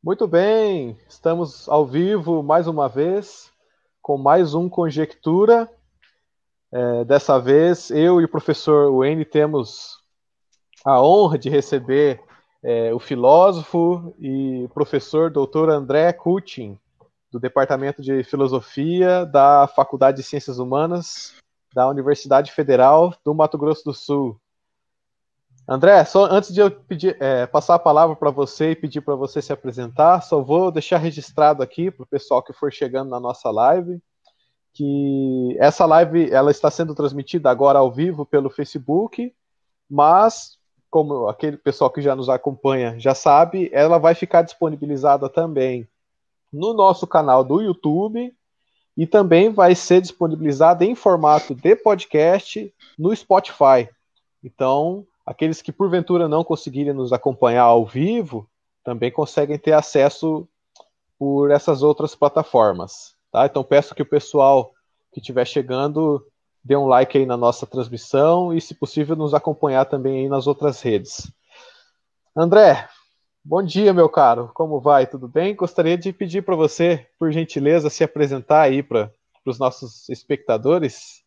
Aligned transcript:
Muito 0.00 0.28
bem, 0.28 0.96
estamos 1.08 1.68
ao 1.68 1.84
vivo 1.84 2.40
mais 2.40 2.68
uma 2.68 2.88
vez, 2.88 3.50
com 4.00 4.16
mais 4.16 4.54
um 4.54 4.68
Conjectura. 4.68 5.68
É, 6.70 7.04
dessa 7.04 7.36
vez, 7.40 7.90
eu 7.90 8.20
e 8.20 8.24
o 8.24 8.28
professor 8.28 8.96
Wayne 8.96 9.24
temos 9.24 9.98
a 10.84 11.02
honra 11.02 11.36
de 11.36 11.50
receber 11.50 12.22
é, 12.62 12.94
o 12.94 13.00
filósofo 13.00 14.14
e 14.20 14.68
professor 14.72 15.32
doutor 15.32 15.68
André 15.68 16.12
Kutin, 16.12 16.78
do 17.32 17.40
Departamento 17.40 18.00
de 18.00 18.22
Filosofia 18.22 19.26
da 19.26 19.66
Faculdade 19.66 20.18
de 20.18 20.22
Ciências 20.22 20.60
Humanas 20.60 21.34
da 21.74 21.88
Universidade 21.88 22.52
Federal 22.52 23.12
do 23.24 23.34
Mato 23.34 23.58
Grosso 23.58 23.84
do 23.84 23.92
Sul. 23.92 24.40
André, 25.68 26.02
só 26.04 26.24
antes 26.24 26.52
de 26.52 26.60
eu 26.60 26.70
pedir, 26.70 27.16
é, 27.20 27.46
passar 27.46 27.74
a 27.74 27.78
palavra 27.78 28.16
para 28.16 28.30
você 28.30 28.70
e 28.70 28.76
pedir 28.76 29.02
para 29.02 29.14
você 29.14 29.42
se 29.42 29.52
apresentar, 29.52 30.22
só 30.22 30.40
vou 30.40 30.72
deixar 30.72 30.96
registrado 30.96 31.62
aqui 31.62 31.90
para 31.90 32.04
o 32.04 32.06
pessoal 32.06 32.42
que 32.42 32.54
for 32.54 32.72
chegando 32.72 33.10
na 33.10 33.20
nossa 33.20 33.50
live 33.50 34.00
que 34.78 35.56
essa 35.58 35.84
live 35.86 36.30
ela 36.30 36.52
está 36.52 36.70
sendo 36.70 36.94
transmitida 36.94 37.50
agora 37.50 37.80
ao 37.80 37.90
vivo 37.90 38.24
pelo 38.24 38.48
Facebook, 38.48 39.34
mas 39.90 40.56
como 40.88 41.26
aquele 41.26 41.56
pessoal 41.56 41.90
que 41.90 42.00
já 42.00 42.14
nos 42.14 42.28
acompanha 42.28 42.96
já 42.96 43.12
sabe, 43.12 43.68
ela 43.72 43.98
vai 43.98 44.14
ficar 44.14 44.42
disponibilizada 44.42 45.28
também 45.28 45.88
no 46.52 46.72
nosso 46.72 47.08
canal 47.08 47.42
do 47.42 47.60
YouTube 47.60 48.32
e 48.96 49.04
também 49.04 49.50
vai 49.50 49.74
ser 49.74 50.00
disponibilizada 50.00 50.84
em 50.84 50.94
formato 50.94 51.56
de 51.56 51.74
podcast 51.74 52.72
no 52.96 53.14
Spotify. 53.14 53.88
Então, 54.44 55.04
Aqueles 55.28 55.60
que 55.60 55.70
porventura 55.70 56.26
não 56.26 56.42
conseguirem 56.42 56.94
nos 56.94 57.12
acompanhar 57.12 57.64
ao 57.64 57.84
vivo 57.84 58.48
também 58.82 59.12
conseguem 59.12 59.58
ter 59.58 59.74
acesso 59.74 60.48
por 61.18 61.50
essas 61.50 61.82
outras 61.82 62.14
plataformas. 62.14 63.14
Tá? 63.30 63.44
Então 63.44 63.62
peço 63.62 63.94
que 63.94 64.00
o 64.00 64.08
pessoal 64.08 64.72
que 65.12 65.20
estiver 65.20 65.44
chegando 65.46 66.26
dê 66.64 66.74
um 66.76 66.86
like 66.86 67.18
aí 67.18 67.26
na 67.26 67.36
nossa 67.36 67.66
transmissão 67.66 68.54
e, 68.54 68.60
se 68.62 68.74
possível, 68.74 69.14
nos 69.14 69.34
acompanhar 69.34 69.84
também 69.84 70.20
aí 70.20 70.28
nas 70.30 70.46
outras 70.46 70.80
redes. 70.80 71.30
André, 72.34 72.88
bom 73.44 73.62
dia, 73.62 73.92
meu 73.92 74.08
caro. 74.08 74.50
Como 74.54 74.80
vai? 74.80 75.06
Tudo 75.06 75.28
bem? 75.28 75.54
Gostaria 75.54 75.98
de 75.98 76.10
pedir 76.10 76.42
para 76.42 76.56
você, 76.56 77.06
por 77.18 77.30
gentileza, 77.30 77.90
se 77.90 78.02
apresentar 78.02 78.62
aí 78.62 78.82
para 78.82 79.12
os 79.44 79.58
nossos 79.58 80.08
espectadores. 80.08 81.22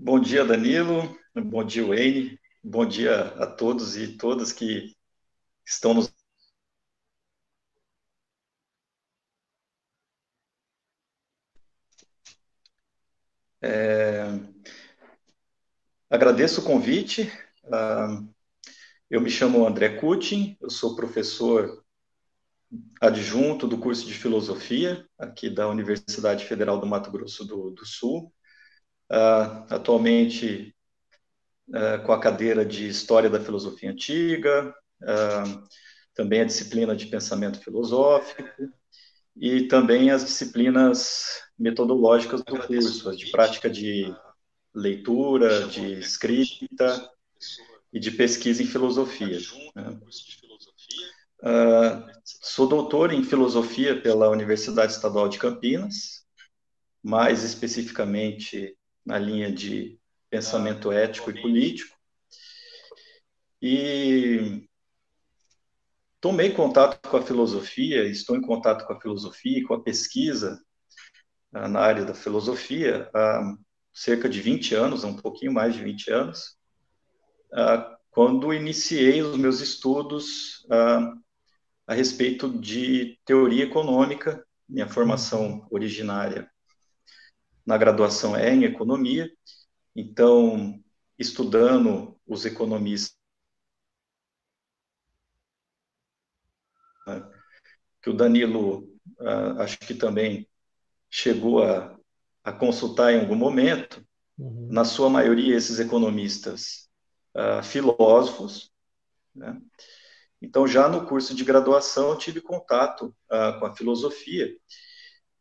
Bom 0.00 0.20
dia, 0.20 0.44
Danilo. 0.44 1.18
Bom 1.34 1.64
dia, 1.64 1.84
Wayne. 1.84 2.38
Bom 2.62 2.86
dia 2.86 3.20
a 3.42 3.46
todos 3.46 3.96
e 3.96 4.16
todas 4.16 4.52
que 4.52 4.94
estão 5.66 5.92
nos. 5.92 6.12
É... 13.60 14.28
Agradeço 16.08 16.60
o 16.60 16.64
convite. 16.64 17.22
Uh, 17.64 18.32
eu 19.10 19.20
me 19.20 19.28
chamo 19.28 19.66
André 19.66 19.98
Kutin, 19.98 20.56
eu 20.60 20.70
sou 20.70 20.94
professor 20.94 21.84
adjunto 23.00 23.66
do 23.66 23.78
curso 23.78 24.06
de 24.06 24.14
filosofia 24.14 25.08
aqui 25.18 25.50
da 25.50 25.68
Universidade 25.68 26.44
Federal 26.44 26.78
do 26.80 26.86
Mato 26.86 27.10
Grosso 27.10 27.44
do, 27.44 27.70
do 27.72 27.84
Sul 27.84 28.32
uh, 29.10 29.64
atualmente 29.70 30.74
uh, 31.68 32.04
com 32.04 32.12
a 32.12 32.20
cadeira 32.20 32.64
de 32.64 32.88
História 32.88 33.30
da 33.30 33.40
Filosofia 33.40 33.90
Antiga, 33.90 34.74
uh, 35.02 35.62
também 36.14 36.40
a 36.40 36.44
disciplina 36.44 36.96
de 36.96 37.06
Pensamento 37.06 37.60
Filosófico 37.60 38.72
e 39.36 39.68
também 39.68 40.10
as 40.10 40.24
disciplinas 40.24 41.42
metodológicas 41.58 42.42
do 42.42 42.58
curso, 42.58 43.16
de 43.16 43.30
prática 43.30 43.70
de 43.70 44.12
leitura, 44.74 45.66
de 45.68 45.94
escrita 45.94 47.08
e 47.92 48.00
de 48.00 48.10
pesquisa 48.10 48.62
em 48.62 48.66
filosofia. 48.66 49.38
Uh, 51.40 52.04
sou 52.24 52.66
doutor 52.66 53.12
em 53.12 53.22
filosofia 53.22 54.00
pela 54.00 54.28
Universidade 54.28 54.92
Estadual 54.92 55.28
de 55.28 55.38
Campinas, 55.38 56.26
mais 57.02 57.44
especificamente 57.44 58.76
na 59.08 59.18
linha 59.18 59.50
de 59.50 59.98
pensamento 60.28 60.92
ético 60.92 61.30
e 61.30 61.40
político. 61.40 61.96
E 63.60 64.68
tomei 66.20 66.52
contato 66.52 67.08
com 67.08 67.16
a 67.16 67.22
filosofia, 67.22 68.04
estou 68.04 68.36
em 68.36 68.42
contato 68.42 68.86
com 68.86 68.92
a 68.92 69.00
filosofia 69.00 69.60
e 69.60 69.62
com 69.62 69.72
a 69.72 69.82
pesquisa 69.82 70.62
ah, 71.54 71.66
na 71.66 71.80
área 71.80 72.04
da 72.04 72.12
filosofia 72.12 73.10
há 73.14 73.56
cerca 73.94 74.28
de 74.28 74.42
20 74.42 74.74
anos, 74.74 75.04
um 75.04 75.16
pouquinho 75.16 75.54
mais 75.54 75.74
de 75.74 75.82
20 75.82 76.12
anos, 76.12 76.58
ah, 77.54 77.96
quando 78.10 78.52
iniciei 78.52 79.22
os 79.22 79.38
meus 79.38 79.60
estudos 79.60 80.66
ah, 80.70 81.14
a 81.86 81.94
respeito 81.94 82.46
de 82.60 83.18
teoria 83.24 83.64
econômica, 83.64 84.46
minha 84.68 84.86
formação 84.86 85.66
originária 85.70 86.46
na 87.68 87.76
graduação 87.76 88.34
é 88.34 88.50
em 88.50 88.64
economia, 88.64 89.30
então, 89.94 90.82
estudando 91.18 92.18
os 92.26 92.46
economistas 92.46 93.14
né, 97.06 97.30
que 98.00 98.08
o 98.08 98.14
Danilo 98.14 98.84
uh, 99.18 99.60
acho 99.60 99.78
que 99.80 99.92
também 99.92 100.48
chegou 101.10 101.62
a, 101.62 101.94
a 102.42 102.54
consultar 102.54 103.12
em 103.12 103.20
algum 103.20 103.36
momento, 103.36 104.02
uhum. 104.38 104.68
na 104.70 104.86
sua 104.86 105.10
maioria 105.10 105.54
esses 105.54 105.78
economistas 105.78 106.88
uh, 107.36 107.62
filósofos, 107.62 108.72
né? 109.34 109.60
Então, 110.40 110.66
já 110.66 110.88
no 110.88 111.04
curso 111.04 111.34
de 111.34 111.44
graduação, 111.44 112.12
eu 112.12 112.16
tive 112.16 112.40
contato 112.40 113.14
uh, 113.30 113.60
com 113.60 113.66
a 113.66 113.76
filosofia 113.76 114.56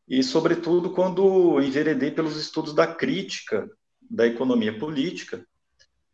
e, 0.07 0.23
sobretudo, 0.23 0.91
quando 0.91 1.62
enveredei 1.62 2.12
pelos 2.12 2.38
estudos 2.38 2.73
da 2.73 2.88
crítica 2.88 3.69
da 4.09 4.25
economia 4.25 4.78
política, 4.78 5.45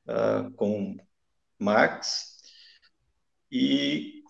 uh, 0.07 0.51
com 0.53 0.97
Marx, 1.59 2.37
e 3.51 4.23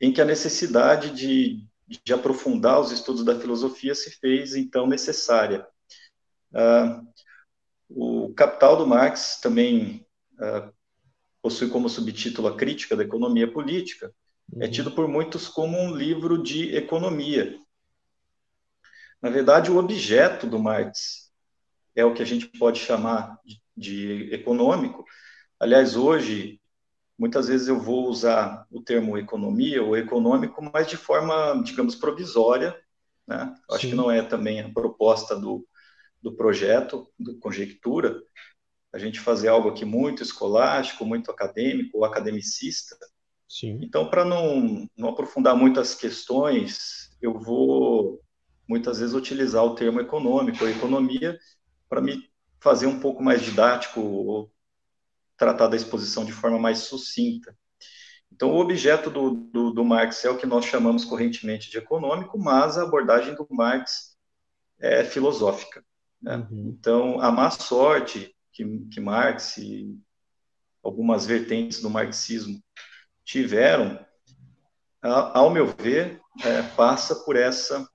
em 0.00 0.12
que 0.12 0.20
a 0.20 0.24
necessidade 0.24 1.10
de, 1.10 1.64
de 2.04 2.12
aprofundar 2.12 2.80
os 2.80 2.90
estudos 2.90 3.24
da 3.24 3.38
filosofia 3.38 3.94
se 3.94 4.10
fez, 4.10 4.56
então, 4.56 4.88
necessária. 4.88 5.66
Uh, 6.50 7.06
o 7.88 8.34
Capital 8.34 8.76
do 8.76 8.86
Marx 8.86 9.38
também 9.40 10.04
uh, 10.34 10.72
possui 11.40 11.68
como 11.68 11.88
subtítulo 11.88 12.48
a 12.48 12.56
crítica 12.56 12.96
da 12.96 13.04
economia 13.04 13.50
política, 13.50 14.12
é 14.52 14.56
uhum. 14.56 14.62
é 14.64 14.68
tido 14.68 14.90
por 14.90 15.06
muitos 15.06 15.46
como 15.46 15.78
um 15.78 15.94
livro 15.94 16.42
de 16.42 16.74
economia, 16.74 17.56
na 19.20 19.30
verdade, 19.30 19.70
o 19.70 19.78
objeto 19.78 20.46
do 20.46 20.58
Marx 20.58 21.30
é 21.94 22.04
o 22.04 22.12
que 22.12 22.22
a 22.22 22.26
gente 22.26 22.46
pode 22.58 22.78
chamar 22.78 23.38
de, 23.76 24.28
econômico. 24.32 25.04
Aliás, 25.58 25.96
hoje, 25.96 26.60
muitas 27.18 27.48
vezes 27.48 27.68
eu 27.68 27.80
vou 27.80 28.08
usar 28.08 28.66
o 28.70 28.82
termo 28.82 29.16
economia 29.16 29.82
ou 29.82 29.96
econômico, 29.96 30.62
mas 30.72 30.86
de 30.86 30.96
forma, 30.96 31.62
digamos, 31.64 31.94
provisória. 31.94 32.78
Né? 33.26 33.54
Acho 33.70 33.88
que 33.88 33.94
não 33.94 34.10
é 34.10 34.22
também 34.22 34.60
a 34.60 34.72
proposta 34.72 35.34
do, 35.34 35.66
do 36.22 36.36
projeto, 36.36 37.10
do 37.18 37.38
Conjectura, 37.38 38.22
a 38.92 38.98
gente 38.98 39.20
fazer 39.20 39.48
algo 39.48 39.68
aqui 39.68 39.84
muito 39.84 40.22
escolástico, 40.22 41.04
muito 41.04 41.30
acadêmico 41.30 41.98
ou 41.98 42.04
academicista. 42.04 42.96
Sim. 43.48 43.78
Então, 43.82 44.08
para 44.08 44.24
não, 44.24 44.88
não 44.96 45.08
aprofundar 45.08 45.56
muitas 45.56 45.94
questões, 45.94 47.16
eu 47.20 47.38
vou 47.38 48.20
muitas 48.68 48.98
vezes 48.98 49.14
utilizar 49.14 49.64
o 49.64 49.74
termo 49.74 50.00
econômico 50.00 50.64
ou 50.64 50.70
economia 50.70 51.38
para 51.88 52.00
me 52.00 52.28
fazer 52.60 52.86
um 52.86 52.98
pouco 52.98 53.22
mais 53.22 53.42
didático 53.42 54.00
ou 54.00 54.52
tratar 55.36 55.68
da 55.68 55.76
exposição 55.76 56.24
de 56.24 56.32
forma 56.32 56.58
mais 56.58 56.78
sucinta. 56.78 57.56
Então, 58.32 58.50
o 58.50 58.60
objeto 58.60 59.08
do, 59.08 59.30
do, 59.30 59.70
do, 59.70 59.84
Marx 59.84 60.24
é 60.24 60.30
o 60.30 60.36
que 60.36 60.46
nós 60.46 60.64
chamamos 60.64 61.04
correntemente 61.04 61.70
de 61.70 61.78
econômico, 61.78 62.38
mas 62.38 62.76
a 62.76 62.82
abordagem 62.82 63.34
do 63.34 63.46
Marx 63.50 64.16
é 64.78 65.04
filosófica. 65.04 65.84
Né? 66.20 66.36
Uhum. 66.36 66.74
Então, 66.76 67.20
a 67.20 67.30
má 67.30 67.50
sorte 67.50 68.34
que, 68.52 68.64
que 68.90 69.00
Marx 69.00 69.58
e 69.58 69.96
algumas 70.82 71.24
vertentes 71.26 71.80
do 71.80 71.90
marxismo 71.90 72.62
tiveram, 73.24 73.98
ao 75.02 75.50
meu 75.50 75.66
ver, 75.66 76.20
é, 76.44 76.62
passa 76.62 77.14
por 77.24 77.36
essa 77.36 77.88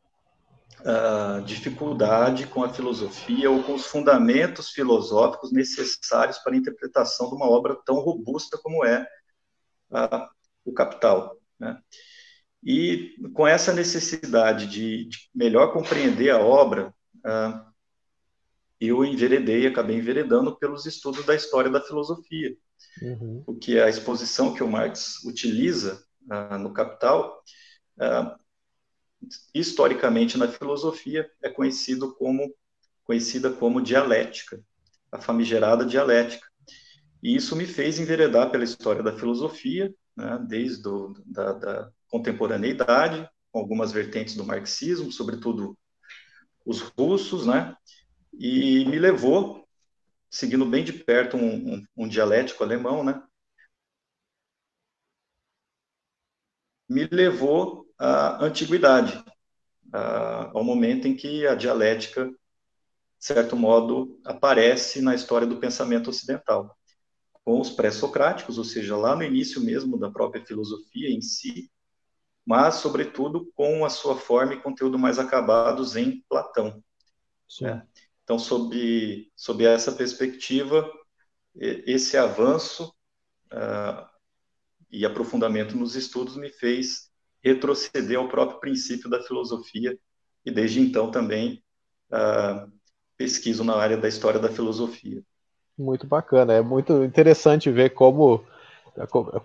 uh, 0.81 1.41
dificuldade 1.43 2.47
com 2.47 2.63
a 2.63 2.69
filosofia 2.69 3.49
ou 3.49 3.63
com 3.63 3.75
os 3.75 3.85
fundamentos 3.85 4.69
filosóficos 4.69 5.51
necessários 5.51 6.37
para 6.39 6.53
a 6.53 6.57
interpretação 6.57 7.29
de 7.29 7.35
uma 7.35 7.49
obra 7.49 7.75
tão 7.85 7.95
robusta 7.99 8.57
como 8.57 8.85
é 8.85 9.05
uh, 9.91 10.27
o 10.65 10.73
Capital. 10.73 11.37
Né? 11.59 11.79
E 12.63 13.15
com 13.33 13.47
essa 13.47 13.73
necessidade 13.73 14.67
de, 14.67 15.05
de 15.05 15.17
melhor 15.33 15.73
compreender 15.73 16.29
a 16.31 16.39
obra, 16.39 16.93
uh, 17.25 17.71
eu 18.79 19.05
enveredei, 19.05 19.67
acabei 19.67 19.97
enveredando 19.97 20.57
pelos 20.57 20.85
estudos 20.85 21.25
da 21.25 21.35
história 21.35 21.69
da 21.69 21.81
filosofia, 21.81 22.55
uhum. 23.01 23.43
porque 23.45 23.79
a 23.79 23.87
exposição 23.87 24.53
que 24.55 24.63
o 24.63 24.67
Marx 24.67 25.23
utiliza 25.23 26.03
no 26.59 26.71
Capital, 26.71 27.43
uh, 27.97 28.40
historicamente 29.53 30.37
na 30.37 30.47
filosofia, 30.47 31.29
é 31.41 31.49
conhecido 31.49 32.13
como 32.15 32.53
conhecida 33.03 33.51
como 33.51 33.81
dialética, 33.81 34.63
a 35.11 35.19
famigerada 35.19 35.85
dialética. 35.85 36.47
E 37.21 37.35
isso 37.35 37.55
me 37.55 37.65
fez 37.65 37.99
enveredar 37.99 38.49
pela 38.49 38.63
história 38.63 39.03
da 39.03 39.17
filosofia, 39.17 39.93
né, 40.15 40.43
desde 40.47 40.81
do, 40.81 41.13
da, 41.25 41.53
da 41.53 41.91
contemporaneidade, 42.07 43.29
com 43.51 43.59
algumas 43.59 43.91
vertentes 43.91 44.35
do 44.35 44.45
marxismo, 44.45 45.11
sobretudo 45.11 45.77
os 46.65 46.79
russos, 46.79 47.45
né, 47.45 47.75
e 48.33 48.85
me 48.85 48.97
levou, 48.97 49.67
seguindo 50.29 50.65
bem 50.65 50.83
de 50.83 50.93
perto 50.93 51.35
um, 51.35 51.73
um, 51.73 51.85
um 51.97 52.07
dialético 52.07 52.63
alemão, 52.63 53.03
né, 53.03 53.21
me 56.89 57.07
levou 57.11 57.85
à 58.01 58.43
antiguidade, 58.43 59.23
ao 60.53 60.63
momento 60.63 61.07
em 61.07 61.15
que 61.15 61.45
a 61.45 61.53
dialética, 61.53 62.25
de 62.25 62.35
certo 63.25 63.55
modo, 63.55 64.19
aparece 64.25 65.01
na 65.01 65.13
história 65.13 65.45
do 65.45 65.57
pensamento 65.57 66.09
ocidental 66.09 66.75
com 67.43 67.59
os 67.59 67.69
pré-socráticos, 67.69 68.57
ou 68.57 68.63
seja, 68.63 68.97
lá 68.97 69.15
no 69.15 69.23
início 69.23 69.61
mesmo 69.61 69.99
da 69.99 70.09
própria 70.09 70.43
filosofia 70.43 71.09
em 71.09 71.21
si, 71.21 71.71
mas, 72.45 72.75
sobretudo, 72.75 73.51
com 73.55 73.85
a 73.85 73.89
sua 73.89 74.15
forma 74.17 74.55
e 74.55 74.61
conteúdo 74.61 74.97
mais 74.97 75.19
acabados 75.19 75.95
em 75.95 76.23
Platão. 76.27 76.83
Né? 77.61 77.85
Então, 78.23 78.39
sob, 78.39 79.31
sob 79.35 79.63
essa 79.63 79.91
perspectiva, 79.91 80.91
esse 81.55 82.17
avanço 82.17 82.93
uh, 83.53 84.07
e 84.89 85.05
aprofundamento 85.05 85.77
nos 85.77 85.95
estudos 85.95 86.35
me 86.35 86.49
fez 86.49 87.10
retroceder 87.43 88.17
ao 88.17 88.27
próprio 88.27 88.59
princípio 88.59 89.09
da 89.09 89.21
filosofia 89.21 89.97
e, 90.45 90.51
desde 90.51 90.79
então, 90.79 91.11
também 91.11 91.63
uh, 92.11 92.71
pesquiso 93.17 93.63
na 93.63 93.75
área 93.75 93.97
da 93.97 94.07
história 94.07 94.39
da 94.39 94.49
filosofia. 94.49 95.21
Muito 95.77 96.05
bacana, 96.05 96.53
é 96.53 96.61
muito 96.61 97.03
interessante 97.03 97.71
ver 97.71 97.91
como, 97.91 98.45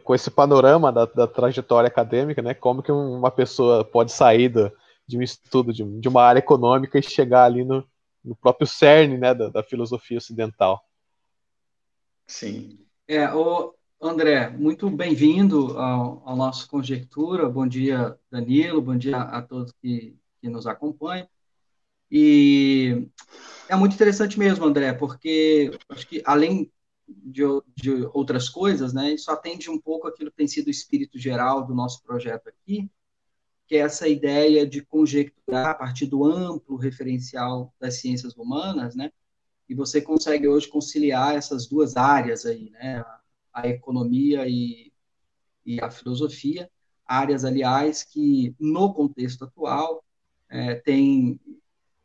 com 0.03 0.15
esse 0.15 0.31
panorama 0.31 0.93
da, 0.93 1.07
da 1.07 1.27
trajetória 1.27 1.89
acadêmica, 1.89 2.43
né, 2.43 2.53
como 2.55 2.83
que 2.83 2.93
uma 2.93 3.31
pessoa 3.31 3.85
pode 3.85 4.13
sair 4.13 4.49
do, 4.49 4.71
de 5.07 5.17
um 5.17 5.23
estudo 5.23 5.73
de, 5.73 5.85
de, 5.85 6.09
uma 6.09 6.23
área 6.23 6.41
econômica 6.41 6.99
e 6.99 7.03
chegar 7.03 7.45
ali 7.45 7.65
no, 7.65 7.87
no 8.25 8.35
próprio 8.35 8.67
cerne 8.67 9.17
né, 9.17 9.33
da, 9.33 9.49
da, 9.49 9.63
filosofia 9.63 10.19
ocidental. 10.19 10.83
Sim. 12.27 12.79
É, 13.07 13.33
o 13.33 13.76
André, 14.01 14.51
muito 14.51 14.91
bem-vindo 14.91 15.79
ao, 15.79 16.23
ao, 16.25 16.37
nosso 16.37 16.69
Conjectura. 16.69 17.49
Bom 17.49 17.67
dia, 17.67 18.19
Danilo. 18.31 18.83
Bom 18.83 18.97
dia 18.97 19.17
a 19.17 19.41
todos 19.41 19.73
que, 19.81 20.15
que 20.41 20.49
nos 20.51 20.67
acompanham. 20.67 21.27
E 22.11 23.09
é 23.69 23.75
muito 23.75 23.95
interessante 23.95 24.39
mesmo, 24.39 24.67
André, 24.67 24.93
porque 24.93 25.71
acho 25.89 26.07
que 26.07 26.23
além 26.27 26.71
de, 27.09 27.43
de, 27.75 28.07
outras 28.13 28.51
coisas, 28.51 28.93
né, 28.93 29.15
isso 29.15 29.31
atende 29.31 29.71
um 29.71 29.81
pouco 29.81 30.07
aquilo 30.07 30.31
que 30.31 30.37
tem 30.37 30.49
sido 30.49 30.67
o 30.67 30.71
espírito 30.71 31.19
geral 31.19 31.67
do 31.67 31.75
nosso 31.75 32.03
projeto 32.03 32.49
aqui, 32.49 32.91
que 33.67 33.77
é 33.77 33.81
essa 33.81 34.07
ideia 34.07 34.67
de 34.67 34.83
conjecturar 34.83 35.69
a 35.69 35.75
partir 35.75 36.07
do 36.07 36.25
amplo 36.25 36.77
referencial 36.77 37.75
das 37.81 38.01
ciências 38.01 38.37
humanas, 38.37 38.95
né, 38.95 39.11
e 39.69 39.75
você 39.75 40.01
consegue 40.01 40.47
hoje 40.47 40.69
conciliar 40.69 41.35
essas 41.35 41.67
duas 41.67 41.97
áreas 41.97 42.45
aí, 42.47 42.71
né, 42.71 43.05
a 43.57 43.67
economia 43.67 44.47
e, 44.47 44.93
e 45.65 45.81
a 45.81 45.91
filosofia, 45.91 46.71
áreas, 47.07 47.43
aliás, 47.43 48.03
que 48.05 48.55
no 48.61 48.93
contexto 48.93 49.45
atual 49.45 50.05
é, 50.51 50.75
têm 50.75 51.41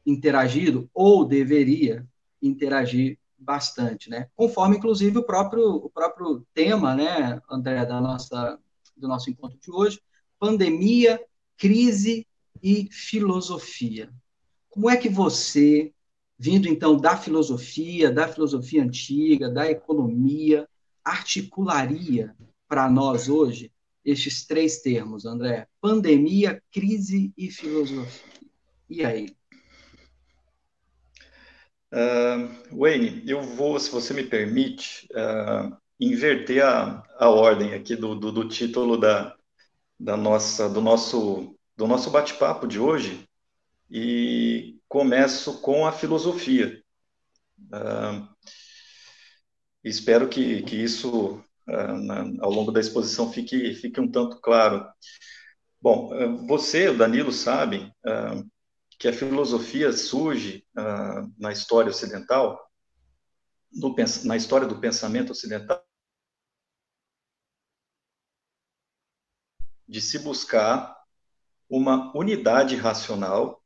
interagido 0.05 0.89
ou 0.93 1.25
deveria 1.25 2.07
interagir 2.41 3.19
bastante, 3.37 4.09
né? 4.09 4.29
Conforme 4.35 4.77
inclusive 4.77 5.17
o 5.17 5.23
próprio 5.23 5.75
o 5.75 5.89
próprio 5.89 6.45
tema, 6.53 6.95
né, 6.95 7.41
André, 7.49 7.85
da 7.85 7.99
nossa 7.99 8.57
do 8.95 9.07
nosso 9.07 9.29
encontro 9.29 9.59
de 9.59 9.71
hoje, 9.71 9.99
pandemia, 10.39 11.19
crise 11.57 12.25
e 12.63 12.87
filosofia. 12.91 14.09
Como 14.69 14.89
é 14.89 14.95
que 14.95 15.09
você, 15.09 15.91
vindo 16.37 16.67
então 16.67 16.95
da 16.95 17.17
filosofia, 17.17 18.11
da 18.11 18.27
filosofia 18.27 18.83
antiga, 18.83 19.49
da 19.49 19.69
economia, 19.69 20.67
articularia 21.03 22.35
para 22.67 22.89
nós 22.89 23.29
hoje 23.29 23.71
estes 24.03 24.45
três 24.45 24.81
termos, 24.81 25.25
André? 25.25 25.67
Pandemia, 25.79 26.61
crise 26.71 27.31
e 27.37 27.51
filosofia. 27.51 28.31
E 28.89 29.05
aí? 29.05 29.35
Uh, 31.93 32.77
Wayne, 32.77 33.23
eu 33.27 33.41
vou, 33.41 33.79
se 33.79 33.91
você 33.91 34.13
me 34.13 34.23
permite, 34.23 35.07
uh, 35.11 35.75
inverter 35.99 36.65
a, 36.65 37.03
a 37.19 37.29
ordem 37.29 37.73
aqui 37.73 37.95
do, 37.95 38.15
do, 38.15 38.31
do, 38.31 38.47
título 38.47 38.97
da, 38.97 39.35
da 39.99 40.15
nossa, 40.17 40.69
do 40.69 40.81
nosso, 40.81 41.55
do 41.75 41.85
nosso 41.85 42.09
bate-papo 42.09 42.65
de 42.65 42.79
hoje 42.79 43.27
e 43.89 44.79
começo 44.87 45.59
com 45.61 45.85
a 45.85 45.91
filosofia. 45.91 46.81
Uh, 47.59 48.27
espero 49.83 50.27
que, 50.29 50.61
que 50.63 50.75
isso, 50.75 51.43
na, 51.65 52.21
ao 52.43 52.51
longo 52.51 52.71
da 52.71 52.79
exposição, 52.79 53.31
fique, 53.31 53.73
fique 53.75 53.99
um 53.99 54.09
tanto 54.09 54.39
claro. 54.39 54.85
Bom, 55.81 56.09
você, 56.47 56.89
o 56.89 56.97
Danilo, 56.97 57.31
sabe 57.31 57.91
que 58.99 59.07
a 59.07 59.13
filosofia 59.13 59.91
surge 59.91 60.65
na 61.37 61.51
história 61.51 61.89
ocidental, 61.89 62.59
na 64.25 64.37
história 64.37 64.67
do 64.67 64.79
pensamento 64.79 65.31
ocidental, 65.31 65.83
de 69.87 69.99
se 69.99 70.19
buscar 70.19 70.95
uma 71.69 72.15
unidade 72.15 72.75
racional 72.75 73.61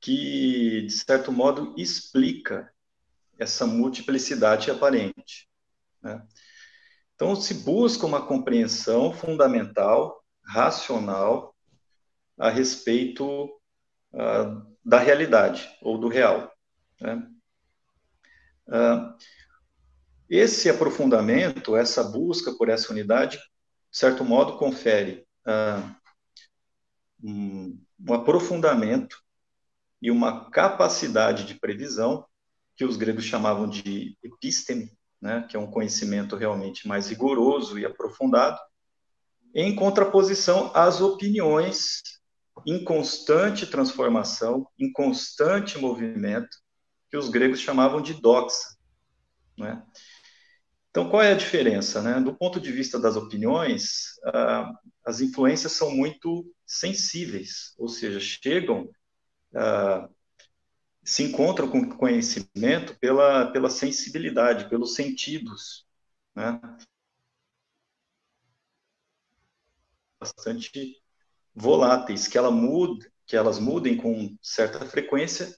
que, 0.00 0.82
de 0.82 0.92
certo 0.92 1.30
modo, 1.30 1.74
explica 1.76 2.72
essa 3.40 3.66
multiplicidade 3.66 4.70
aparente. 4.70 5.48
Né? 6.02 6.22
Então, 7.14 7.34
se 7.34 7.54
busca 7.54 8.06
uma 8.06 8.26
compreensão 8.26 9.12
fundamental, 9.14 10.22
racional, 10.44 11.56
a 12.38 12.50
respeito 12.50 13.46
uh, 14.12 14.76
da 14.84 14.98
realidade 14.98 15.68
ou 15.80 15.98
do 15.98 16.08
real. 16.08 16.52
Né? 17.00 17.26
Uh, 18.68 19.14
esse 20.28 20.68
aprofundamento, 20.68 21.74
essa 21.76 22.04
busca 22.04 22.52
por 22.52 22.68
essa 22.68 22.92
unidade, 22.92 23.38
de 23.38 23.98
certo 23.98 24.22
modo, 24.22 24.58
confere 24.58 25.26
uh, 25.46 25.96
um, 27.22 27.82
um 28.06 28.14
aprofundamento 28.14 29.22
e 30.00 30.10
uma 30.10 30.50
capacidade 30.50 31.44
de 31.44 31.54
previsão 31.54 32.26
que 32.80 32.84
os 32.86 32.96
gregos 32.96 33.26
chamavam 33.26 33.68
de 33.68 34.16
episteme, 34.22 34.90
né, 35.20 35.46
que 35.46 35.54
é 35.54 35.60
um 35.60 35.70
conhecimento 35.70 36.34
realmente 36.34 36.88
mais 36.88 37.10
rigoroso 37.10 37.78
e 37.78 37.84
aprofundado, 37.84 38.58
em 39.54 39.76
contraposição 39.76 40.72
às 40.74 41.02
opiniões 41.02 42.00
em 42.66 42.82
constante 42.82 43.66
transformação, 43.66 44.66
em 44.78 44.90
constante 44.90 45.76
movimento, 45.76 46.48
que 47.10 47.18
os 47.18 47.28
gregos 47.28 47.60
chamavam 47.60 48.00
de 48.00 48.14
doxa. 48.14 48.74
Né? 49.58 49.82
Então, 50.88 51.10
qual 51.10 51.20
é 51.20 51.32
a 51.32 51.36
diferença? 51.36 52.00
Né? 52.00 52.18
Do 52.18 52.34
ponto 52.34 52.58
de 52.58 52.72
vista 52.72 52.98
das 52.98 53.14
opiniões, 53.14 54.18
ah, 54.24 54.72
as 55.04 55.20
influências 55.20 55.72
são 55.72 55.90
muito 55.90 56.50
sensíveis, 56.64 57.74
ou 57.76 57.88
seja, 57.88 58.18
chegam, 58.20 58.88
ah, 59.54 60.08
se 61.10 61.24
encontram 61.24 61.68
com 61.68 61.88
conhecimento 61.88 62.96
pela, 63.00 63.50
pela 63.50 63.68
sensibilidade, 63.68 64.70
pelos 64.70 64.94
sentidos. 64.94 65.84
Né? 66.36 66.60
Bastante 70.20 71.02
voláteis, 71.52 72.28
que, 72.28 72.38
ela 72.38 72.52
muda, 72.52 73.10
que 73.26 73.34
elas 73.34 73.58
mudem 73.58 73.96
com 73.96 74.38
certa 74.40 74.86
frequência 74.86 75.52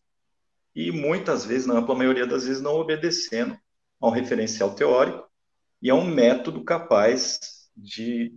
e 0.74 0.90
muitas 0.90 1.44
vezes, 1.44 1.66
na 1.66 1.74
ampla 1.74 1.94
maioria 1.94 2.26
das 2.26 2.46
vezes, 2.46 2.62
não 2.62 2.76
obedecendo 2.76 3.54
a 4.00 4.08
um 4.08 4.10
referencial 4.10 4.74
teórico 4.74 5.30
e 5.82 5.90
a 5.90 5.94
um 5.94 6.06
método 6.06 6.64
capaz 6.64 7.68
de 7.76 8.34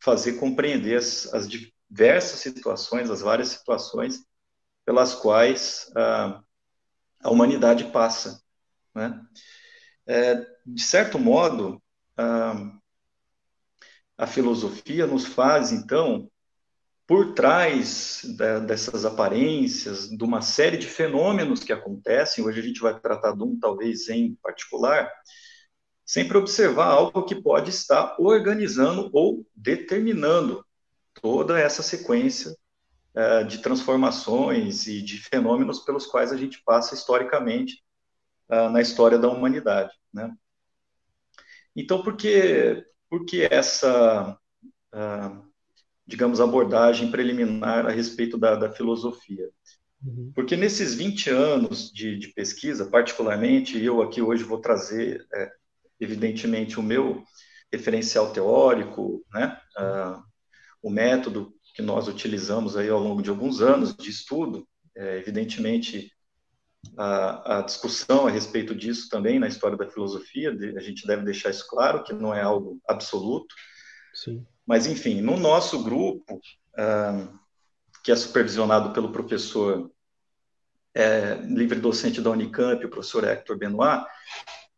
fazer 0.00 0.38
compreender 0.38 0.96
as, 0.96 1.34
as 1.34 1.46
diversas 1.46 2.40
situações, 2.40 3.10
as 3.10 3.20
várias 3.20 3.48
situações 3.48 4.24
pelas 4.86 5.14
quais 5.14 5.92
a, 5.94 6.42
a 7.26 7.30
humanidade 7.30 7.84
passa. 7.86 8.40
Né? 8.94 9.20
É, 10.06 10.46
de 10.64 10.82
certo 10.82 11.18
modo, 11.18 11.82
a, 12.16 12.72
a 14.16 14.26
filosofia 14.26 15.06
nos 15.08 15.26
faz, 15.26 15.72
então, 15.72 16.30
por 17.04 17.34
trás 17.34 18.22
da, 18.36 18.60
dessas 18.60 19.04
aparências, 19.04 20.08
de 20.08 20.22
uma 20.22 20.40
série 20.40 20.76
de 20.76 20.86
fenômenos 20.86 21.64
que 21.64 21.72
acontecem, 21.72 22.44
hoje 22.44 22.60
a 22.60 22.62
gente 22.62 22.80
vai 22.80 22.98
tratar 22.98 23.32
de 23.32 23.42
um 23.42 23.58
talvez 23.58 24.08
em 24.08 24.36
particular, 24.36 25.10
sempre 26.04 26.38
observar 26.38 26.86
algo 26.86 27.24
que 27.24 27.34
pode 27.34 27.70
estar 27.70 28.14
organizando 28.20 29.10
ou 29.12 29.44
determinando 29.52 30.64
toda 31.20 31.58
essa 31.58 31.82
sequência 31.82 32.56
uh, 33.16 33.44
de 33.44 33.58
transformações 33.58 34.86
e 34.86 35.02
de 35.02 35.18
fenômenos 35.18 35.80
pelos 35.80 36.06
quais 36.06 36.32
a 36.32 36.36
gente 36.36 36.62
passa 36.64 36.94
historicamente 36.94 37.82
uh, 38.50 38.68
na 38.70 38.80
história 38.80 39.18
da 39.18 39.28
humanidade. 39.28 39.92
Né? 40.12 40.32
Então, 41.74 42.02
por 42.02 42.16
que, 42.16 42.84
por 43.08 43.24
que 43.24 43.48
essa 43.50 44.38
uh, 44.94 45.46
digamos, 46.06 46.40
abordagem 46.40 47.10
preliminar 47.10 47.86
a 47.86 47.90
respeito 47.90 48.38
da, 48.38 48.54
da 48.54 48.70
filosofia. 48.70 49.50
Uhum. 50.04 50.30
Porque 50.34 50.56
nesses 50.56 50.94
20 50.94 51.30
anos 51.30 51.90
de, 51.92 52.16
de, 52.16 52.28
pesquisa, 52.28 52.86
particularmente, 52.86 53.82
eu 53.82 54.00
aqui 54.00 54.22
hoje 54.22 54.44
vou 54.44 54.60
trazer, 54.60 55.26
é, 55.34 55.50
evidentemente, 55.98 56.78
o 56.78 56.82
meu 56.82 57.24
referencial 57.72 58.32
teórico, 58.32 59.24
né, 59.32 59.58
uh, 59.78 60.22
o 60.80 60.90
método 60.90 61.52
que 61.76 61.82
nós 61.82 62.08
utilizamos 62.08 62.74
aí 62.74 62.88
ao 62.88 62.98
longo 62.98 63.20
de 63.20 63.28
alguns 63.28 63.60
anos 63.60 63.94
de 63.94 64.08
estudo, 64.08 64.66
é, 64.96 65.18
evidentemente, 65.18 66.10
a, 66.96 67.58
a, 67.58 67.62
discussão 67.62 68.26
a 68.26 68.30
respeito 68.30 68.74
disso 68.74 69.10
também 69.10 69.38
na 69.38 69.46
história 69.46 69.76
da 69.76 69.86
filosofia, 69.86 70.56
a 70.74 70.80
gente 70.80 71.06
deve 71.06 71.22
deixar 71.22 71.50
isso 71.50 71.68
claro, 71.68 72.02
que 72.02 72.14
não 72.14 72.34
é 72.34 72.40
algo 72.40 72.80
absoluto. 72.88 73.54
Sim. 74.14 74.46
Mas, 74.64 74.86
enfim, 74.86 75.20
no 75.20 75.36
nosso 75.36 75.84
grupo, 75.84 76.36
uh, 76.36 77.38
que 78.02 78.10
é 78.10 78.16
supervisionado 78.16 78.94
pelo 78.94 79.12
professor 79.12 79.92
é, 80.94 81.34
livre 81.42 81.78
docente 81.78 82.22
da 82.22 82.30
Unicamp, 82.30 82.82
o 82.82 82.88
professor 82.88 83.22
Hector 83.24 83.58
Benoit, 83.58 84.02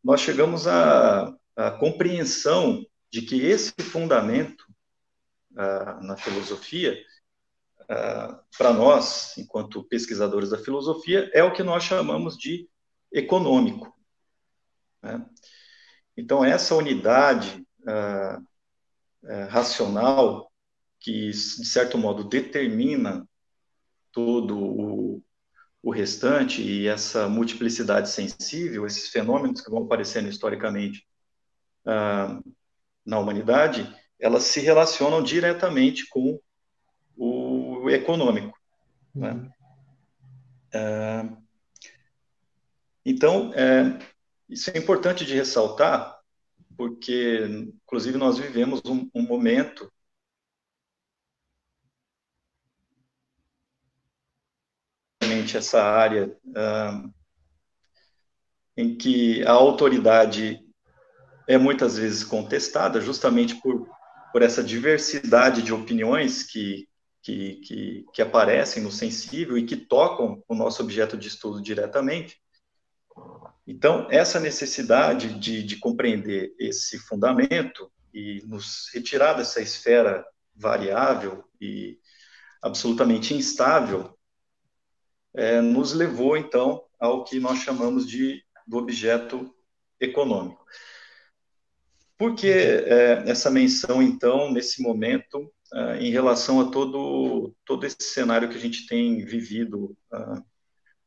nós 0.02 0.20
chegamos 0.20 0.66
à 0.66 1.32
compreensão 1.78 2.84
de 3.08 3.22
que 3.22 3.40
esse 3.46 3.72
fundamento 3.80 4.67
uh, 5.58 6.02
na 6.04 6.16
filosofia, 6.16 6.96
uh, 7.82 8.38
para 8.56 8.72
nós, 8.72 9.36
enquanto 9.36 9.84
pesquisadores 9.84 10.50
da 10.50 10.58
filosofia, 10.58 11.30
é 11.34 11.42
o 11.42 11.52
que 11.52 11.62
nós 11.62 11.82
chamamos 11.82 12.38
de 12.38 12.68
econômico. 13.12 13.92
Né? 15.02 15.26
Então, 16.16 16.44
essa 16.44 16.74
unidade 16.74 17.66
uh, 17.80 18.46
é, 19.24 19.44
racional 19.44 20.50
que, 21.00 21.30
de 21.30 21.66
certo 21.66 21.98
modo, 21.98 22.24
determina 22.24 23.28
todo 24.12 24.58
o, 24.58 25.22
o 25.82 25.90
restante 25.90 26.62
e 26.62 26.86
essa 26.86 27.28
multiplicidade 27.28 28.10
sensível, 28.10 28.86
esses 28.86 29.08
fenômenos 29.08 29.60
que 29.60 29.70
vão 29.70 29.84
aparecendo 29.84 30.28
historicamente 30.28 31.06
ah, 31.86 32.40
na 33.04 33.18
humanidade, 33.18 33.90
elas 34.18 34.44
se 34.44 34.60
relacionam 34.60 35.22
diretamente 35.22 36.06
com 36.08 36.40
o 37.16 37.88
econômico. 37.90 38.56
Né? 39.14 39.32
Uhum. 39.32 39.50
Ah, 40.74 41.36
então, 43.04 43.52
é, 43.54 43.98
isso 44.48 44.70
é 44.70 44.78
importante 44.78 45.24
de 45.24 45.34
ressaltar, 45.34 46.18
porque, 46.76 47.40
inclusive, 47.84 48.18
nós 48.18 48.38
vivemos 48.38 48.82
um, 48.84 49.08
um 49.14 49.22
momento 49.22 49.90
essa 55.56 55.82
área 55.82 56.36
uh, 56.46 57.14
em 58.76 58.96
que 58.96 59.42
a 59.44 59.52
autoridade 59.52 60.60
é 61.46 61.56
muitas 61.56 61.96
vezes 61.96 62.22
contestada, 62.24 63.00
justamente 63.00 63.54
por, 63.60 63.88
por 64.32 64.42
essa 64.42 64.62
diversidade 64.62 65.62
de 65.62 65.72
opiniões 65.72 66.42
que, 66.42 66.88
que, 67.22 67.56
que, 67.56 68.06
que 68.12 68.22
aparecem 68.22 68.82
no 68.82 68.90
sensível 68.90 69.56
e 69.56 69.64
que 69.64 69.76
tocam 69.76 70.42
o 70.48 70.54
nosso 70.54 70.82
objeto 70.82 71.16
de 71.16 71.28
estudo 71.28 71.62
diretamente. 71.62 72.36
Então, 73.66 74.06
essa 74.10 74.40
necessidade 74.40 75.38
de, 75.38 75.62
de 75.62 75.76
compreender 75.76 76.54
esse 76.58 76.98
fundamento 76.98 77.90
e 78.14 78.42
nos 78.46 78.90
retirar 78.94 79.34
dessa 79.34 79.60
esfera 79.60 80.24
variável 80.54 81.44
e 81.60 81.98
absolutamente 82.62 83.34
instável, 83.34 84.16
é, 85.34 85.60
nos 85.60 85.92
levou, 85.92 86.36
então, 86.36 86.84
ao 86.98 87.24
que 87.24 87.38
nós 87.38 87.58
chamamos 87.58 88.06
de 88.06 88.42
do 88.66 88.76
objeto 88.76 89.52
econômico. 89.98 90.62
Por 92.18 92.34
que 92.34 92.50
é, 92.50 93.30
essa 93.30 93.48
menção, 93.48 94.02
então, 94.02 94.52
nesse 94.52 94.82
momento, 94.82 95.52
é, 95.72 95.98
em 95.98 96.10
relação 96.10 96.60
a 96.60 96.68
todo, 96.68 97.54
todo 97.64 97.86
esse 97.86 97.96
cenário 98.00 98.48
que 98.48 98.56
a 98.56 98.60
gente 98.60 98.88
tem 98.88 99.24
vivido 99.24 99.96
uh, 100.12 100.44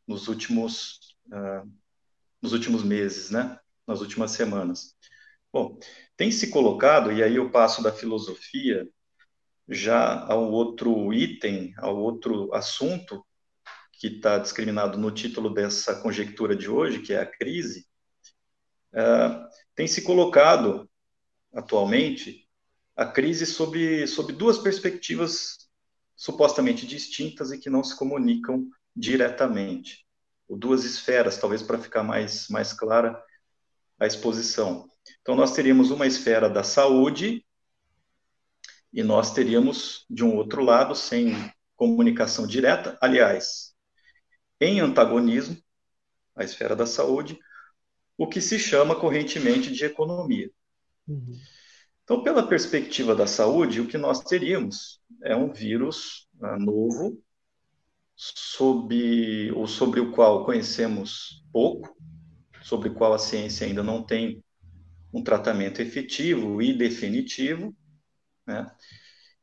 nos 0.07 0.29
últimos 0.29 0.99
uh, 1.27 1.69
nos 2.41 2.53
últimos 2.53 2.83
meses, 2.83 3.29
né? 3.29 3.59
Nas 3.85 3.99
últimas 3.99 4.31
semanas. 4.31 4.95
Bom, 5.51 5.77
tem 6.15 6.31
se 6.31 6.49
colocado, 6.49 7.11
e 7.11 7.21
aí 7.21 7.35
eu 7.35 7.51
passo 7.51 7.83
da 7.83 7.91
filosofia 7.91 8.87
já 9.67 10.25
ao 10.25 10.49
outro 10.49 11.13
item, 11.13 11.73
ao 11.77 11.97
outro 11.97 12.53
assunto 12.53 13.25
que 13.93 14.07
está 14.07 14.39
discriminado 14.39 14.97
no 14.97 15.11
título 15.11 15.53
dessa 15.53 16.01
conjectura 16.01 16.55
de 16.55 16.69
hoje, 16.69 17.01
que 17.01 17.13
é 17.13 17.19
a 17.19 17.25
crise, 17.25 17.85
tem 19.75 19.87
se 19.87 20.01
colocado 20.01 20.89
atualmente 21.53 22.47
a 22.95 23.05
crise 23.05 23.45
sob, 23.45 24.05
sob 24.07 24.33
duas 24.33 24.57
perspectivas 24.57 25.69
supostamente 26.15 26.85
distintas 26.85 27.51
e 27.51 27.57
que 27.57 27.69
não 27.69 27.83
se 27.83 27.95
comunicam 27.97 28.69
diretamente 28.95 30.05
duas 30.57 30.83
esferas, 30.83 31.37
talvez 31.37 31.61
para 31.61 31.77
ficar 31.77 32.03
mais, 32.03 32.47
mais 32.49 32.73
clara 32.73 33.21
a 33.99 34.05
exposição. 34.05 34.89
Então, 35.21 35.35
nós 35.35 35.53
teríamos 35.53 35.91
uma 35.91 36.07
esfera 36.07 36.49
da 36.49 36.63
saúde 36.63 37.45
e 38.93 39.03
nós 39.03 39.33
teríamos, 39.33 40.05
de 40.09 40.23
um 40.23 40.35
outro 40.35 40.63
lado, 40.63 40.95
sem 40.95 41.33
comunicação 41.75 42.45
direta, 42.45 42.97
aliás, 43.01 43.73
em 44.59 44.79
antagonismo, 44.79 45.57
a 46.35 46.43
esfera 46.43 46.75
da 46.75 46.85
saúde, 46.85 47.39
o 48.17 48.27
que 48.27 48.41
se 48.41 48.59
chama 48.59 48.95
correntemente 48.95 49.71
de 49.71 49.85
economia. 49.85 50.51
Uhum. 51.07 51.39
Então, 52.03 52.23
pela 52.23 52.47
perspectiva 52.47 53.15
da 53.15 53.27
saúde, 53.27 53.79
o 53.79 53.87
que 53.87 53.97
nós 53.97 54.21
teríamos 54.21 55.01
é 55.23 55.35
um 55.35 55.51
vírus 55.51 56.27
uh, 56.41 56.59
novo, 56.59 57.21
sobre, 58.15 59.51
ou 59.53 59.65
sobre 59.65 59.99
o 59.99 60.11
qual 60.11 60.45
conhecemos 60.45 61.43
pouco, 61.51 61.95
sobre 62.61 62.89
o 62.89 62.93
qual 62.93 63.13
a 63.13 63.19
ciência 63.19 63.65
ainda 63.65 63.81
não 63.81 64.03
tem 64.03 64.43
um 65.13 65.23
tratamento 65.23 65.81
efetivo 65.81 66.61
e 66.61 66.77
definitivo, 66.77 67.75
né, 68.45 68.69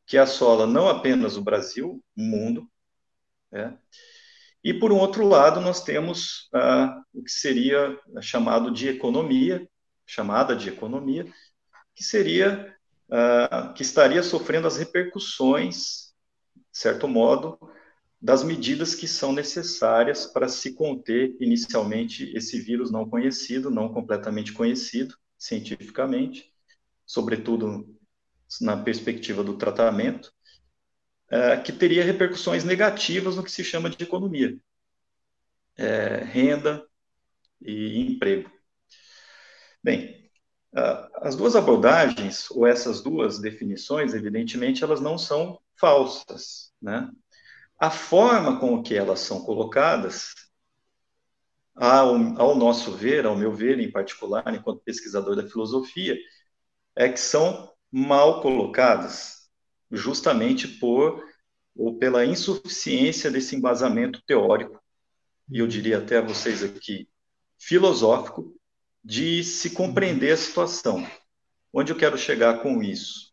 que 0.07 0.17
assola 0.17 0.67
não 0.67 0.89
apenas 0.89 1.37
o 1.37 1.43
Brasil, 1.43 2.03
o 2.17 2.23
mundo, 2.23 2.71
né, 3.51 3.77
e 4.63 4.73
por 4.73 4.93
um 4.93 4.99
outro 4.99 5.27
lado 5.27 5.61
nós 5.61 5.83
temos 5.83 6.49
ah, 6.53 7.03
o 7.13 7.23
que 7.23 7.31
seria 7.31 7.99
chamado 8.21 8.71
de 8.71 8.89
economia, 8.89 9.69
chamada 10.09 10.57
de 10.57 10.71
economia, 10.71 11.31
que 11.95 12.03
seria 12.03 12.75
ah, 13.11 13.73
que 13.77 13.83
estaria 13.83 14.23
sofrendo 14.23 14.67
as 14.67 14.79
repercussões, 14.79 16.15
de 16.73 16.79
certo 16.79 17.07
modo, 17.07 17.59
das 18.21 18.43
medidas 18.43 18.95
que 18.95 19.07
são 19.07 19.33
necessárias 19.33 20.27
para 20.27 20.49
se 20.49 20.75
conter 20.75 21.37
inicialmente 21.39 22.33
esse 22.37 22.59
vírus 22.59 22.91
não 22.91 23.09
conhecido, 23.09 23.71
não 23.71 23.93
completamente 23.93 24.53
conhecido 24.53 25.15
cientificamente, 25.39 26.53
sobretudo 27.07 27.87
na 28.61 28.77
perspectiva 28.77 29.45
do 29.45 29.57
tratamento, 29.57 30.33
é, 31.31 31.59
que 31.59 31.73
teria 31.73 32.03
repercussões 32.03 32.65
negativas 32.65 33.37
no 33.37 33.45
que 33.45 33.53
se 33.53 33.63
chama 33.63 33.91
de 33.91 34.03
economia, 34.03 34.59
é, 35.77 36.25
renda 36.25 36.85
e 37.61 38.01
emprego. 38.01 38.58
Bem, 39.89 40.31
as 41.15 41.35
duas 41.35 41.57
abordagens, 41.57 42.51
ou 42.51 42.67
essas 42.67 43.01
duas 43.01 43.39
definições, 43.39 44.13
evidentemente, 44.13 44.85
elas 44.85 45.01
não 45.01 45.17
são 45.17 45.59
falsas, 45.81 46.75
né? 46.79 47.11
A 47.81 47.91
forma 47.91 48.61
com 48.61 48.83
que 48.83 48.95
elas 48.95 49.21
são 49.21 49.43
colocadas, 49.43 50.35
ao, 51.75 52.15
ao 52.39 52.55
nosso 52.55 52.93
ver, 52.93 53.25
ao 53.25 53.35
meu 53.35 53.51
ver 53.51 53.81
em 53.81 53.91
particular, 53.91 54.55
enquanto 54.55 54.83
pesquisador 54.83 55.35
da 55.35 55.49
filosofia, 55.49 56.19
é 56.95 57.09
que 57.09 57.19
são 57.19 57.73
mal 57.91 58.43
colocadas, 58.43 59.49
justamente 59.91 60.69
por 60.69 61.25
ou 61.75 61.97
pela 61.97 62.27
insuficiência 62.27 63.31
desse 63.31 63.57
embasamento 63.57 64.21
teórico, 64.27 64.79
e 65.51 65.61
eu 65.61 65.67
diria 65.67 65.97
até 65.97 66.19
a 66.19 66.21
vocês 66.21 66.63
aqui, 66.63 67.09
filosófico, 67.57 68.58
de 69.05 69.43
se 69.45 69.71
compreender 69.71 70.33
a 70.33 70.37
situação. 70.37 71.07
Onde 71.73 71.93
eu 71.93 71.97
quero 71.97 72.19
chegar 72.19 72.63
com 72.63 72.83
isso? 72.83 73.33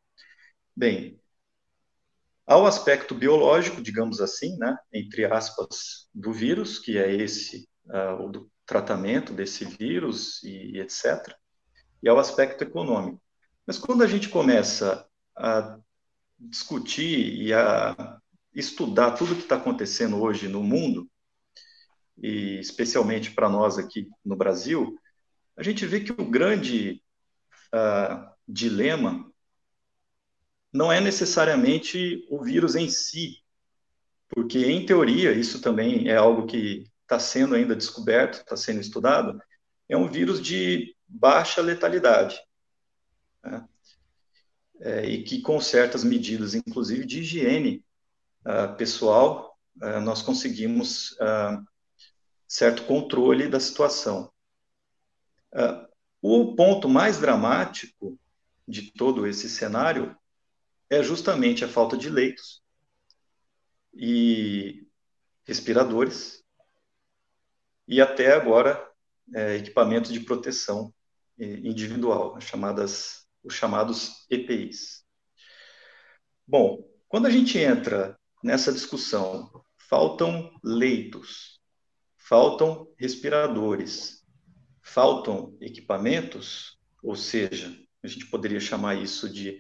Bem, 0.76 1.20
ao 2.46 2.68
aspecto 2.68 3.16
biológico, 3.16 3.82
digamos 3.82 4.22
assim, 4.22 4.58
né, 4.58 4.78
entre 4.94 5.26
aspas, 5.26 6.08
do 6.14 6.32
vírus, 6.32 6.78
que 6.78 6.98
é 6.98 7.14
esse, 7.14 7.68
uh, 7.86 8.24
o 8.24 8.30
do 8.30 8.52
tratamento 8.66 9.34
desse 9.34 9.66
vírus 9.66 10.44
e, 10.44 10.76
e 10.76 10.80
etc., 10.80 11.36
e 12.04 12.10
ao 12.10 12.20
aspecto 12.20 12.64
econômico. 12.64 13.22
Mas 13.66 13.80
quando 13.80 14.04
a 14.04 14.08
gente 14.08 14.30
começa 14.30 15.08
a 15.36 15.80
discutir 16.38 17.34
e 17.42 17.54
a 17.54 18.20
estudar 18.54 19.12
tudo 19.12 19.36
que 19.36 19.42
está 19.42 19.56
acontecendo 19.56 20.22
hoje 20.22 20.48
no 20.48 20.62
mundo, 20.62 21.10
e 22.18 22.60
especialmente 22.60 23.32
para 23.32 23.50
nós 23.50 23.78
aqui 23.78 24.08
no 24.24 24.36
Brasil, 24.36 24.98
a 25.58 25.64
gente 25.64 25.86
vê 25.86 26.02
que 26.02 26.12
o 26.12 26.30
grande 26.30 27.02
uh, 27.74 28.30
dilema 28.48 29.32
não 30.72 30.92
é 30.92 31.00
necessariamente 31.00 32.26
o 32.30 32.44
vírus 32.44 32.76
em 32.76 32.90
si, 32.90 33.42
porque, 34.30 34.66
em 34.66 34.86
teoria, 34.86 35.32
isso 35.32 35.62
também 35.62 36.10
é 36.10 36.18
algo 36.18 36.46
que 36.46 36.92
está 37.04 37.20
sendo 37.20 37.56
ainda 37.56 37.76
descoberto, 37.76 38.40
está 38.40 38.58
sendo 38.58 38.82
estudado, 38.82 39.40
é 39.88 39.96
um 39.96 40.10
vírus 40.10 40.42
de 40.42 40.96
baixa 41.08 41.62
letalidade. 41.62 42.38
Né? 43.44 43.66
É, 44.82 45.06
e 45.06 45.24
que, 45.24 45.42
com 45.42 45.62
certas 45.62 46.04
medidas, 46.04 46.54
inclusive 46.54 47.06
de 47.06 47.20
higiene 47.20 47.86
uh, 48.42 48.76
pessoal, 48.76 49.58
uh, 49.82 50.02
nós 50.02 50.22
conseguimos 50.22 51.12
uh, 51.12 51.64
certo 52.46 52.84
controle 52.84 53.48
da 53.48 53.60
situação. 53.60 54.30
O 56.22 56.56
ponto 56.56 56.90
mais 56.90 57.20
dramático 57.20 58.20
de 58.68 58.92
todo 58.92 59.28
esse 59.28 59.50
cenário 59.50 60.18
é 60.90 61.02
justamente 61.04 61.64
a 61.64 61.68
falta 61.68 61.98
de 61.98 62.10
leitos 62.10 62.64
e 63.94 64.88
respiradores 65.46 66.44
e 67.88 68.02
até 68.02 68.34
agora 68.34 68.92
é, 69.34 69.56
equipamentos 69.56 70.12
de 70.12 70.20
proteção 70.20 70.94
individual, 71.38 72.40
chamadas, 72.40 73.28
os 73.44 73.54
chamados 73.54 74.26
EPIs. 74.30 75.06
Bom, 76.48 76.88
quando 77.08 77.26
a 77.26 77.30
gente 77.30 77.58
entra 77.58 78.18
nessa 78.44 78.72
discussão, 78.72 79.64
faltam 79.78 80.52
leitos, 80.64 81.60
faltam 82.18 82.92
respiradores, 82.98 84.25
faltam 84.86 85.58
equipamentos, 85.60 86.80
ou 87.02 87.16
seja, 87.16 87.76
a 88.04 88.08
gente 88.08 88.28
poderia 88.28 88.60
chamar 88.60 88.94
isso 88.96 89.28
de, 89.28 89.60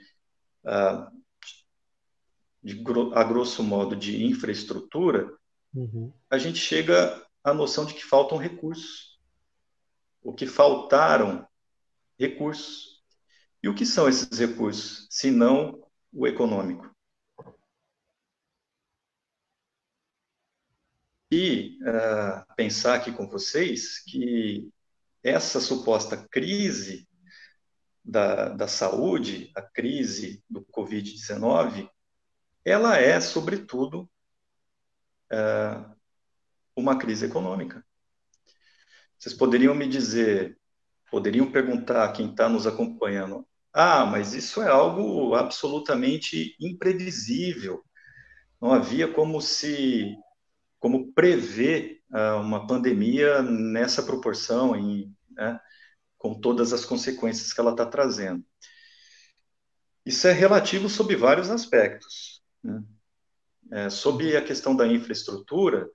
uh, 0.63 1.11
de 2.63 2.81
a 3.15 3.23
grosso 3.23 3.63
modo, 3.63 3.95
de 3.95 4.23
infraestrutura, 4.23 5.35
uhum. 5.73 6.13
a 6.29 6.37
gente 6.37 6.59
chega 6.59 7.25
à 7.43 7.53
noção 7.55 7.85
de 7.85 7.95
que 7.95 8.05
faltam 8.05 8.37
recursos. 8.37 9.19
O 10.21 10.31
que 10.31 10.45
faltaram 10.45 11.45
recursos. 12.19 13.03
E 13.63 13.67
o 13.67 13.73
que 13.73 13.85
são 13.85 14.07
esses 14.07 14.37
recursos, 14.37 15.07
se 15.09 15.31
não 15.31 15.83
o 16.13 16.27
econômico? 16.27 16.95
E 21.31 21.79
uh, 21.81 22.55
pensar 22.55 22.93
aqui 22.95 23.11
com 23.11 23.27
vocês 23.27 24.03
que 24.03 24.69
essa 25.25 25.59
suposta 25.59 26.15
crise 26.15 27.09
da, 28.03 28.49
da 28.49 28.67
saúde, 28.67 29.51
a 29.55 29.61
crise 29.63 30.43
do 30.47 30.63
Covid-19, 30.65 31.89
ela 32.63 32.97
é, 32.97 33.19
sobretudo, 33.19 34.07
uh, 35.33 35.95
uma 36.75 36.95
crise 36.95 37.25
econômica. 37.25 37.83
Vocês 39.17 39.33
poderiam 39.33 39.73
me 39.73 39.87
dizer, 39.87 40.59
poderiam 41.09 41.51
perguntar 41.51 42.03
a 42.03 42.11
quem 42.11 42.29
está 42.29 42.47
nos 42.47 42.67
acompanhando, 42.67 43.47
ah, 43.73 44.05
mas 44.05 44.33
isso 44.33 44.61
é 44.61 44.69
algo 44.69 45.33
absolutamente 45.33 46.55
imprevisível. 46.59 47.83
Não 48.61 48.71
havia 48.71 49.11
como 49.11 49.41
se 49.41 50.15
como 50.79 51.11
prever 51.13 52.03
uma 52.35 52.65
pandemia 52.65 53.41
nessa 53.41 54.01
proporção, 54.03 54.75
em, 54.75 55.13
né, 55.31 55.59
com 56.17 56.39
todas 56.39 56.73
as 56.73 56.85
consequências 56.85 57.51
que 57.51 57.59
ela 57.59 57.71
está 57.71 57.85
trazendo. 57.85 58.43
Isso 60.05 60.27
é 60.27 60.31
relativo 60.31 60.87
sob 60.87 61.15
vários 61.15 61.49
aspectos. 61.49 62.41
Né? 62.63 62.83
É, 63.71 63.89
sobre 63.89 64.37
a 64.37 64.43
questão 64.43 64.75
da 64.75 64.87
infraestrutura, 64.87 65.89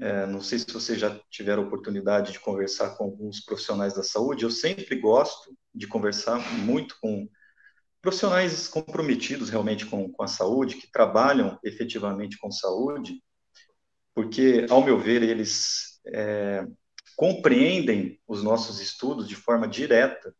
é, 0.00 0.26
não 0.26 0.40
sei 0.40 0.60
se 0.60 0.72
vocês 0.72 0.98
já 0.98 1.20
tiveram 1.28 1.64
oportunidade 1.64 2.32
de 2.32 2.40
conversar 2.40 2.96
com 2.96 3.04
alguns 3.04 3.40
profissionais 3.40 3.94
da 3.94 4.02
saúde, 4.02 4.44
eu 4.44 4.50
sempre 4.50 4.96
gosto 4.96 5.56
de 5.74 5.88
conversar 5.88 6.38
muito 6.58 6.96
com 7.00 7.28
profissionais 8.00 8.68
comprometidos 8.68 9.50
realmente 9.50 9.84
com, 9.84 10.10
com 10.10 10.22
a 10.22 10.28
saúde, 10.28 10.76
que 10.76 10.90
trabalham 10.90 11.58
efetivamente 11.64 12.38
com 12.38 12.50
saúde, 12.50 13.20
porque, 14.18 14.66
ao 14.68 14.82
meu 14.82 14.98
ver, 14.98 15.22
eles 15.22 16.00
é, 16.04 16.66
compreendem 17.14 18.20
os 18.26 18.42
nossos 18.42 18.80
estudos 18.80 19.28
de 19.28 19.36
forma 19.36 19.68
direta, 19.68 20.34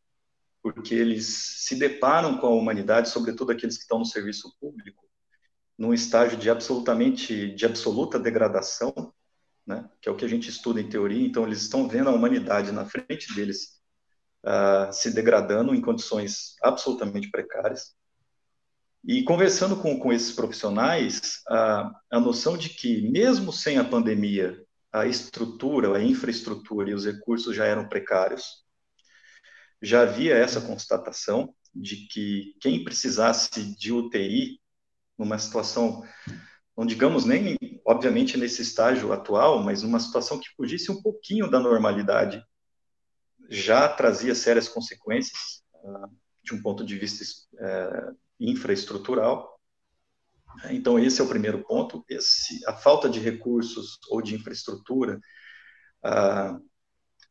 porque 0.60 0.96
eles 0.96 1.62
se 1.64 1.76
deparam 1.76 2.38
com 2.38 2.48
a 2.48 2.56
humanidade, 2.56 3.08
sobretudo 3.08 3.52
aqueles 3.52 3.76
que 3.76 3.82
estão 3.82 4.00
no 4.00 4.04
serviço 4.04 4.52
público, 4.60 5.08
num 5.78 5.94
estágio 5.94 6.36
de 6.36 6.50
absolutamente 6.50 7.54
de 7.54 7.66
absoluta 7.66 8.18
degradação, 8.18 9.14
né, 9.64 9.88
que 10.00 10.08
é 10.08 10.12
o 10.12 10.16
que 10.16 10.24
a 10.24 10.28
gente 10.28 10.50
estuda 10.50 10.80
em 10.80 10.88
teoria. 10.88 11.24
Então, 11.24 11.46
eles 11.46 11.62
estão 11.62 11.86
vendo 11.86 12.10
a 12.10 12.12
humanidade 12.12 12.72
na 12.72 12.84
frente 12.84 13.32
deles 13.32 13.80
uh, 14.44 14.92
se 14.92 15.14
degradando 15.14 15.72
em 15.72 15.80
condições 15.80 16.56
absolutamente 16.64 17.30
precárias. 17.30 17.94
E 19.04 19.22
conversando 19.22 19.76
com, 19.76 19.98
com 19.98 20.12
esses 20.12 20.32
profissionais, 20.32 21.40
a, 21.48 21.90
a 22.10 22.20
noção 22.20 22.56
de 22.56 22.70
que, 22.70 23.08
mesmo 23.10 23.52
sem 23.52 23.78
a 23.78 23.84
pandemia, 23.84 24.60
a 24.92 25.06
estrutura, 25.06 25.96
a 25.96 26.02
infraestrutura 26.02 26.90
e 26.90 26.94
os 26.94 27.06
recursos 27.06 27.54
já 27.54 27.64
eram 27.64 27.88
precários, 27.88 28.64
já 29.80 30.02
havia 30.02 30.34
essa 30.34 30.60
constatação 30.60 31.54
de 31.74 32.08
que 32.08 32.56
quem 32.60 32.82
precisasse 32.82 33.76
de 33.76 33.92
UTI, 33.92 34.60
numa 35.16 35.38
situação, 35.38 36.02
não 36.76 36.84
digamos 36.84 37.24
nem, 37.24 37.56
obviamente, 37.86 38.36
nesse 38.36 38.62
estágio 38.62 39.12
atual, 39.12 39.62
mas 39.62 39.82
numa 39.82 40.00
situação 40.00 40.38
que 40.38 40.48
fugisse 40.56 40.90
um 40.90 41.00
pouquinho 41.00 41.50
da 41.50 41.60
normalidade, 41.60 42.42
já 43.48 43.88
trazia 43.88 44.34
sérias 44.34 44.68
consequências, 44.68 45.62
uh, 45.74 46.10
de 46.42 46.54
um 46.54 46.62
ponto 46.62 46.84
de 46.84 46.98
vista 46.98 47.24
uh, 47.54 48.16
infraestrutural. 48.40 49.58
Então, 50.70 50.98
esse 50.98 51.20
é 51.20 51.24
o 51.24 51.28
primeiro 51.28 51.62
ponto. 51.62 52.04
Esse, 52.08 52.64
a 52.66 52.72
falta 52.72 53.08
de 53.08 53.20
recursos 53.20 53.98
ou 54.08 54.22
de 54.22 54.34
infraestrutura, 54.34 55.20
a, 56.02 56.58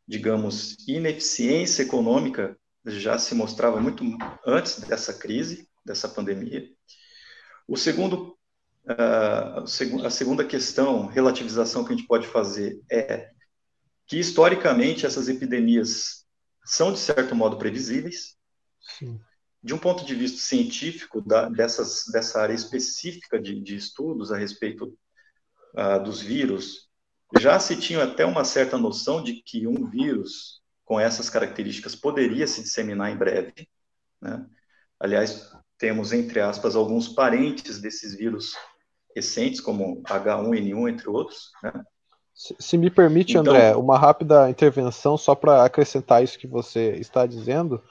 digamos, 0.08 0.76
ineficiência 0.88 1.84
econômica 1.84 2.58
já 2.86 3.18
se 3.18 3.36
mostrava 3.36 3.82
muito 3.82 4.04
antes 4.46 4.80
dessa 4.80 5.14
crise, 5.14 5.68
dessa 5.86 6.08
pandemia. 6.08 6.70
O 7.68 7.76
segundo, 7.76 8.38
a, 8.88 9.64
a 10.06 10.10
segunda 10.10 10.46
questão, 10.46 11.08
relativização 11.08 11.84
que 11.84 11.94
a 11.94 11.96
gente 11.96 12.08
pode 12.08 12.28
fazer 12.28 12.82
é 12.90 13.30
que, 14.06 14.18
historicamente, 14.18 15.06
essas 15.06 15.28
epidemias 15.28 16.26
são, 16.64 16.94
de 16.94 17.00
certo 17.00 17.36
modo, 17.36 17.58
previsíveis. 17.58 18.38
Sim 18.80 19.20
de 19.68 19.74
um 19.74 19.78
ponto 19.78 20.06
de 20.06 20.16
vista 20.16 20.40
científico 20.40 21.20
da, 21.20 21.50
dessas, 21.50 22.06
dessa 22.10 22.40
área 22.42 22.54
específica 22.54 23.38
de, 23.38 23.60
de 23.60 23.76
estudos 23.76 24.32
a 24.32 24.38
respeito 24.38 24.98
uh, 25.76 26.02
dos 26.02 26.22
vírus, 26.22 26.88
já 27.38 27.60
se 27.60 27.76
tinha 27.76 28.02
até 28.02 28.26
uma 28.26 28.46
certa 28.46 28.78
noção 28.78 29.22
de 29.22 29.44
que 29.44 29.68
um 29.68 29.90
vírus 29.90 30.62
com 30.86 30.98
essas 30.98 31.30
características 31.30 31.98
poderia 31.98 32.48
se 32.48 32.64
disseminar 32.64 33.12
em 33.12 33.18
breve. 33.18 33.68
Né? 34.22 34.46
Aliás, 34.98 35.52
temos, 35.78 36.14
entre 36.14 36.40
aspas, 36.40 36.74
alguns 36.74 37.10
parentes 37.10 37.82
desses 37.82 38.16
vírus 38.16 38.56
recentes, 39.14 39.60
como 39.60 40.02
H1N1, 40.04 40.90
entre 40.90 41.10
outros. 41.10 41.52
Né? 41.62 41.74
Se, 42.34 42.56
se, 42.58 42.78
me 42.78 42.90
permite, 42.90 43.38
então, 43.38 43.54
André, 43.54 43.76
uma 43.76 44.00
rápida 44.00 44.50
intervenção 44.50 45.18
só 45.18 45.36
para 45.36 45.66
acrescentar 45.66 46.24
isso 46.24 46.40
que 46.40 46.48
você 46.48 46.92
está 46.94 47.26
dizendo. 47.26 47.84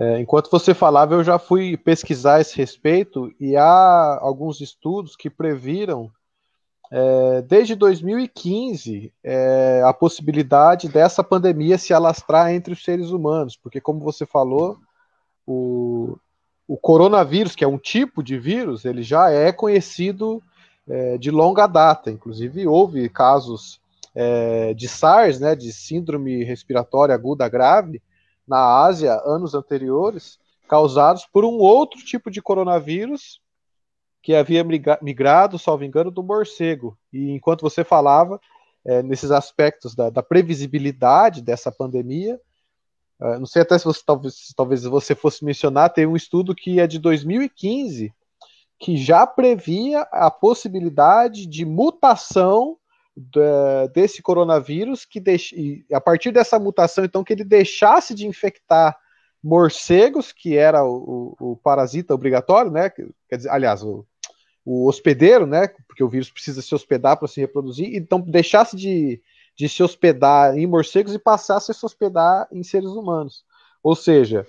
É, 0.00 0.18
enquanto 0.18 0.50
você 0.50 0.72
falava, 0.72 1.14
eu 1.14 1.22
já 1.22 1.38
fui 1.38 1.76
pesquisar 1.76 2.40
esse 2.40 2.56
respeito 2.56 3.30
e 3.38 3.54
há 3.54 4.18
alguns 4.22 4.62
estudos 4.62 5.14
que 5.14 5.28
previram, 5.28 6.10
é, 6.90 7.42
desde 7.42 7.74
2015, 7.74 9.12
é, 9.22 9.82
a 9.84 9.92
possibilidade 9.92 10.88
dessa 10.88 11.22
pandemia 11.22 11.76
se 11.76 11.92
alastrar 11.92 12.50
entre 12.50 12.72
os 12.72 12.82
seres 12.82 13.10
humanos, 13.10 13.58
porque, 13.58 13.78
como 13.78 14.00
você 14.00 14.24
falou, 14.24 14.78
o, 15.46 16.16
o 16.66 16.78
coronavírus, 16.78 17.54
que 17.54 17.62
é 17.62 17.68
um 17.68 17.76
tipo 17.76 18.22
de 18.22 18.38
vírus, 18.38 18.86
ele 18.86 19.02
já 19.02 19.30
é 19.30 19.52
conhecido 19.52 20.42
é, 20.88 21.18
de 21.18 21.30
longa 21.30 21.66
data. 21.66 22.10
Inclusive, 22.10 22.66
houve 22.66 23.06
casos 23.10 23.78
é, 24.14 24.72
de 24.72 24.88
SARS, 24.88 25.38
né, 25.38 25.54
de 25.54 25.70
síndrome 25.74 26.42
respiratória 26.42 27.14
aguda 27.14 27.46
grave, 27.50 28.00
na 28.50 28.82
Ásia, 28.84 29.14
anos 29.24 29.54
anteriores, 29.54 30.36
causados 30.68 31.24
por 31.24 31.44
um 31.44 31.58
outro 31.58 32.00
tipo 32.00 32.28
de 32.30 32.42
coronavírus 32.42 33.40
que 34.20 34.34
havia 34.34 34.64
migrado, 35.00 35.56
salvo 35.56 35.84
engano, 35.84 36.10
do 36.10 36.22
morcego. 36.22 36.98
E 37.12 37.30
enquanto 37.30 37.62
você 37.62 37.84
falava, 37.84 38.40
é, 38.84 39.04
nesses 39.04 39.30
aspectos 39.30 39.94
da, 39.94 40.10
da, 40.10 40.22
previsibilidade 40.22 41.40
dessa 41.40 41.70
pandemia, 41.70 42.40
é, 43.20 43.38
não 43.38 43.46
sei 43.46 43.62
até 43.62 43.78
se 43.78 43.84
você, 43.84 44.02
talvez, 44.04 44.52
talvez 44.56 44.82
você 44.82 45.14
fosse 45.14 45.44
mencionar, 45.44 45.92
tem 45.92 46.04
um 46.04 46.16
estudo 46.16 46.52
que 46.52 46.80
é 46.80 46.88
de 46.88 46.98
2015, 46.98 48.12
que 48.80 48.96
já 48.96 49.26
previa 49.26 50.02
a 50.10 50.28
possibilidade 50.28 51.46
de 51.46 51.64
mutação 51.64 52.76
da, 53.32 53.86
desse 53.88 54.22
coronavírus, 54.22 55.04
que 55.04 55.22
a 55.92 56.00
partir 56.00 56.32
dessa 56.32 56.58
mutação, 56.58 57.04
então, 57.04 57.24
que 57.24 57.32
ele 57.32 57.44
deixasse 57.44 58.14
de 58.14 58.26
infectar 58.26 58.96
morcegos, 59.42 60.32
que 60.32 60.56
era 60.56 60.84
o, 60.84 61.34
o, 61.40 61.52
o 61.52 61.56
parasita 61.56 62.14
obrigatório, 62.14 62.70
né? 62.70 62.90
Quer 62.90 63.36
dizer, 63.36 63.50
aliás, 63.50 63.82
o, 63.82 64.06
o 64.64 64.86
hospedeiro, 64.86 65.46
né? 65.46 65.68
Porque 65.86 66.04
o 66.04 66.08
vírus 66.08 66.30
precisa 66.30 66.62
se 66.62 66.74
hospedar 66.74 67.16
para 67.16 67.28
se 67.28 67.40
reproduzir, 67.40 67.94
então 67.94 68.20
deixasse 68.20 68.76
de, 68.76 69.20
de 69.56 69.68
se 69.68 69.82
hospedar 69.82 70.56
em 70.56 70.66
morcegos 70.66 71.14
e 71.14 71.18
passasse 71.18 71.70
a 71.70 71.74
se 71.74 71.84
hospedar 71.84 72.48
em 72.52 72.62
seres 72.62 72.90
humanos. 72.90 73.44
Ou 73.82 73.96
seja, 73.96 74.46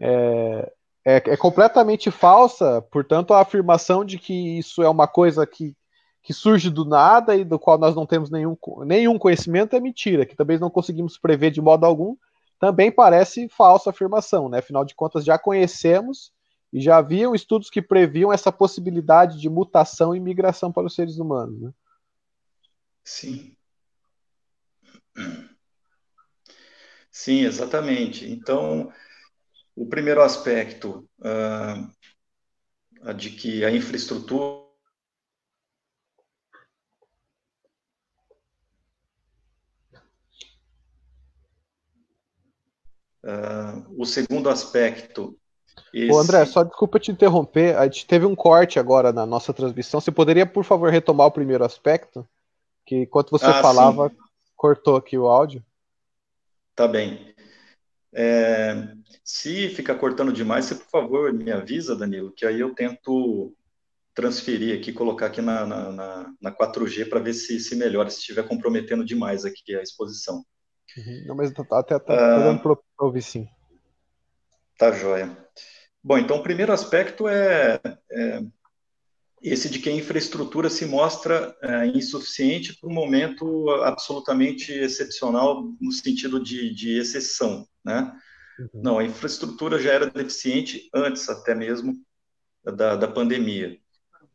é, 0.00 0.72
é, 1.04 1.16
é, 1.16 1.36
completamente 1.36 2.10
falsa, 2.10 2.82
portanto, 2.90 3.34
a 3.34 3.40
afirmação 3.40 4.04
de 4.04 4.18
que 4.18 4.58
isso 4.58 4.82
é 4.82 4.88
uma 4.88 5.06
coisa 5.06 5.46
que, 5.46 5.76
que 6.24 6.32
surge 6.32 6.70
do 6.70 6.86
nada 6.86 7.36
e 7.36 7.44
do 7.44 7.58
qual 7.58 7.76
nós 7.76 7.94
não 7.94 8.06
temos 8.06 8.30
nenhum, 8.30 8.56
nenhum 8.86 9.18
conhecimento 9.18 9.76
é 9.76 9.80
mentira, 9.80 10.24
que 10.24 10.34
também 10.34 10.58
não 10.58 10.70
conseguimos 10.70 11.18
prever 11.18 11.50
de 11.50 11.60
modo 11.60 11.84
algum, 11.84 12.16
também 12.58 12.90
parece 12.90 13.46
falsa 13.50 13.90
afirmação, 13.90 14.48
né? 14.48 14.60
Afinal 14.60 14.86
de 14.86 14.94
contas, 14.94 15.22
já 15.22 15.38
conhecemos 15.38 16.32
e 16.72 16.80
já 16.80 16.96
haviam 16.96 17.34
estudos 17.34 17.68
que 17.68 17.82
previam 17.82 18.32
essa 18.32 18.50
possibilidade 18.50 19.38
de 19.38 19.50
mutação 19.50 20.16
e 20.16 20.20
migração 20.20 20.72
para 20.72 20.86
os 20.86 20.94
seres 20.94 21.18
humanos. 21.18 21.60
Né? 21.60 21.70
Sim. 23.04 23.54
Sim, 27.10 27.44
exatamente. 27.44 28.32
Então, 28.32 28.90
o 29.76 29.84
primeiro 29.86 30.22
aspecto 30.22 31.06
uh, 31.20 33.12
de 33.12 33.28
que 33.28 33.62
a 33.62 33.70
infraestrutura 33.70 34.63
Uh, 43.24 44.02
o 44.02 44.04
segundo 44.04 44.50
aspecto. 44.50 45.34
Esse... 45.94 46.12
Ô 46.12 46.18
André, 46.18 46.44
só 46.44 46.62
desculpa 46.62 47.00
te 47.00 47.10
interromper, 47.10 47.74
a 47.76 47.84
gente 47.84 48.06
teve 48.06 48.26
um 48.26 48.34
corte 48.34 48.78
agora 48.78 49.12
na 49.12 49.24
nossa 49.24 49.52
transmissão. 49.52 49.98
Você 49.98 50.12
poderia, 50.12 50.44
por 50.44 50.62
favor, 50.62 50.90
retomar 50.90 51.28
o 51.28 51.32
primeiro 51.32 51.64
aspecto? 51.64 52.28
Que 52.84 52.96
enquanto 52.96 53.30
você 53.30 53.46
ah, 53.46 53.62
falava, 53.62 54.10
sim. 54.10 54.16
cortou 54.54 54.96
aqui 54.96 55.16
o 55.16 55.26
áudio. 55.26 55.64
Tá 56.76 56.86
bem. 56.86 57.34
É, 58.12 58.88
se 59.24 59.70
ficar 59.70 59.94
cortando 59.94 60.32
demais, 60.32 60.66
você, 60.66 60.74
por 60.74 60.90
favor, 60.90 61.32
me 61.32 61.50
avisa, 61.50 61.96
Danilo, 61.96 62.30
que 62.30 62.44
aí 62.44 62.60
eu 62.60 62.74
tento 62.74 63.54
transferir 64.14 64.78
aqui, 64.78 64.92
colocar 64.92 65.26
aqui 65.26 65.40
na, 65.40 65.66
na, 65.66 65.90
na, 65.90 66.34
na 66.40 66.52
4G 66.52 67.08
para 67.08 67.20
ver 67.20 67.32
se, 67.32 67.58
se 67.58 67.74
melhora, 67.74 68.10
se 68.10 68.18
estiver 68.18 68.46
comprometendo 68.46 69.04
demais 69.04 69.44
aqui 69.44 69.74
a 69.74 69.82
exposição. 69.82 70.44
Uhum. 70.96 71.24
Não, 71.26 71.34
mas 71.34 71.52
tá, 71.52 71.64
tá, 71.64 71.78
até 71.80 71.98
tá, 71.98 72.16
tá 72.16 72.38
dando 72.38 72.60
para 72.60 72.76
ouvir 73.00 73.22
sim. 73.22 73.48
Tá 74.78 74.92
joia. 74.92 75.36
Bom, 76.02 76.18
então 76.18 76.36
o 76.36 76.42
primeiro 76.42 76.72
aspecto 76.72 77.26
é, 77.28 77.80
é 78.10 78.42
esse 79.42 79.68
de 79.68 79.78
que 79.78 79.88
a 79.88 79.92
infraestrutura 79.92 80.70
se 80.70 80.86
mostra 80.86 81.56
é, 81.62 81.86
insuficiente 81.86 82.78
para 82.78 82.88
um 82.88 82.92
momento 82.92 83.70
absolutamente 83.82 84.72
excepcional 84.72 85.62
no 85.80 85.92
sentido 85.92 86.42
de, 86.42 86.74
de 86.74 86.98
exceção, 86.98 87.66
né? 87.84 88.12
Uhum. 88.58 88.82
Não, 88.82 88.98
a 88.98 89.04
infraestrutura 89.04 89.78
já 89.78 89.92
era 89.92 90.06
deficiente 90.06 90.88
antes 90.94 91.28
até 91.28 91.54
mesmo 91.54 91.94
da, 92.64 92.96
da 92.96 93.08
pandemia. 93.08 93.78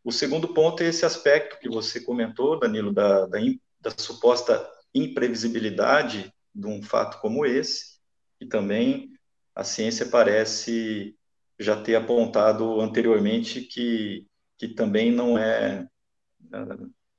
O 0.04 0.12
segundo 0.12 0.54
ponto 0.54 0.84
é 0.84 0.88
esse 0.88 1.06
aspecto 1.06 1.60
que 1.60 1.69
você 1.69 2.02
comentou, 2.02 2.60
Danilo, 2.60 2.93
da, 2.93 3.26
da, 3.26 3.39
da 3.80 3.91
suposta 3.98 4.67
imprevisibilidade 4.93 6.34
de 6.60 6.67
um 6.67 6.82
fato 6.82 7.19
como 7.22 7.45
esse, 7.45 8.00
e 8.39 8.45
também 8.45 9.12
a 9.56 9.63
ciência 9.63 10.06
parece 10.06 11.15
já 11.60 11.82
ter 11.82 11.95
apontado 11.95 12.80
anteriormente 12.80 13.62
que, 13.62 14.26
que 14.58 14.69
também 14.69 15.12
não 15.12 15.38
é 15.38 15.88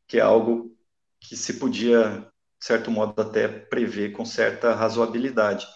que 0.06 0.18
é 0.18 0.20
algo 0.20 0.76
que 1.20 1.36
se 1.36 1.54
podia, 1.54 2.26
de 2.58 2.66
certo 2.66 2.90
modo, 2.90 3.20
até 3.20 3.46
prever 3.46 4.12
com 4.12 4.24
certa 4.24 4.74
razoabilidade. 4.74 5.66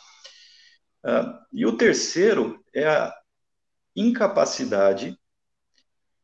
Uh, 1.05 1.39
e 1.53 1.67
o 1.67 1.77
terceiro 1.77 2.65
é 2.75 2.89
a 2.89 3.15
incapacidade 3.95 5.17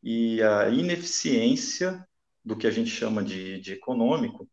e 0.03 0.43
a 0.43 0.71
ineficiência 0.71 2.05
do 2.45 2.57
que 2.57 2.67
a 2.67 2.71
gente 2.71 2.91
chama 2.91 3.23
de, 3.23 3.61
de 3.61 3.75
econômico 3.75 4.49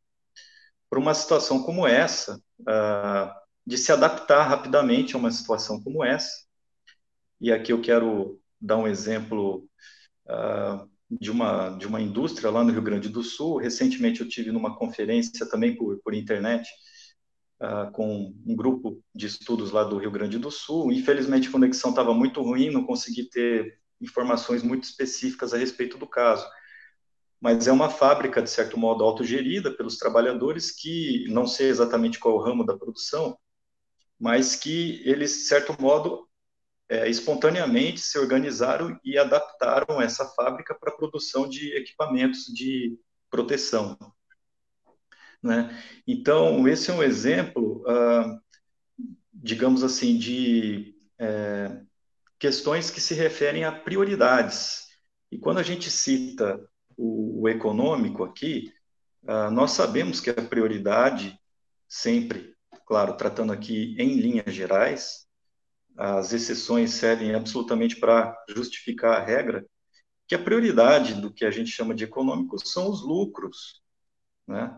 para 0.89 0.99
uma 0.99 1.13
situação 1.13 1.63
como 1.63 1.87
essa, 1.87 2.41
uh, 2.61 3.33
de 3.65 3.77
se 3.77 3.91
adaptar 3.91 4.43
rapidamente 4.43 5.15
a 5.15 5.17
uma 5.17 5.31
situação 5.31 5.81
como 5.81 6.03
essa. 6.03 6.45
E 7.39 7.51
aqui 7.51 7.71
eu 7.71 7.81
quero 7.81 8.39
dar 8.59 8.77
um 8.77 8.87
exemplo 8.87 9.67
uh, 10.25 10.89
de, 11.09 11.29
uma, 11.29 11.69
de 11.69 11.85
uma 11.85 12.01
indústria 12.01 12.49
lá 12.49 12.63
no 12.63 12.71
Rio 12.71 12.81
Grande 12.81 13.09
do 13.09 13.23
Sul. 13.23 13.57
Recentemente 13.57 14.21
eu 14.21 14.29
tive 14.29 14.51
numa 14.51 14.75
conferência 14.75 15.47
também 15.49 15.75
por, 15.75 15.99
por 16.03 16.13
internet 16.13 16.69
uh, 17.61 17.91
com 17.91 18.33
um 18.45 18.55
grupo 18.55 19.03
de 19.13 19.27
estudos 19.27 19.71
lá 19.71 19.83
do 19.83 19.97
Rio 19.97 20.11
Grande 20.11 20.39
do 20.39 20.49
Sul. 20.49 20.91
Infelizmente 20.91 21.49
a 21.49 21.51
conexão 21.51 21.91
estava 21.91 22.13
muito 22.13 22.41
ruim, 22.41 22.71
não 22.71 22.85
consegui 22.85 23.29
ter 23.29 23.79
informações 24.01 24.63
muito 24.63 24.83
específicas 24.83 25.53
a 25.53 25.57
respeito 25.57 25.97
do 25.97 26.07
caso 26.07 26.47
mas 27.39 27.67
é 27.67 27.71
uma 27.71 27.89
fábrica, 27.89 28.41
de 28.41 28.49
certo 28.49 28.77
modo, 28.77 29.03
autogerida 29.03 29.71
pelos 29.71 29.97
trabalhadores, 29.97 30.71
que 30.71 31.25
não 31.29 31.45
sei 31.45 31.69
exatamente 31.69 32.19
qual 32.19 32.35
é 32.35 32.37
o 32.37 32.41
ramo 32.41 32.65
da 32.65 32.77
produção, 32.77 33.37
mas 34.19 34.55
que 34.55 35.01
eles, 35.05 35.31
de 35.33 35.43
certo 35.43 35.79
modo, 35.79 36.27
é, 36.89 37.09
espontaneamente 37.09 37.99
se 37.99 38.17
organizaram 38.17 38.99
e 39.03 39.17
adaptaram 39.17 40.01
essa 40.01 40.25
fábrica 40.29 40.73
para 40.73 40.91
a 40.91 40.95
produção 40.95 41.47
de 41.47 41.75
equipamentos 41.75 42.45
de 42.45 42.97
proteção. 43.29 43.97
Né? 45.43 45.81
Então, 46.07 46.67
esse 46.67 46.89
é 46.89 46.93
um 46.93 47.03
exemplo, 47.03 47.83
ah, 47.87 48.39
digamos 49.33 49.83
assim, 49.83 50.17
de 50.17 50.95
é, 51.19 51.81
questões 52.39 52.89
que 52.89 53.01
se 53.01 53.13
referem 53.13 53.63
a 53.63 53.71
prioridades. 53.71 54.87
E 55.31 55.37
quando 55.37 55.59
a 55.59 55.63
gente 55.63 55.91
cita 55.91 56.59
o, 56.97 57.43
o 57.43 57.49
econômico 57.49 58.23
aqui, 58.23 58.73
uh, 59.23 59.51
nós 59.51 59.71
sabemos 59.71 60.19
que 60.19 60.29
a 60.29 60.33
prioridade, 60.33 61.39
sempre, 61.87 62.55
claro, 62.85 63.15
tratando 63.15 63.53
aqui 63.53 63.95
em 63.99 64.15
linhas 64.15 64.53
gerais, 64.53 65.27
as 65.95 66.33
exceções 66.33 66.91
servem 66.91 67.33
absolutamente 67.33 67.95
para 67.95 68.35
justificar 68.49 69.19
a 69.19 69.23
regra, 69.23 69.65
que 70.27 70.35
a 70.35 70.43
prioridade 70.43 71.13
do 71.13 71.33
que 71.33 71.45
a 71.45 71.51
gente 71.51 71.71
chama 71.71 71.95
de 71.95 72.03
econômico 72.03 72.57
são 72.67 72.89
os 72.89 73.01
lucros, 73.01 73.81
né? 74.45 74.77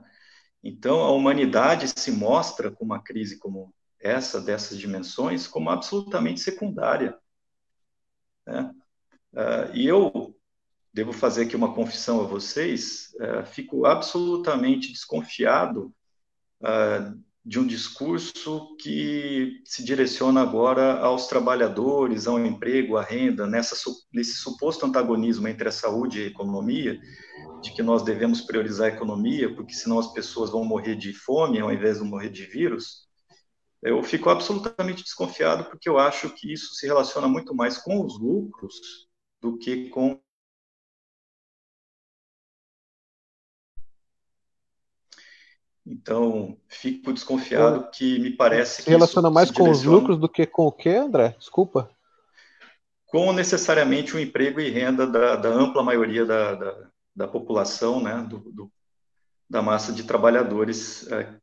Então, 0.63 1.01
a 1.01 1.11
humanidade 1.11 1.87
se 1.87 2.11
mostra 2.11 2.69
com 2.69 2.83
uma 2.83 3.01
crise 3.01 3.39
como 3.39 3.73
essa 3.99 4.41
dessas 4.41 4.77
dimensões 4.77 5.47
como 5.47 5.69
absolutamente 5.69 6.39
secundária. 6.39 7.17
Né? 8.45 8.73
Uh, 9.33 9.75
e 9.75 9.87
eu 9.87 10.35
devo 10.93 11.13
fazer 11.13 11.43
aqui 11.43 11.55
uma 11.55 11.73
confissão 11.73 12.21
a 12.21 12.25
vocês, 12.25 13.13
uh, 13.15 13.45
fico 13.45 13.85
absolutamente 13.85 14.91
desconfiado 14.91 15.93
uh, 16.61 17.19
de 17.45 17.59
um 17.59 17.65
discurso 17.65 18.75
que 18.77 19.61
se 19.65 19.83
direciona 19.83 20.41
agora 20.41 20.99
aos 20.99 21.27
trabalhadores, 21.27 22.27
ao 22.27 22.43
emprego, 22.43 22.97
à 22.97 23.01
renda, 23.01 23.47
nessa, 23.47 23.75
nesse 24.13 24.35
suposto 24.35 24.85
antagonismo 24.85 25.47
entre 25.47 25.69
a 25.69 25.71
saúde 25.71 26.19
e 26.19 26.23
a 26.25 26.27
economia, 26.27 26.99
de 27.61 27.73
que 27.73 27.81
nós 27.81 28.03
devemos 28.03 28.41
priorizar 28.41 28.91
a 28.91 28.95
economia, 28.95 29.53
porque 29.53 29.73
senão 29.73 29.99
as 29.99 30.11
pessoas 30.13 30.49
vão 30.49 30.63
morrer 30.63 30.95
de 30.95 31.13
fome 31.13 31.59
ao 31.59 31.71
invés 31.71 31.97
de 31.97 32.03
morrer 32.03 32.29
de 32.29 32.45
vírus, 32.45 33.09
eu 33.81 34.03
fico 34.03 34.29
absolutamente 34.29 35.03
desconfiado, 35.03 35.65
porque 35.65 35.87
eu 35.87 35.97
acho 35.97 36.29
que 36.31 36.51
isso 36.51 36.75
se 36.75 36.85
relaciona 36.85 37.27
muito 37.27 37.55
mais 37.55 37.77
com 37.77 38.05
os 38.05 38.19
lucros 38.19 38.75
do 39.41 39.57
que 39.57 39.89
com 39.89 40.19
Então, 45.89 46.55
fico 46.67 47.11
desconfiado 47.11 47.89
que 47.89 48.19
me 48.19 48.29
parece 48.29 48.75
se 48.75 48.83
que. 48.83 48.91
relaciona 48.91 49.31
mais 49.31 49.49
com 49.49 49.71
os 49.71 49.83
lucros 49.83 50.19
do 50.19 50.29
que 50.29 50.45
com 50.45 50.67
o 50.67 50.71
quê, 50.71 50.89
André? 50.89 51.35
Desculpa. 51.39 51.89
Com 53.07 53.33
necessariamente 53.33 54.15
o 54.15 54.19
emprego 54.19 54.59
e 54.59 54.69
renda 54.69 55.07
da, 55.07 55.35
da 55.35 55.49
ampla 55.49 55.81
maioria 55.81 56.23
da, 56.27 56.53
da, 56.53 56.89
da 57.15 57.27
população, 57.27 58.03
né, 58.03 58.23
do, 58.29 58.37
do, 58.37 58.71
da 59.49 59.63
massa 59.63 59.91
de 59.91 60.03
trabalhadores, 60.03 61.11
é, 61.11 61.33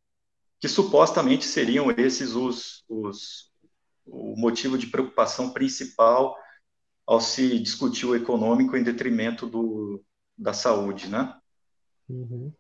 que 0.60 0.68
supostamente 0.68 1.44
seriam 1.44 1.90
esses 1.90 2.36
os, 2.36 2.84
os, 2.88 3.50
o 4.06 4.36
motivo 4.36 4.78
de 4.78 4.86
preocupação 4.86 5.50
principal 5.50 6.36
ao 7.04 7.20
se 7.20 7.58
discutir 7.58 8.06
o 8.06 8.14
econômico 8.14 8.76
em 8.76 8.84
detrimento 8.84 9.44
do, 9.44 10.04
da 10.38 10.52
saúde, 10.52 11.08
né? 11.08 11.36
Uhum. 12.08 12.52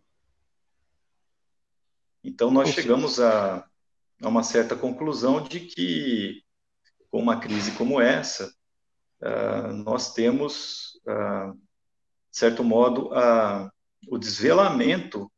Então, 2.26 2.50
nós 2.50 2.70
chegamos 2.70 3.20
a, 3.20 3.64
a, 4.20 4.28
uma 4.28 4.42
certa 4.42 4.74
conclusão 4.74 5.40
de 5.40 5.60
que, 5.60 6.42
com 7.08 7.20
uma 7.20 7.38
crise 7.38 7.70
como 7.76 8.00
essa, 8.00 8.52
uh, 9.22 9.72
nós 9.72 10.12
temos, 10.12 11.00
uh, 11.06 11.52
de 11.52 12.36
certo 12.36 12.64
modo, 12.64 13.10
uh, 13.12 13.70
o 14.08 14.18
desvelamento 14.18 15.30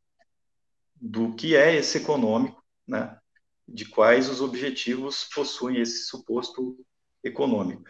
do 0.96 1.34
que 1.34 1.54
é 1.54 1.76
esse 1.76 1.98
econômico, 1.98 2.64
né? 2.86 3.18
de 3.68 3.84
quais 3.84 4.30
os 4.30 4.40
objetivos 4.40 5.24
possuem 5.24 5.82
esse 5.82 6.06
suposto 6.06 6.74
econômico. 7.22 7.84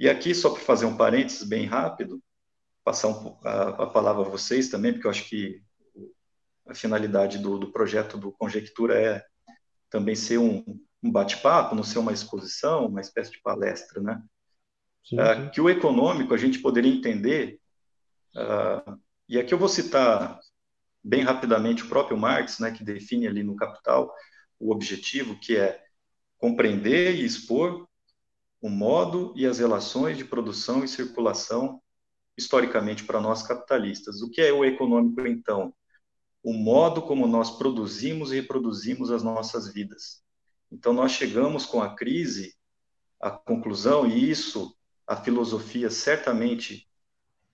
E 0.00 0.08
aqui, 0.08 0.34
só 0.34 0.48
para 0.48 0.62
fazer 0.62 0.86
um 0.86 0.96
parênteses 0.96 1.46
bem 1.46 1.66
rápido, 1.66 2.18
passar 2.82 3.08
um, 3.08 3.38
a, 3.44 3.82
a 3.82 3.86
palavra 3.88 4.22
a 4.22 4.30
vocês 4.30 4.70
também, 4.70 4.94
porque 4.94 5.06
eu 5.06 5.10
acho 5.10 5.28
que 5.28 5.62
a 6.68 6.74
finalidade 6.74 7.38
do, 7.38 7.58
do 7.58 7.72
projeto 7.72 8.18
do 8.18 8.30
Conjectura 8.32 9.00
é 9.00 9.24
também 9.90 10.14
ser 10.14 10.38
um, 10.38 10.62
um 11.02 11.10
bate-papo, 11.10 11.74
não 11.74 11.82
ser 11.82 11.98
uma 11.98 12.12
exposição, 12.12 12.86
uma 12.86 13.00
espécie 13.00 13.32
de 13.32 13.40
palestra, 13.40 14.02
né? 14.02 14.22
Sim, 15.04 15.18
é, 15.18 15.34
sim. 15.34 15.50
que 15.50 15.60
o 15.60 15.70
econômico 15.70 16.34
a 16.34 16.36
gente 16.36 16.58
poderia 16.58 16.92
entender, 16.92 17.58
uh, 18.36 19.00
e 19.28 19.38
aqui 19.38 19.54
eu 19.54 19.58
vou 19.58 19.68
citar 19.68 20.38
bem 21.02 21.22
rapidamente 21.22 21.84
o 21.84 21.88
próprio 21.88 22.18
Marx, 22.18 22.58
né, 22.58 22.70
que 22.70 22.84
define 22.84 23.26
ali 23.26 23.42
no 23.42 23.56
Capital 23.56 24.12
o 24.60 24.72
objetivo, 24.72 25.38
que 25.38 25.56
é 25.56 25.82
compreender 26.36 27.14
e 27.14 27.24
expor 27.24 27.88
o 28.60 28.68
modo 28.68 29.32
e 29.36 29.46
as 29.46 29.58
relações 29.58 30.18
de 30.18 30.24
produção 30.24 30.84
e 30.84 30.88
circulação 30.88 31.80
historicamente 32.36 33.04
para 33.04 33.20
nós 33.20 33.42
capitalistas. 33.42 34.20
O 34.20 34.30
que 34.30 34.40
é 34.40 34.52
o 34.52 34.64
econômico, 34.64 35.26
então? 35.26 35.72
O 36.42 36.52
modo 36.52 37.02
como 37.02 37.26
nós 37.26 37.58
produzimos 37.58 38.32
e 38.32 38.36
reproduzimos 38.36 39.10
as 39.10 39.22
nossas 39.22 39.72
vidas. 39.72 40.22
Então, 40.70 40.92
nós 40.92 41.12
chegamos 41.12 41.66
com 41.66 41.82
a 41.82 41.94
crise 41.94 42.54
à 43.20 43.30
conclusão, 43.30 44.06
e 44.06 44.30
isso 44.30 44.76
a 45.06 45.16
filosofia 45.16 45.90
certamente 45.90 46.88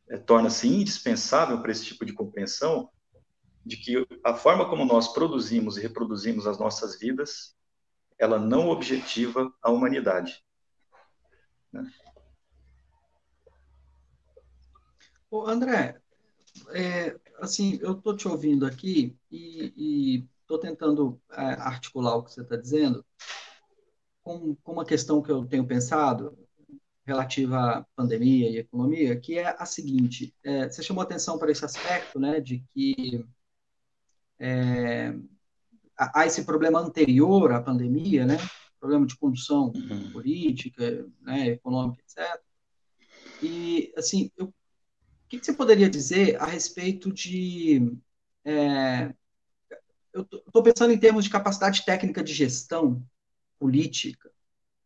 é, 0.08 0.18
torna-se 0.18 0.68
indispensável 0.68 1.60
para 1.62 1.72
esse 1.72 1.84
tipo 1.84 2.04
de 2.04 2.12
compreensão, 2.12 2.90
de 3.64 3.76
que 3.76 4.06
a 4.22 4.34
forma 4.34 4.68
como 4.68 4.84
nós 4.84 5.12
produzimos 5.12 5.78
e 5.78 5.80
reproduzimos 5.80 6.46
as 6.46 6.58
nossas 6.58 6.98
vidas, 6.98 7.56
ela 8.18 8.38
não 8.38 8.68
objetiva 8.68 9.52
a 9.62 9.70
humanidade. 9.70 10.44
Né? 11.72 11.90
André, 15.46 16.00
é, 16.72 17.18
assim, 17.44 17.78
eu 17.82 17.92
estou 17.92 18.16
te 18.16 18.26
ouvindo 18.28 18.66
aqui 18.66 19.16
e 19.30 20.26
estou 20.40 20.58
tentando 20.58 21.20
é, 21.32 21.42
articular 21.54 22.16
o 22.16 22.22
que 22.22 22.32
você 22.32 22.42
está 22.42 22.56
dizendo 22.56 23.04
com, 24.22 24.54
com 24.56 24.72
uma 24.72 24.84
questão 24.84 25.22
que 25.22 25.30
eu 25.30 25.44
tenho 25.44 25.66
pensado 25.66 26.36
relativa 27.06 27.58
à 27.58 27.86
pandemia 27.94 28.48
e 28.48 28.58
economia, 28.58 29.20
que 29.20 29.38
é 29.38 29.54
a 29.58 29.66
seguinte: 29.66 30.34
é, 30.42 30.68
você 30.68 30.82
chamou 30.82 31.02
atenção 31.02 31.38
para 31.38 31.52
esse 31.52 31.64
aspecto, 31.64 32.18
né, 32.18 32.40
de 32.40 32.64
que 32.72 33.24
é, 34.38 35.14
há 35.96 36.26
esse 36.26 36.44
problema 36.44 36.80
anterior 36.80 37.52
à 37.52 37.60
pandemia, 37.60 38.24
né, 38.24 38.38
problema 38.80 39.06
de 39.06 39.16
condução 39.16 39.70
uhum. 39.74 40.10
política, 40.12 41.06
né, 41.20 41.48
econômica, 41.48 42.02
etc. 42.02 42.40
E 43.42 43.92
assim, 43.96 44.30
eu 44.36 44.52
que, 45.34 45.40
que 45.40 45.46
você 45.46 45.52
poderia 45.52 45.88
dizer 45.88 46.40
a 46.40 46.46
respeito 46.46 47.12
de. 47.12 47.92
É, 48.44 49.12
eu 50.12 50.22
estou 50.22 50.62
pensando 50.62 50.92
em 50.92 50.98
termos 50.98 51.24
de 51.24 51.30
capacidade 51.30 51.84
técnica 51.84 52.22
de 52.22 52.32
gestão 52.32 53.04
política 53.58 54.30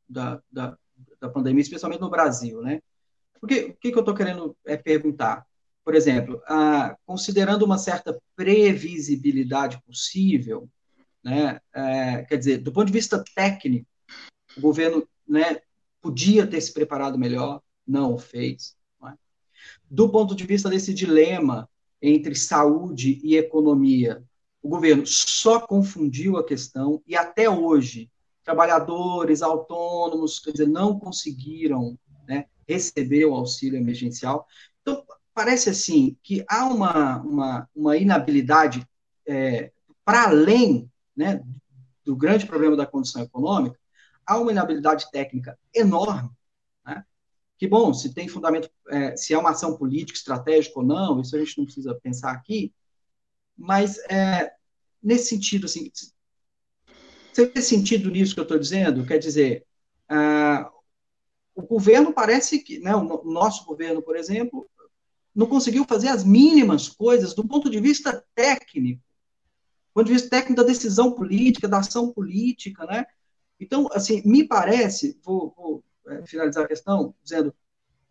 da, 0.08 0.42
da, 0.50 0.78
da 1.20 1.28
pandemia, 1.28 1.60
especialmente 1.60 2.00
no 2.00 2.10
Brasil, 2.10 2.62
né? 2.62 2.80
Porque 3.40 3.64
o 3.66 3.76
que, 3.76 3.92
que 3.92 3.96
eu 3.96 4.00
estou 4.00 4.14
querendo 4.14 4.56
é 4.64 4.76
perguntar? 4.76 5.46
Por 5.84 5.94
exemplo, 5.94 6.40
a, 6.46 6.96
considerando 7.06 7.64
uma 7.64 7.78
certa 7.78 8.18
previsibilidade 8.34 9.80
possível, 9.82 10.68
né? 11.22 11.60
É, 11.74 12.22
quer 12.24 12.36
dizer, 12.36 12.58
do 12.58 12.72
ponto 12.72 12.86
de 12.86 12.92
vista 12.92 13.22
técnico, 13.34 13.86
o 14.56 14.60
governo, 14.60 15.06
né, 15.26 15.60
podia 16.00 16.46
ter 16.46 16.60
se 16.60 16.72
preparado 16.72 17.18
melhor, 17.18 17.62
não 17.86 18.14
o 18.14 18.18
fez 18.18 18.77
do 19.90 20.08
ponto 20.08 20.34
de 20.34 20.44
vista 20.44 20.68
desse 20.68 20.92
dilema 20.92 21.68
entre 22.00 22.34
saúde 22.34 23.20
e 23.22 23.36
economia, 23.36 24.22
o 24.62 24.68
governo 24.68 25.06
só 25.06 25.60
confundiu 25.60 26.36
a 26.36 26.44
questão 26.44 27.02
e 27.06 27.16
até 27.16 27.48
hoje 27.48 28.10
trabalhadores 28.44 29.42
autônomos, 29.42 30.38
quer 30.38 30.52
dizer, 30.52 30.68
não 30.68 30.98
conseguiram 30.98 31.98
né, 32.26 32.46
receber 32.66 33.24
o 33.26 33.34
auxílio 33.34 33.78
emergencial. 33.78 34.46
Então, 34.80 35.04
parece 35.34 35.68
assim 35.68 36.16
que 36.22 36.44
há 36.48 36.66
uma, 36.66 37.18
uma, 37.22 37.68
uma 37.74 37.96
inabilidade 37.96 38.86
é, 39.26 39.70
para 40.04 40.24
além 40.24 40.90
né, 41.14 41.42
do 42.04 42.16
grande 42.16 42.46
problema 42.46 42.74
da 42.74 42.86
condição 42.86 43.22
econômica, 43.22 43.78
há 44.24 44.38
uma 44.38 44.50
inabilidade 44.50 45.10
técnica 45.10 45.58
enorme 45.74 46.30
que 47.58 47.66
bom, 47.66 47.92
se 47.92 48.14
tem 48.14 48.28
fundamento, 48.28 48.70
é, 48.88 49.16
se 49.16 49.34
é 49.34 49.38
uma 49.38 49.50
ação 49.50 49.76
política, 49.76 50.16
estratégica 50.16 50.78
ou 50.78 50.86
não, 50.86 51.20
isso 51.20 51.34
a 51.34 51.38
gente 51.40 51.58
não 51.58 51.64
precisa 51.64 51.94
pensar 51.96 52.30
aqui, 52.30 52.72
mas 53.56 53.98
é, 54.08 54.52
nesse 55.02 55.30
sentido, 55.30 55.66
assim, 55.66 55.90
você 57.32 57.46
tem 57.46 57.62
sentido 57.62 58.10
nisso 58.10 58.32
que 58.32 58.40
eu 58.40 58.44
estou 58.44 58.58
dizendo? 58.58 59.04
Quer 59.04 59.18
dizer, 59.18 59.66
ah, 60.08 60.70
o 61.54 61.62
governo 61.62 62.12
parece 62.12 62.60
que, 62.60 62.78
né, 62.78 62.94
o 62.94 63.24
nosso 63.24 63.66
governo, 63.66 64.00
por 64.00 64.16
exemplo, 64.16 64.70
não 65.34 65.46
conseguiu 65.46 65.84
fazer 65.84 66.08
as 66.08 66.22
mínimas 66.22 66.88
coisas 66.88 67.34
do 67.34 67.46
ponto 67.46 67.68
de 67.68 67.80
vista 67.80 68.24
técnico, 68.34 69.02
do 69.88 69.94
ponto 69.94 70.06
de 70.06 70.12
vista 70.12 70.30
técnico 70.30 70.62
da 70.62 70.68
decisão 70.68 71.12
política, 71.12 71.66
da 71.66 71.78
ação 71.78 72.12
política, 72.12 72.86
né? 72.86 73.04
Então, 73.58 73.88
assim, 73.92 74.22
me 74.24 74.44
parece, 74.44 75.18
vou, 75.24 75.52
vou 75.56 75.84
finalizar 76.26 76.64
a 76.64 76.68
questão 76.68 77.14
dizendo, 77.22 77.54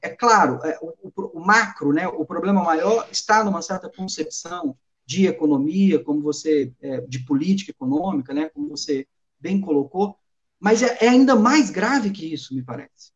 é 0.02 0.10
claro, 0.10 0.60
é, 0.64 0.78
o, 0.82 1.40
o, 1.40 1.40
macro, 1.40 1.92
né, 1.92 2.08
o 2.08 2.26
problema 2.26 2.64
maior 2.64 3.08
está 3.12 3.44
numa 3.44 3.62
certa 3.62 3.90
concepção 3.90 4.78
de 5.06 5.26
economia, 5.26 6.04
como 6.04 6.22
você, 6.22 6.74
é, 6.82 7.02
de 7.02 7.20
política 7.20 7.72
econômica, 7.72 8.34
né, 8.34 8.50
como 8.50 8.70
você 8.70 9.08
bem 9.40 9.60
colocou, 9.60 10.16
mas 10.60 10.84
é, 10.84 10.98
é 11.02 11.10
ainda 11.10 11.36
mais 11.36 11.70
grave 11.70 12.12
que 12.12 12.32
isso, 12.32 12.54
me 12.54 12.64
parece. 12.64 13.12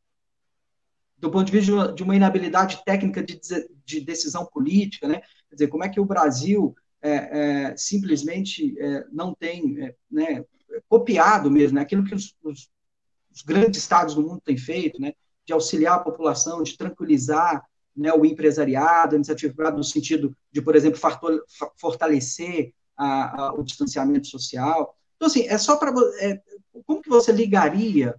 Do 1.17 1.30
ponto 1.30 1.46
de 1.46 1.52
vista 1.52 1.65
de 1.65 1.72
uma, 1.72 1.94
de 1.94 2.04
uma 2.04 2.15
inabilidade 2.15 2.82
técnica 2.84 3.24
de, 3.24 3.39
de, 3.86 4.02
decisão 4.02 4.46
política, 4.46 5.08
né, 5.08 5.22
quer 5.50 5.56
dizer, 5.56 5.67
como 5.67 5.84
é 5.84 5.89
que 5.89 6.00
o 6.00 6.06
Brasil 6.06 6.76
é, 7.02 7.12
é, 7.12 7.78
simplesmente 7.78 8.76
não 9.12 9.34
tem 9.34 9.96
né, 10.10 10.44
copiado 10.88 11.50
mesmo, 11.50 11.76
né? 11.76 11.82
aquilo 11.82 12.04
que 12.04 12.15
os, 12.15 12.36
os, 12.44 12.70
os, 13.34 13.41
grandes 13.41 13.82
estados 13.82 14.15
do 14.15 14.22
mundo 14.22 14.41
têm 14.44 14.58
feito, 14.58 15.02
né? 15.02 15.13
de 15.46 15.54
auxiliar 15.54 15.96
a 15.96 16.04
população, 16.04 16.63
de 16.63 16.78
tranquilizar 16.78 17.65
né, 17.96 18.13
o 18.13 18.26
empresariado, 18.26 19.15
a 19.15 19.17
iniciativa 19.17 19.54
privada, 19.54 19.78
no 19.78 19.84
sentido 19.84 20.36
de, 20.52 20.62
por 20.62 20.76
exemplo, 20.76 21.00
fortalecer 21.78 22.74
a, 22.96 23.48
a, 23.48 23.54
o 23.54 23.63
distanciamento 23.63 24.28
social. 24.28 24.96
Então, 25.15 25.28
assim, 25.28 25.48
é 25.48 25.58
só 25.58 25.78
para. 25.78 25.91
É, 26.20 26.41
como 26.86 27.02
que 27.02 27.10
você 27.10 27.32
ligaria 27.32 28.15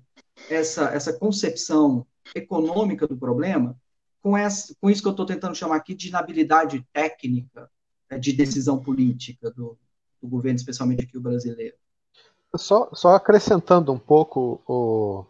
essa, 0.50 0.84
essa 0.90 1.12
concepção 1.12 2.06
econômica 2.34 3.06
do 3.06 3.16
problema 3.16 3.76
com, 4.20 4.36
essa, 4.36 4.74
com 4.80 4.90
isso 4.90 5.02
que 5.02 5.08
eu 5.08 5.12
estou 5.12 5.26
tentando 5.26 5.54
chamar 5.54 5.76
aqui 5.76 5.94
de 5.94 6.08
inabilidade 6.08 6.86
técnica 6.92 7.70
é, 8.08 8.18
de 8.18 8.32
decisão 8.32 8.78
política 8.78 9.50
do, 9.50 9.78
do 10.20 10.28
governo, 10.28 10.56
especialmente 10.56 11.04
aqui 11.04 11.16
o 11.16 11.20
brasileiro? 11.20 11.76
Só, 12.56 12.88
só 12.92 13.14
acrescentando 13.14 13.92
um 13.92 13.98
pouco 13.98 14.60
o, 14.66 15.24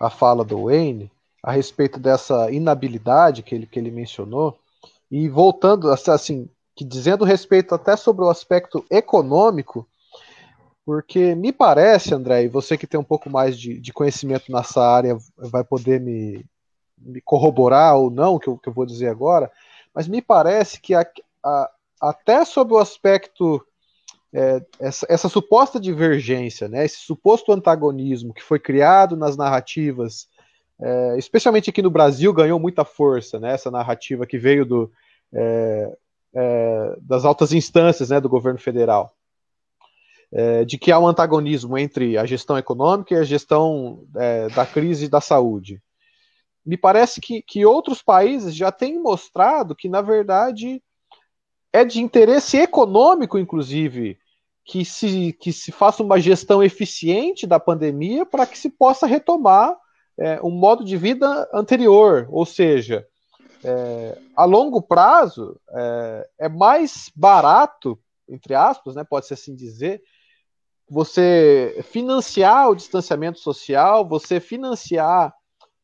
a 0.00 0.08
fala 0.08 0.44
do 0.44 0.64
Wayne, 0.64 1.10
a 1.42 1.50
respeito 1.50 1.98
dessa 1.98 2.50
inabilidade 2.52 3.42
que 3.42 3.54
ele, 3.54 3.66
que 3.66 3.78
ele 3.78 3.90
mencionou, 3.90 4.56
e 5.10 5.28
voltando, 5.28 5.90
assim, 5.90 6.48
que 6.74 6.84
dizendo 6.84 7.24
respeito 7.24 7.74
até 7.74 7.96
sobre 7.96 8.24
o 8.24 8.30
aspecto 8.30 8.84
econômico, 8.90 9.86
porque 10.84 11.34
me 11.34 11.52
parece, 11.52 12.14
André, 12.14 12.44
e 12.44 12.48
você 12.48 12.76
que 12.76 12.86
tem 12.86 12.98
um 12.98 13.04
pouco 13.04 13.28
mais 13.28 13.58
de, 13.58 13.78
de 13.78 13.92
conhecimento 13.92 14.50
nessa 14.50 14.82
área 14.82 15.16
vai 15.36 15.62
poder 15.62 16.00
me, 16.00 16.44
me 16.98 17.20
corroborar 17.20 17.96
ou 17.96 18.10
não, 18.10 18.38
que 18.38 18.48
eu, 18.48 18.56
que 18.56 18.68
eu 18.68 18.72
vou 18.72 18.86
dizer 18.86 19.08
agora, 19.08 19.50
mas 19.94 20.08
me 20.08 20.22
parece 20.22 20.80
que 20.80 20.94
a, 20.94 21.06
a, 21.44 21.70
até 22.00 22.44
sob 22.44 22.74
o 22.74 22.78
aspecto 22.78 23.64
é, 24.34 24.64
essa, 24.80 25.06
essa, 25.10 25.28
suposta 25.28 25.78
divergência, 25.78 26.68
né, 26.68 26.84
esse 26.84 26.98
suposto 26.98 27.52
antagonismo 27.52 28.32
que 28.32 28.42
foi 28.42 28.58
criado 28.58 29.16
nas 29.16 29.36
narrativas 29.36 30.26
é, 30.82 31.16
especialmente 31.16 31.70
aqui 31.70 31.80
no 31.80 31.90
Brasil, 31.90 32.32
ganhou 32.32 32.58
muita 32.58 32.84
força, 32.84 33.38
né, 33.38 33.52
essa 33.52 33.70
narrativa 33.70 34.26
que 34.26 34.36
veio 34.36 34.66
do, 34.66 34.92
é, 35.32 35.96
é, 36.34 36.96
das 37.00 37.24
altas 37.24 37.52
instâncias 37.52 38.10
né, 38.10 38.20
do 38.20 38.28
governo 38.28 38.58
federal, 38.58 39.14
é, 40.32 40.64
de 40.64 40.76
que 40.78 40.90
há 40.90 40.98
um 40.98 41.06
antagonismo 41.06 41.78
entre 41.78 42.18
a 42.18 42.26
gestão 42.26 42.58
econômica 42.58 43.14
e 43.14 43.18
a 43.18 43.22
gestão 43.22 44.04
é, 44.16 44.48
da 44.48 44.66
crise 44.66 45.08
da 45.08 45.20
saúde. 45.20 45.80
Me 46.66 46.76
parece 46.76 47.20
que, 47.20 47.42
que 47.42 47.64
outros 47.64 48.02
países 48.02 48.54
já 48.54 48.72
têm 48.72 49.00
mostrado 49.00 49.76
que, 49.76 49.88
na 49.88 50.00
verdade, 50.00 50.82
é 51.72 51.84
de 51.84 52.00
interesse 52.00 52.56
econômico, 52.56 53.38
inclusive, 53.38 54.18
que 54.64 54.84
se, 54.84 55.32
que 55.34 55.52
se 55.52 55.72
faça 55.72 56.02
uma 56.02 56.20
gestão 56.20 56.62
eficiente 56.62 57.46
da 57.46 57.58
pandemia 57.58 58.24
para 58.24 58.46
que 58.46 58.56
se 58.56 58.70
possa 58.70 59.06
retomar 59.06 59.76
é, 60.18 60.40
um 60.42 60.50
modo 60.50 60.84
de 60.84 60.96
vida 60.96 61.48
anterior, 61.52 62.28
ou 62.30 62.46
seja, 62.46 63.06
é, 63.64 64.18
a 64.36 64.44
longo 64.44 64.82
prazo 64.82 65.58
é, 65.70 66.28
é, 66.40 66.48
mais 66.48 67.10
barato, 67.14 67.98
entre 68.28 68.54
aspas, 68.54 68.94
né, 68.94 69.04
pode-se 69.04 69.34
assim 69.34 69.54
dizer, 69.54 70.02
você 70.88 71.80
financiar 71.84 72.70
o 72.70 72.74
distanciamento 72.74 73.38
social, 73.38 74.06
você 74.06 74.40
financiar 74.40 75.34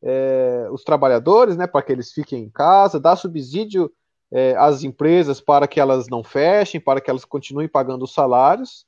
é, 0.01 0.67
os 0.71 0.83
trabalhadores, 0.83 1.57
né, 1.57 1.67
para 1.67 1.81
que 1.81 1.91
eles 1.91 2.11
fiquem 2.11 2.43
em 2.43 2.49
casa, 2.49 2.99
dar 2.99 3.15
subsídio 3.15 3.91
é, 4.31 4.55
às 4.57 4.83
empresas 4.83 5.41
para 5.41 5.67
que 5.67 5.79
elas 5.79 6.07
não 6.07 6.23
fechem, 6.23 6.79
para 6.79 7.01
que 7.01 7.09
elas 7.09 7.25
continuem 7.25 7.67
pagando 7.67 8.03
os 8.03 8.13
salários, 8.13 8.85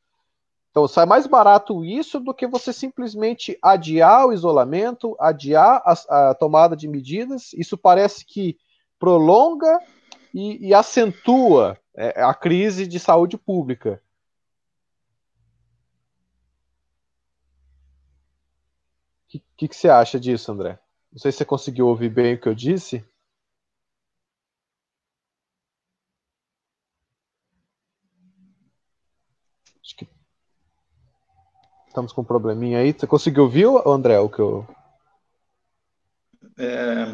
então 0.71 0.87
sai 0.87 1.05
mais 1.05 1.27
barato 1.27 1.83
isso 1.83 2.19
do 2.19 2.33
que 2.33 2.47
você 2.47 2.71
simplesmente 2.71 3.57
adiar 3.61 4.25
o 4.25 4.33
isolamento, 4.33 5.17
adiar 5.19 5.83
a, 5.85 6.29
a 6.29 6.33
tomada 6.33 6.77
de 6.77 6.87
medidas. 6.87 7.51
Isso 7.53 7.77
parece 7.77 8.25
que 8.25 8.57
prolonga 8.97 9.79
e, 10.33 10.69
e 10.69 10.73
acentua 10.73 11.77
é, 11.93 12.23
a 12.23 12.33
crise 12.33 12.87
de 12.87 12.99
saúde 12.99 13.37
pública. 13.37 14.01
O 19.25 19.31
que, 19.31 19.43
que, 19.57 19.67
que 19.67 19.75
você 19.75 19.89
acha 19.89 20.17
disso, 20.17 20.53
André? 20.53 20.79
Não 21.11 21.19
sei 21.19 21.33
se 21.33 21.39
você 21.39 21.45
conseguiu 21.45 21.87
ouvir 21.87 22.09
bem 22.09 22.35
o 22.35 22.39
que 22.39 22.47
eu 22.47 22.55
disse. 22.55 23.03
Estamos 31.91 32.13
com 32.13 32.21
um 32.21 32.25
probleminha 32.25 32.79
aí. 32.79 32.93
Você 32.93 33.05
conseguiu 33.05 33.43
ouvir, 33.43 33.67
André, 33.85 34.17
o 34.17 34.29
que 34.29 34.39
eu. 34.39 34.65
É, 36.57 37.13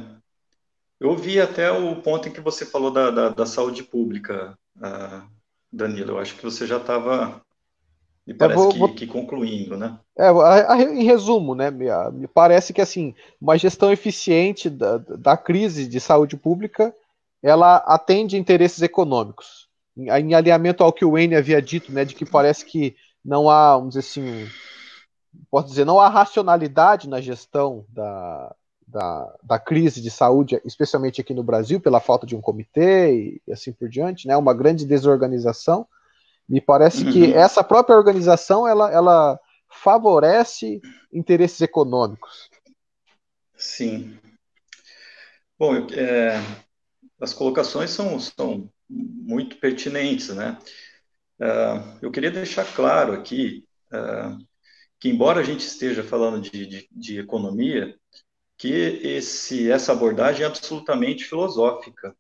eu 1.00 1.10
ouvi 1.10 1.42
até 1.42 1.72
o 1.72 1.96
ponto 1.96 2.30
em 2.30 2.32
que 2.32 2.40
você 2.40 2.64
falou 2.64 2.92
da, 2.92 3.10
da, 3.10 3.30
da 3.30 3.46
saúde 3.48 3.82
pública, 3.82 4.56
uh, 4.78 5.28
Danilo. 5.74 6.12
Eu 6.12 6.20
acho 6.20 6.36
que 6.36 6.44
você 6.44 6.68
já 6.68 6.78
estava, 6.78 7.42
me 8.28 8.36
parece 8.36 8.62
vou, 8.62 8.72
que, 8.72 8.78
vou... 8.78 8.94
que, 8.94 9.08
concluindo, 9.08 9.76
né? 9.76 9.98
É, 10.16 10.28
a, 10.28 10.74
a, 10.74 10.82
em 10.84 11.04
resumo, 11.04 11.56
né, 11.56 11.72
me, 11.72 11.88
me, 12.14 12.28
parece 12.28 12.72
que 12.72 12.82
assim, 12.82 13.16
uma 13.42 13.58
gestão 13.58 13.92
eficiente 13.92 14.70
da, 14.70 15.00
da 15.00 15.36
crise 15.36 15.88
de 15.88 16.00
saúde 16.00 16.38
pública, 16.38 16.94
ela 17.42 17.78
atende 17.78 18.38
interesses 18.38 18.84
econômicos. 18.84 19.68
Em, 19.98 20.08
em 20.08 20.36
alinhamento 20.36 20.84
ao 20.84 20.94
que 20.94 21.04
o 21.04 21.14
Wayne 21.14 21.36
havia 21.36 21.60
dito, 21.60 21.92
né, 21.92 22.06
de 22.06 22.14
que 22.14 22.28
parece 22.28 22.64
que 22.64 22.96
não 23.28 23.50
há, 23.50 23.76
vamos 23.76 23.90
dizer 23.90 24.00
assim, 24.00 24.50
posso 25.52 25.68
dizer, 25.68 25.86
não 25.86 26.00
há 26.00 26.08
racionalidade 26.08 27.10
na 27.10 27.20
gestão 27.20 27.86
da, 27.90 28.56
da, 28.88 29.36
da, 29.44 29.60
crise 29.60 30.02
de 30.02 30.10
saúde, 30.10 30.62
especialmente 30.64 31.20
aqui 31.20 31.34
no 31.34 31.44
Brasil, 31.44 31.82
pela 31.82 32.00
falta 32.00 32.26
de 32.26 32.38
um 32.38 32.42
comitê 32.42 33.42
e, 33.46 33.52
assim 33.52 33.74
por 33.74 33.90
diante, 33.90 34.30
né, 34.30 34.38
uma 34.38 34.54
grande 34.54 34.86
desorganização. 34.86 35.86
Me 36.48 36.62
parece 36.62 37.04
uhum. 37.04 37.12
que 37.12 37.34
essa 37.34 37.62
própria 37.62 37.98
organização 37.98 38.66
ela, 38.66 38.90
ela 38.90 39.38
favorece 39.70 40.80
interesses 41.12 41.60
econômicos. 41.60 42.50
Sim. 43.58 44.18
Bom, 45.60 45.76
é, 45.92 46.40
as 47.20 47.34
colocações 47.34 47.90
são, 47.90 48.18
são 48.18 48.70
muito 48.90 49.58
pertinentes, 49.58 50.30
né? 50.30 50.58
Uh, 51.40 51.98
eu 52.02 52.12
queria 52.12 52.32
deixar 52.32 52.66
claro 52.74 53.14
aqui 53.14 53.66
uh, 53.92 54.38
que, 55.00 55.10
embora 55.10 55.40
a 55.40 55.44
gente 55.44 55.62
esteja 55.62 56.04
falando 56.04 56.42
de, 56.42 56.66
de, 56.66 56.90
de 56.92 57.20
economia, 57.20 57.96
que 58.58 58.70
esse, 58.70 59.70
essa 59.70 59.92
abordagem 59.92 60.44
é 60.44 60.48
absolutamente 60.48 61.26
filosófica. 61.26 62.16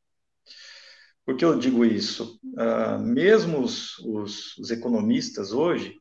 Por 1.25 1.35
que 1.35 1.43
eu 1.43 1.57
digo 1.57 1.83
isso? 1.83 2.39
Uh, 2.43 2.99
mesmo 2.99 3.59
os, 3.59 3.97
os, 3.99 4.57
os, 4.57 4.71
economistas 4.71 5.51
hoje, 5.51 5.99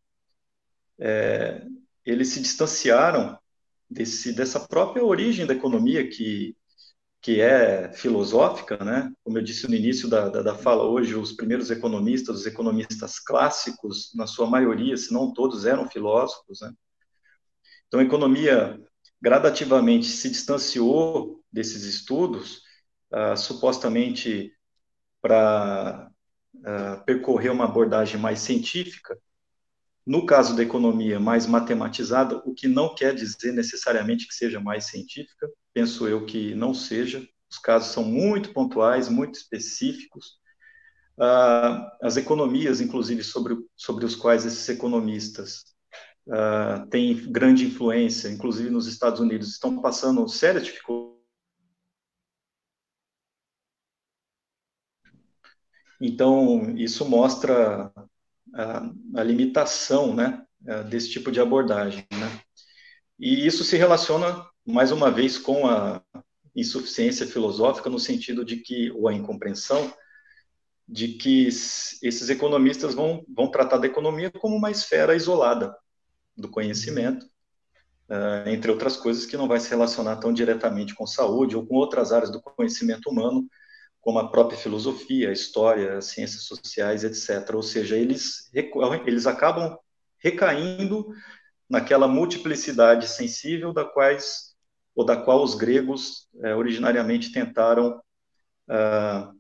é, 0.99 1.67
eles 2.05 2.29
se 2.29 2.41
distanciaram 2.41 3.37
desse, 3.91 4.33
dessa 4.33 4.61
própria 4.61 5.05
origem 5.05 5.47
da 5.47 5.55
economia 5.55 6.09
que 6.09 6.55
que 7.27 7.41
é 7.41 7.93
filosófica, 7.93 8.77
né? 8.85 9.13
Como 9.25 9.37
eu 9.37 9.43
disse 9.43 9.67
no 9.67 9.75
início 9.75 10.09
da, 10.09 10.29
da, 10.29 10.43
da, 10.43 10.55
fala 10.55 10.85
hoje, 10.85 11.17
os 11.17 11.33
primeiros 11.33 11.73
economistas, 11.73 12.37
os 12.37 12.47
economistas 12.47 13.19
clássicos, 13.19 14.13
na 14.15 14.29
sua 14.29 14.47
maioria, 14.47 14.97
se 14.97 15.13
não 15.13 15.35
todos, 15.35 15.67
eram 15.67 15.91
filósofos, 15.91 16.61
né? 16.61 16.73
Então, 17.89 17.99
a 17.99 18.05
economia 18.05 18.81
gradativamente 19.21 20.07
se 20.07 20.31
distanciou 20.31 21.43
desses 21.51 21.83
estudos, 21.83 22.63
uh, 23.13 23.37
supostamente 23.37 24.53
para 25.21 26.09
uh, 26.55 27.05
percorrer 27.05 27.51
uma 27.51 27.65
abordagem 27.65 28.21
mais 28.21 28.39
científica, 28.39 29.19
no 30.07 30.25
caso 30.25 30.55
da 30.55 30.63
economia, 30.63 31.19
mais 31.19 31.45
matematizada, 31.45 32.41
o 32.47 32.55
que 32.55 32.69
não 32.69 32.95
quer 32.95 33.17
dizer 33.17 33.51
necessariamente 33.51 34.29
que 34.29 34.35
seja 34.35 34.61
mais 34.61 34.85
científica, 34.85 35.51
penso 35.77 36.09
eu 36.09 36.25
que 36.25 36.55
não 36.55 36.73
seja. 36.73 37.29
Os 37.51 37.59
casos 37.59 37.93
são 37.93 38.03
muito 38.03 38.51
pontuais, 38.55 39.11
muito 39.11 39.35
específicos. 39.35 40.39
Uh, 41.19 41.85
as 42.03 42.17
economias, 42.17 42.81
inclusive, 42.81 43.23
sobre, 43.23 43.59
sobre 43.77 44.07
os 44.07 44.17
quais 44.17 44.47
esses 44.47 44.67
economistas 44.71 45.77
uh, 46.29 46.89
têm 46.89 47.31
grande 47.31 47.67
influência, 47.67 48.31
inclusive 48.31 48.71
nos 48.71 48.87
Estados 48.87 49.21
Unidos, 49.21 49.51
estão 49.51 49.83
passando 49.83 50.27
sérias 50.27 50.65
dificuldades. 50.65 51.15
Então, 56.01 56.75
isso 56.79 57.07
mostra 57.07 57.93
a, 58.55 58.91
a 59.17 59.23
limitação 59.23 60.15
né, 60.15 60.43
desse 60.89 61.11
tipo 61.11 61.31
de 61.31 61.39
abordagem. 61.39 62.07
Né? 62.13 62.41
E 63.19 63.47
isso 63.47 63.63
se 63.63 63.77
relaciona 63.77 64.43
mais 64.67 64.91
uma 64.91 65.11
vez, 65.11 65.39
com 65.39 65.67
a 65.67 66.03
insuficiência 66.55 67.27
filosófica, 67.27 67.89
no 67.89 67.99
sentido 67.99 68.45
de 68.45 68.57
que, 68.57 68.91
ou 68.93 69.09
a 69.09 69.15
incompreensão, 69.15 69.93
de 70.89 71.09
que 71.09 71.47
esses 71.47 72.31
economistas 72.31 72.95
vão, 72.95 73.25
vão 73.29 73.51
tratar 73.51 73.79
da 73.79 73.87
economia 73.87 74.31
como 74.31 74.57
uma 74.57 74.71
esfera 74.71 75.15
isolada. 75.15 75.77
do 76.37 76.51
conhecimento, 76.51 77.25
uh, 78.11 78.47
entre 78.49 78.71
outras 78.71 78.95
coisas 78.95 79.25
que 79.25 79.39
não 79.39 79.49
vai 79.49 79.59
se 79.59 79.71
relacionar 79.71 80.17
tão 80.17 80.33
diretamente 80.35 80.95
com 80.95 81.07
saúde 81.07 81.57
ou 81.57 81.67
com 81.67 81.77
outras 81.77 82.13
áreas 82.13 82.31
do 82.31 82.43
conhecimento 82.43 83.09
humano, 83.09 83.49
como 84.01 84.19
a 84.19 84.29
própria 84.31 84.59
filosofia, 84.59 85.31
a 85.31 85.33
história, 85.33 85.97
as 85.97 86.07
ciências 86.07 86.43
sociais, 86.43 87.05
etc. 87.05 87.55
Ou 87.55 87.63
seja, 87.63 87.97
eles, 87.97 88.51
eles 89.07 89.27
acabam 89.27 89.79
recaindo 90.19 91.09
naquela 91.69 92.07
multiplicidade 92.07 93.09
sensível 93.09 93.73
da 93.73 93.85
quais 93.85 94.56
ou 94.97 95.05
da 95.05 95.17
qual 95.17 95.45
os 95.45 95.55
gregos 95.55 96.27
eh, 96.43 96.55
originariamente 96.55 97.31
tentaram 97.31 98.01
uh, 98.69 99.37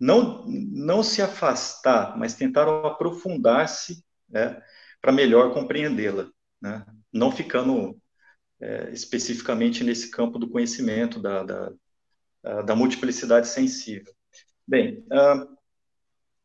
não 0.00 0.44
não 0.46 1.02
se 1.02 1.22
afastar, 1.22 2.18
mas 2.18 2.34
tentaram 2.34 2.86
aprofundar-se 2.86 4.02
né, 4.28 4.60
para 5.00 5.12
melhor 5.12 5.52
compreendê-la, 5.52 6.28
né? 6.60 6.84
não 7.12 7.30
ficando 7.30 7.96
é, 8.60 8.90
especificamente 8.92 9.84
nesse 9.84 10.10
campo 10.10 10.38
do 10.38 10.48
conhecimento 10.48 11.20
da, 11.20 11.42
da, 11.42 11.72
da 12.64 12.74
multiplicidade 12.74 13.48
sensível. 13.48 14.12
Bem, 14.66 15.04
uh, 15.12 15.56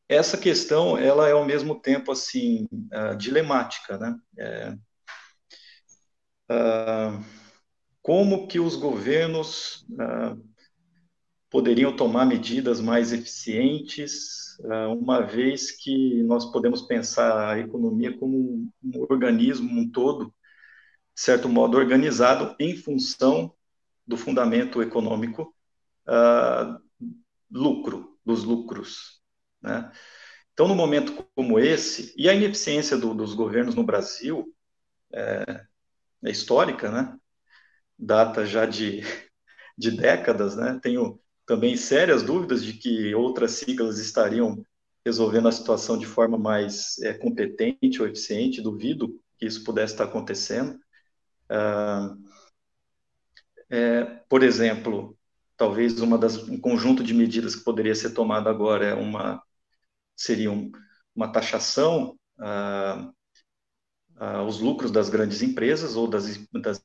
essa 0.09 0.37
questão 0.37 0.97
ela 0.97 1.27
é 1.27 1.31
ao 1.31 1.45
mesmo 1.45 1.79
tempo 1.79 2.11
assim 2.11 2.67
uh, 2.93 3.15
dilemática, 3.17 3.97
né? 3.97 4.19
É, 4.37 4.77
como 8.07 8.47
que 8.47 8.57
os 8.57 8.77
governos 8.77 9.85
uh, 9.91 10.41
poderiam 11.49 11.93
tomar 11.93 12.25
medidas 12.25 12.79
mais 12.79 13.11
eficientes, 13.11 14.57
uma 14.97 15.21
vez 15.21 15.71
que 15.71 16.23
nós 16.23 16.49
podemos 16.49 16.83
pensar 16.83 17.49
a 17.49 17.59
economia 17.59 18.17
como 18.17 18.37
um, 18.81 19.05
organismo 19.09 19.69
um 19.77 19.91
todo, 19.91 20.27
de 21.13 21.21
certo 21.21 21.49
modo 21.49 21.77
organizado 21.77 22.55
em 22.57 22.77
função 22.77 23.53
do 24.05 24.15
fundamento 24.15 24.81
econômico 24.81 25.53
lucro, 27.51 28.17
dos 28.25 28.45
lucros, 28.45 29.21
né? 29.61 29.91
Então, 30.53 30.65
no 30.65 30.75
momento 30.75 31.27
como 31.35 31.59
esse, 31.59 32.13
e 32.17 32.29
a 32.29 32.33
ineficiência 32.33 32.97
do, 32.97 33.13
dos 33.13 33.33
governos 33.33 33.75
no 33.75 33.83
Brasil 33.83 34.51
é, 35.13 35.65
é, 36.23 36.31
histórica, 36.31 36.89
né? 36.89 37.17
Data 37.97 38.45
já 38.45 38.65
de, 38.65 39.01
de 39.77 39.91
décadas, 39.91 40.55
né? 40.55 40.79
tenho 40.81 41.19
também 41.45 41.77
sérias 41.77 42.23
dúvidas 42.23 42.63
de 42.63 42.73
que 42.73 43.15
outras 43.15 43.51
siglas 43.51 43.99
estariam 43.99 44.63
resolvendo 45.05 45.47
a 45.47 45.51
situação 45.51 45.97
de 45.97 46.05
forma 46.05 46.37
mais 46.37 46.99
é, 46.99 47.13
competente 47.13 48.01
ou 48.01 48.07
eficiente, 48.07 48.61
duvido 48.61 49.19
que 49.37 49.45
isso 49.45 49.63
pudesse 49.63 49.93
estar 49.93 50.03
acontecendo. 50.03 50.77
Ah, 51.49 52.13
é, 53.69 54.03
por 54.29 54.43
exemplo, 54.43 55.17
talvez 55.55 55.99
uma 56.01 56.17
das, 56.17 56.37
um 56.49 56.59
conjunto 56.59 57.03
de 57.03 57.13
medidas 57.13 57.55
que 57.55 57.63
poderia 57.63 57.95
ser 57.95 58.11
tomado 58.11 58.49
agora 58.49 58.85
é 58.85 58.93
uma 58.93 59.41
seriam 60.15 60.71
uma 61.15 61.31
taxação 61.31 62.17
ah, 62.39 63.11
ah, 64.17 64.37
aos 64.37 64.59
lucros 64.59 64.91
das 64.91 65.09
grandes 65.09 65.41
empresas 65.41 65.95
ou 65.95 66.07
das, 66.07 66.37
das 66.51 66.83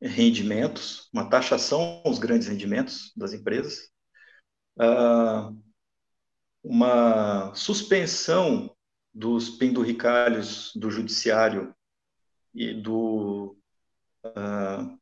rendimentos, 0.00 1.08
uma 1.12 1.28
taxação 1.28 2.02
aos 2.04 2.18
grandes 2.18 2.48
rendimentos 2.48 3.12
das 3.16 3.32
empresas, 3.32 3.90
ah, 4.78 5.52
uma 6.62 7.54
suspensão 7.54 8.74
dos 9.12 9.50
penduricalhos 9.50 10.72
do 10.76 10.90
judiciário 10.90 11.74
e 12.54 12.72
do 12.74 13.56
uh, 14.24 14.98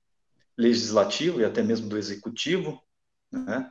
legislativo 0.57 1.41
e 1.41 1.45
até 1.45 1.63
mesmo 1.63 1.89
do 1.89 1.99
executivo, 1.99 2.83
né? 3.31 3.71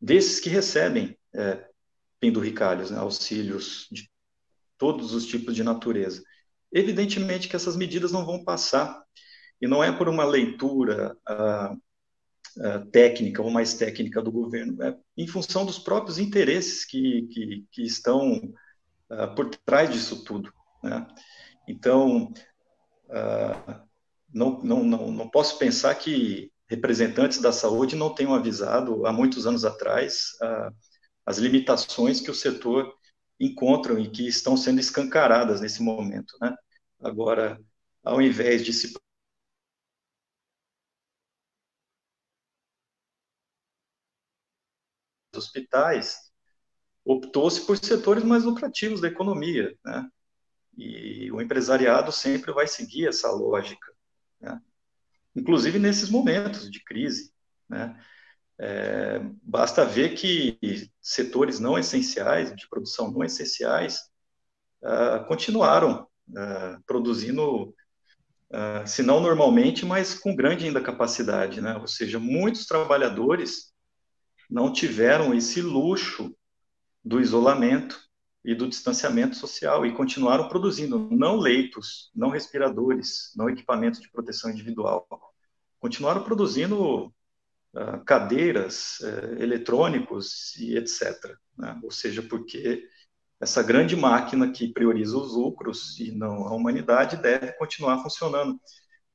desses 0.00 0.40
que 0.40 0.48
recebem 0.48 1.18
é, 1.34 1.68
penduricalhos, 2.20 2.90
né, 2.90 2.98
auxílios 2.98 3.88
de 3.90 4.10
todos 4.78 5.12
os 5.12 5.26
tipos 5.26 5.54
de 5.54 5.62
natureza. 5.62 6.22
Evidentemente 6.72 7.48
que 7.48 7.56
essas 7.56 7.76
medidas 7.76 8.12
não 8.12 8.24
vão 8.24 8.44
passar, 8.44 9.02
e 9.60 9.66
não 9.66 9.82
é 9.82 9.90
por 9.92 10.08
uma 10.08 10.24
leitura 10.24 11.16
ah, 11.26 11.74
ah, 12.60 12.86
técnica 12.92 13.42
ou 13.42 13.50
mais 13.50 13.74
técnica 13.74 14.22
do 14.22 14.30
governo, 14.30 14.82
é 14.82 14.96
em 15.16 15.26
função 15.26 15.64
dos 15.64 15.78
próprios 15.78 16.18
interesses 16.18 16.84
que, 16.84 17.22
que, 17.30 17.64
que 17.70 17.82
estão 17.82 18.52
ah, 19.10 19.28
por 19.28 19.48
trás 19.64 19.90
disso 19.90 20.24
tudo. 20.24 20.52
Né? 20.82 21.06
Então, 21.68 22.32
não, 24.32 24.60
não, 24.62 24.82
não, 24.84 25.10
não 25.10 25.30
posso 25.30 25.58
pensar 25.58 25.94
que 25.94 26.50
representantes 26.68 27.40
da 27.40 27.52
saúde 27.52 27.96
não 27.96 28.14
tenham 28.14 28.34
avisado 28.34 29.06
há 29.06 29.12
muitos 29.12 29.46
anos 29.46 29.64
atrás 29.64 30.30
as 31.24 31.38
limitações 31.38 32.20
que 32.20 32.30
o 32.30 32.34
setor 32.34 32.92
encontram 33.40 33.98
e 33.98 34.10
que 34.10 34.26
estão 34.26 34.56
sendo 34.56 34.80
escancaradas 34.80 35.60
nesse 35.60 35.82
momento. 35.82 36.36
Né? 36.40 36.54
Agora, 37.00 37.58
ao 38.02 38.20
invés 38.20 38.64
de 38.64 38.72
se 38.72 38.92
hospitais, 45.36 46.16
optou-se 47.04 47.60
por 47.66 47.76
setores 47.76 48.24
mais 48.24 48.44
lucrativos 48.44 49.00
da 49.00 49.08
economia, 49.08 49.76
né? 49.84 50.08
E 50.76 51.30
o 51.30 51.40
empresariado 51.40 52.10
sempre 52.10 52.52
vai 52.52 52.66
seguir 52.66 53.06
essa 53.06 53.30
lógica, 53.30 53.92
né? 54.40 54.60
inclusive 55.34 55.78
nesses 55.78 56.10
momentos 56.10 56.70
de 56.70 56.82
crise. 56.82 57.32
Né? 57.68 57.96
É, 58.58 59.20
basta 59.42 59.84
ver 59.84 60.14
que 60.14 60.58
setores 61.00 61.60
não 61.60 61.78
essenciais, 61.78 62.54
de 62.54 62.68
produção 62.68 63.10
não 63.10 63.24
essenciais, 63.24 64.00
uh, 64.82 65.24
continuaram 65.26 66.08
uh, 66.30 66.82
produzindo, 66.86 67.68
uh, 68.50 68.86
se 68.86 69.02
não 69.02 69.20
normalmente, 69.20 69.84
mas 69.86 70.14
com 70.14 70.34
grande 70.34 70.66
ainda 70.66 70.80
capacidade. 70.80 71.60
Né? 71.60 71.76
Ou 71.76 71.86
seja, 71.86 72.18
muitos 72.18 72.66
trabalhadores 72.66 73.73
não 74.50 74.72
tiveram 74.72 75.34
esse 75.34 75.60
luxo 75.60 76.34
do 77.04 77.20
isolamento 77.20 78.00
e 78.44 78.54
do 78.54 78.68
distanciamento 78.68 79.36
social 79.36 79.86
e 79.86 79.92
continuaram 79.92 80.48
produzindo 80.48 80.98
não 81.10 81.36
leitos, 81.36 82.10
não 82.14 82.28
respiradores, 82.28 83.32
não 83.34 83.48
equipamentos 83.48 84.00
de 84.00 84.10
proteção 84.10 84.50
individual, 84.50 85.06
continuaram 85.80 86.22
produzindo 86.22 87.06
uh, 87.06 88.04
cadeiras, 88.04 89.00
uh, 89.00 89.42
eletrônicos 89.42 90.54
e 90.56 90.76
etc. 90.76 91.36
Né? 91.56 91.78
Ou 91.82 91.90
seja, 91.90 92.22
porque 92.22 92.86
essa 93.40 93.62
grande 93.62 93.96
máquina 93.96 94.50
que 94.50 94.72
prioriza 94.72 95.16
os 95.16 95.34
lucros 95.34 95.98
e 95.98 96.12
não 96.12 96.46
a 96.46 96.54
humanidade 96.54 97.16
deve 97.16 97.52
continuar 97.52 98.02
funcionando. 98.02 98.60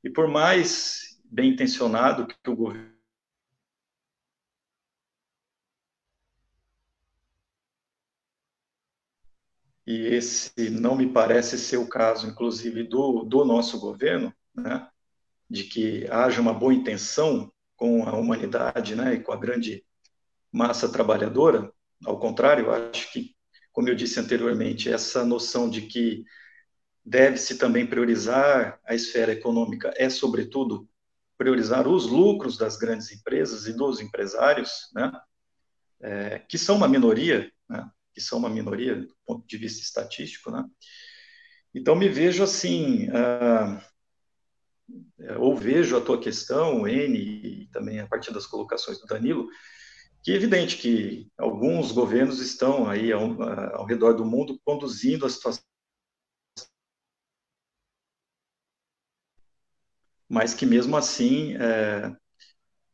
E 0.04 0.10
por 0.10 0.28
mais 0.28 1.20
bem 1.26 1.52
intencionado 1.52 2.28
que 2.28 2.50
o 2.50 2.56
governo 2.56 2.99
e 9.90 10.06
esse 10.06 10.70
não 10.70 10.96
me 10.96 11.12
parece 11.12 11.58
ser 11.58 11.78
o 11.78 11.88
caso, 11.88 12.28
inclusive, 12.28 12.84
do, 12.84 13.24
do 13.24 13.44
nosso 13.44 13.80
governo, 13.80 14.32
né, 14.54 14.88
de 15.50 15.64
que 15.64 16.06
haja 16.12 16.40
uma 16.40 16.54
boa 16.54 16.72
intenção 16.72 17.52
com 17.76 18.08
a 18.08 18.16
humanidade 18.16 18.96
né, 18.96 19.16
e 19.16 19.20
com 19.20 19.32
a 19.32 19.36
grande 19.36 19.84
massa 20.52 20.92
trabalhadora. 20.92 21.74
Ao 22.06 22.20
contrário, 22.20 22.70
acho 22.72 23.12
que, 23.12 23.36
como 23.72 23.90
eu 23.90 23.96
disse 23.96 24.20
anteriormente, 24.20 24.94
essa 24.94 25.26
noção 25.26 25.68
de 25.68 25.82
que 25.82 26.24
deve-se 27.04 27.58
também 27.58 27.88
priorizar 27.88 28.80
a 28.86 28.94
esfera 28.94 29.32
econômica 29.32 29.92
é, 29.98 30.08
sobretudo, 30.08 30.88
priorizar 31.36 31.88
os 31.88 32.06
lucros 32.06 32.60
das 32.60 32.78
grandes 32.78 33.12
empresas 33.12 33.66
e 33.66 33.74
dos 33.74 34.00
empresários, 34.00 34.92
né, 34.94 35.12
é, 36.00 36.40
que 36.48 36.60
são 36.60 36.76
uma 36.76 36.88
minoria, 36.88 37.52
né, 37.68 37.90
que 38.20 38.26
são 38.26 38.38
uma 38.38 38.50
minoria 38.50 38.98
do 38.98 39.16
ponto 39.26 39.48
de 39.48 39.58
vista 39.58 39.82
estatístico, 39.82 40.52
né? 40.52 40.66
Então 41.74 41.96
me 41.96 42.10
vejo 42.10 42.44
assim, 42.44 43.08
uh, 43.10 43.82
ou 45.40 45.56
vejo 45.56 45.96
a 45.96 46.02
tua 46.02 46.20
questão, 46.20 46.86
N, 46.86 47.18
e 47.18 47.68
também 47.68 48.02
a 48.02 48.08
partir 48.08 48.34
das 48.34 48.46
colocações 48.46 49.00
do 49.00 49.08
Danilo, 49.08 49.48
que 50.22 50.34
é 50.34 50.36
evidente 50.36 50.78
que 50.78 51.32
alguns 51.38 51.94
governos 51.94 52.42
estão 52.42 52.90
aí 52.90 53.14
ao, 53.14 53.42
ao 53.74 53.86
redor 53.86 54.14
do 54.14 54.26
mundo 54.26 54.60
conduzindo 54.66 55.26
a 55.26 55.30
situação 55.30 55.64
mas 60.32 60.54
que 60.54 60.64
mesmo 60.64 60.96
assim 60.96 61.56
é, 61.56 62.16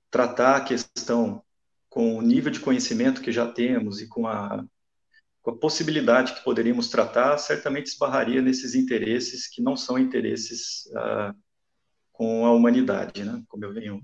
tratar 0.10 0.56
a 0.56 0.64
questão 0.64 1.44
com 1.90 2.16
o 2.18 2.22
nível 2.22 2.50
de 2.50 2.62
conhecimento 2.62 3.22
que 3.22 3.32
já 3.32 3.52
temos 3.52 4.00
e 4.00 4.08
com 4.08 4.26
a 4.26 4.66
com 5.46 5.52
a 5.52 5.56
possibilidade 5.56 6.34
que 6.34 6.44
poderíamos 6.44 6.90
tratar, 6.90 7.38
certamente 7.38 7.86
esbarraria 7.86 8.42
nesses 8.42 8.74
interesses 8.74 9.48
que 9.48 9.62
não 9.62 9.78
são 9.78 9.96
interesses 9.96 10.88
uh, 10.88 11.38
com 12.12 12.48
a 12.48 12.52
humanidade, 12.52 13.24
né? 13.24 13.44
como 13.48 13.64
eu 13.64 13.72
venho 13.72 13.98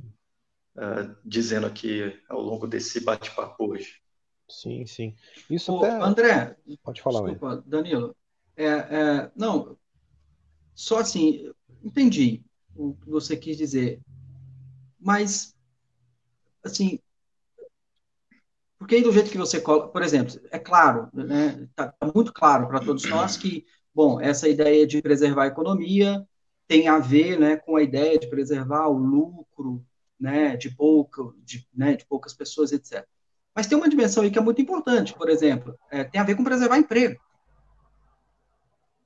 uh, 0.75 1.15
dizendo 1.25 1.65
aqui 1.65 2.15
ao 2.29 2.39
longo 2.39 2.67
desse 2.67 2.99
bate-papo 2.99 3.71
hoje. 3.71 3.95
Sim, 4.47 4.85
sim. 4.85 5.15
Isso 5.49 5.73
Ô, 5.73 5.83
até... 5.83 5.99
André, 5.99 6.55
pode 6.83 7.01
falar. 7.01 7.21
Desculpa, 7.21 7.55
aí. 7.55 7.61
Danilo. 7.65 8.15
É, 8.55 8.65
é, 8.67 9.31
não, 9.35 9.75
só 10.75 10.99
assim, 10.99 11.51
entendi 11.83 12.43
o 12.75 12.93
que 12.93 13.09
você 13.09 13.35
quis 13.35 13.57
dizer, 13.57 13.99
mas 14.99 15.55
assim, 16.63 16.99
porque 18.81 18.95
aí 18.95 19.03
do 19.03 19.11
jeito 19.11 19.29
que 19.29 19.37
você 19.37 19.61
coloca, 19.61 19.89
por 19.89 20.01
exemplo, 20.01 20.41
é 20.49 20.57
claro, 20.57 21.07
né, 21.13 21.69
tá, 21.75 21.89
tá 21.89 22.11
muito 22.15 22.33
claro 22.33 22.67
para 22.67 22.79
todos 22.79 23.05
nós 23.05 23.37
que, 23.37 23.63
bom, 23.93 24.19
essa 24.19 24.49
ideia 24.49 24.87
de 24.87 25.03
preservar 25.03 25.43
a 25.43 25.47
economia 25.47 26.27
tem 26.67 26.87
a 26.87 26.97
ver, 26.97 27.39
né, 27.39 27.57
com 27.57 27.75
a 27.75 27.83
ideia 27.83 28.17
de 28.17 28.27
preservar 28.27 28.87
o 28.87 28.97
lucro, 28.97 29.85
né, 30.19 30.57
de 30.57 30.75
pouco, 30.75 31.35
de, 31.43 31.63
né, 31.71 31.95
de 31.95 32.07
poucas 32.07 32.33
pessoas, 32.33 32.71
etc. 32.71 33.05
Mas 33.53 33.67
tem 33.67 33.77
uma 33.77 33.87
dimensão 33.87 34.23
aí 34.23 34.31
que 34.31 34.39
é 34.39 34.41
muito 34.41 34.63
importante, 34.63 35.13
por 35.13 35.29
exemplo, 35.29 35.77
é, 35.91 36.03
tem 36.03 36.19
a 36.19 36.23
ver 36.23 36.35
com 36.35 36.43
preservar 36.43 36.79
emprego. 36.79 37.21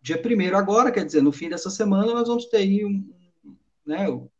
Dia 0.02 0.22
primeiro 0.22 0.56
agora, 0.56 0.90
quer 0.90 1.04
dizer, 1.04 1.22
no 1.22 1.34
fim 1.34 1.50
dessa 1.50 1.70
semana, 1.70 2.14
nós 2.14 2.30
vamos 2.30 2.46
ter 2.46 2.60
aí 2.60 2.86
um, 2.86 3.14
né, 3.86 4.08
o, 4.08 4.32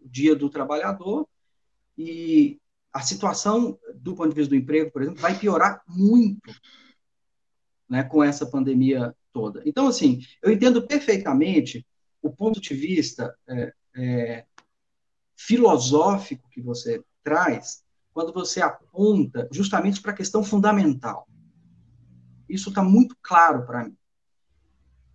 o 0.00 0.08
dia 0.08 0.36
do 0.36 0.48
trabalhador, 0.48 1.26
e 1.98 2.60
a 2.94 3.00
situação 3.00 3.76
do 3.96 4.14
ponto 4.14 4.28
de 4.28 4.36
vista 4.36 4.50
do 4.50 4.56
emprego, 4.56 4.92
por 4.92 5.02
exemplo, 5.02 5.20
vai 5.20 5.36
piorar 5.36 5.82
muito 5.88 6.54
né, 7.88 8.04
com 8.04 8.22
essa 8.22 8.46
pandemia 8.46 9.12
toda. 9.32 9.60
Então, 9.66 9.88
assim, 9.88 10.20
eu 10.40 10.52
entendo 10.52 10.86
perfeitamente 10.86 11.84
o 12.22 12.30
ponto 12.30 12.60
de 12.60 12.72
vista 12.72 13.36
é, 13.48 13.74
é, 13.96 14.46
filosófico 15.36 16.48
que 16.48 16.62
você 16.62 17.02
traz 17.24 17.82
quando 18.12 18.32
você 18.32 18.62
aponta 18.62 19.48
justamente 19.50 20.00
para 20.00 20.12
a 20.12 20.16
questão 20.16 20.44
fundamental. 20.44 21.28
Isso 22.48 22.68
está 22.68 22.82
muito 22.82 23.16
claro 23.20 23.66
para 23.66 23.84
mim. 23.86 23.96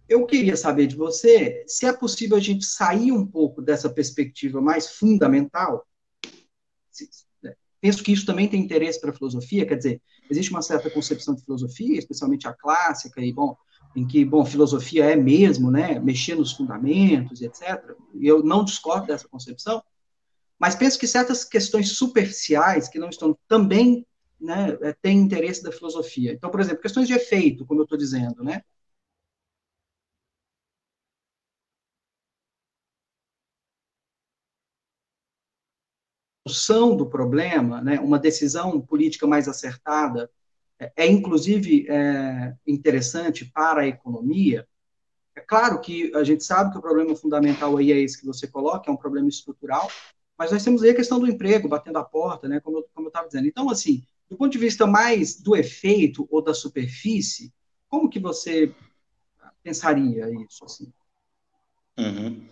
Eu 0.08 0.26
queria 0.26 0.58
saber 0.58 0.88
de 0.88 0.98
você 0.98 1.64
se 1.66 1.86
é 1.86 1.94
possível 1.94 2.36
a 2.36 2.42
gente 2.42 2.66
sair 2.66 3.14
um 3.14 3.26
pouco 3.26 3.62
dessa 3.62 3.90
perspectiva 3.90 4.60
mais 4.60 4.90
fundamental, 4.90 5.88
Penso 7.82 8.04
que 8.04 8.12
isso 8.12 8.26
também 8.26 8.48
tem 8.48 8.62
interesse 8.62 9.00
para 9.00 9.12
a 9.12 9.14
filosofia, 9.14 9.66
quer 9.66 9.76
dizer, 9.76 10.02
existe 10.30 10.52
uma 10.52 10.62
certa 10.62 10.90
concepção 10.90 11.34
de 11.34 11.44
filosofia, 11.44 11.98
especialmente 11.98 12.48
a 12.48 12.54
clássica, 12.54 13.22
e 13.22 13.32
bom, 13.32 13.56
em 13.96 14.06
que, 14.06 14.24
bom, 14.26 14.46
filosofia 14.46 15.06
é 15.06 15.16
mesmo, 15.16 15.72
né, 15.72 16.00
mexer 16.00 16.36
nos 16.36 16.52
fundamentos, 16.52 17.42
etc. 17.42 17.96
Eu 18.20 18.44
não 18.44 18.64
discordo 18.64 19.08
dessa 19.08 19.28
concepção, 19.28 19.82
mas 20.60 20.76
penso 20.76 21.00
que 21.00 21.08
certas 21.08 21.46
questões 21.46 21.94
superficiais 21.94 22.90
que 22.90 23.00
não 23.00 23.10
estão 23.10 23.38
também, 23.48 24.06
né, 24.40 24.78
é, 24.82 24.94
têm 25.02 25.18
interesse 25.18 25.64
da 25.64 25.72
filosofia. 25.72 26.34
Então, 26.34 26.50
por 26.50 26.60
exemplo, 26.60 26.82
questões 26.82 27.08
de 27.08 27.14
efeito, 27.14 27.66
como 27.66 27.80
eu 27.80 27.86
estou 27.86 27.98
dizendo, 27.98 28.44
né, 28.44 28.62
solução 36.50 36.96
do 36.96 37.06
problema, 37.06 37.82
né, 37.82 38.00
uma 38.00 38.18
decisão 38.18 38.82
política 38.82 39.28
mais 39.28 39.48
acertada, 39.48 40.30
é, 40.80 40.92
é 40.98 41.08
inclusive 41.08 41.86
é, 41.90 42.56
interessante 42.66 43.46
para 43.46 43.82
a 43.82 43.88
economia. 43.88 44.68
É 45.36 45.42
claro 45.42 45.80
que 45.80 46.12
a 46.16 46.24
gente 46.24 46.44
sabe 46.44 46.72
que 46.72 46.78
o 46.78 46.82
problema 46.82 47.16
fundamental 47.16 47.78
aí 47.78 47.92
é 47.92 48.00
esse 48.00 48.20
que 48.20 48.26
você 48.26 48.48
coloca, 48.48 48.90
é 48.90 48.94
um 48.94 48.98
problema 48.98 49.30
estrutural, 49.30 49.90
mas 50.38 50.52
nós 50.52 50.64
temos 50.64 50.82
aí 50.82 50.90
a 50.90 50.96
questão 50.96 51.20
do 51.20 51.28
emprego 51.28 51.68
batendo 51.68 52.00
a 52.00 52.04
porta, 52.04 52.48
né, 52.48 52.60
como 52.60 52.86
eu 52.98 53.08
estava 53.08 53.28
dizendo. 53.28 53.48
Então, 53.48 53.70
assim, 53.70 54.04
do 54.28 54.36
ponto 54.36 54.52
de 54.52 54.58
vista 54.58 54.88
mais 54.88 55.40
do 55.40 55.56
efeito 55.56 56.28
ou 56.32 56.42
da 56.42 56.54
superfície, 56.54 57.54
como 57.88 58.10
que 58.10 58.20
você 58.20 58.74
pensaria 59.62 60.30
isso? 60.30 60.66
Assim? 60.66 60.92
Uhum. 61.98 62.48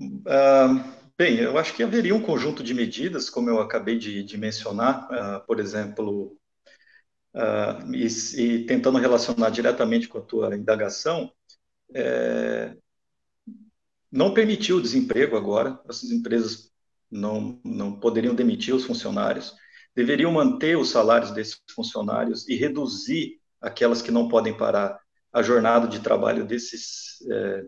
Uh, 0.00 0.99
Bem, 1.20 1.36
eu 1.38 1.58
acho 1.58 1.74
que 1.74 1.82
haveria 1.82 2.14
um 2.14 2.22
conjunto 2.22 2.64
de 2.64 2.72
medidas, 2.72 3.28
como 3.28 3.50
eu 3.50 3.60
acabei 3.60 3.98
de, 3.98 4.22
de 4.22 4.38
mencionar, 4.38 5.06
uh, 5.12 5.46
por 5.46 5.60
exemplo, 5.60 6.34
uh, 7.34 7.94
e, 7.94 8.06
e, 8.42 8.64
tentando 8.64 8.96
relacionar 8.96 9.50
diretamente 9.50 10.08
com 10.08 10.16
a 10.16 10.22
tua 10.22 10.56
indagação, 10.56 11.30
é, 11.94 12.74
não 14.10 14.32
permitir 14.32 14.72
o 14.72 14.80
desemprego 14.80 15.36
agora, 15.36 15.78
essas 15.90 16.10
empresas 16.10 16.72
não, 17.10 17.60
não 17.62 18.00
poderiam 18.00 18.34
demitir 18.34 18.74
os 18.74 18.86
funcionários, 18.86 19.54
deveriam 19.94 20.32
manter 20.32 20.78
os 20.78 20.88
salários 20.88 21.32
desses 21.32 21.60
funcionários 21.74 22.48
e 22.48 22.56
reduzir 22.56 23.38
aquelas 23.60 24.00
que 24.00 24.10
não 24.10 24.26
podem 24.26 24.56
parar 24.56 24.98
a 25.30 25.42
jornada 25.42 25.86
de 25.86 26.00
trabalho 26.00 26.46
desses, 26.46 27.18
é, 27.30 27.64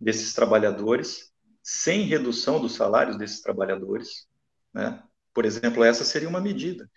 desses 0.00 0.32
trabalhadores 0.32 1.27
sem 1.70 2.02
redução 2.02 2.58
dos 2.58 2.74
salários 2.74 3.18
desses 3.18 3.42
trabalhadores. 3.42 4.26
Né? 4.72 5.02
Por 5.34 5.44
exemplo, 5.44 5.84
essa 5.84 6.02
seria 6.02 6.28
uma 6.28 6.40
medida. 6.40 6.90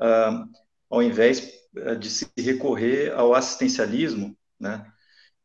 Ah, 0.00 0.46
ao 0.88 1.02
invés 1.02 1.52
eh, 1.76 1.94
de 1.96 2.08
se 2.08 2.26
recorrer 2.38 3.12
ao 3.12 3.34
assistencialismo, 3.34 4.36
né? 4.58 4.90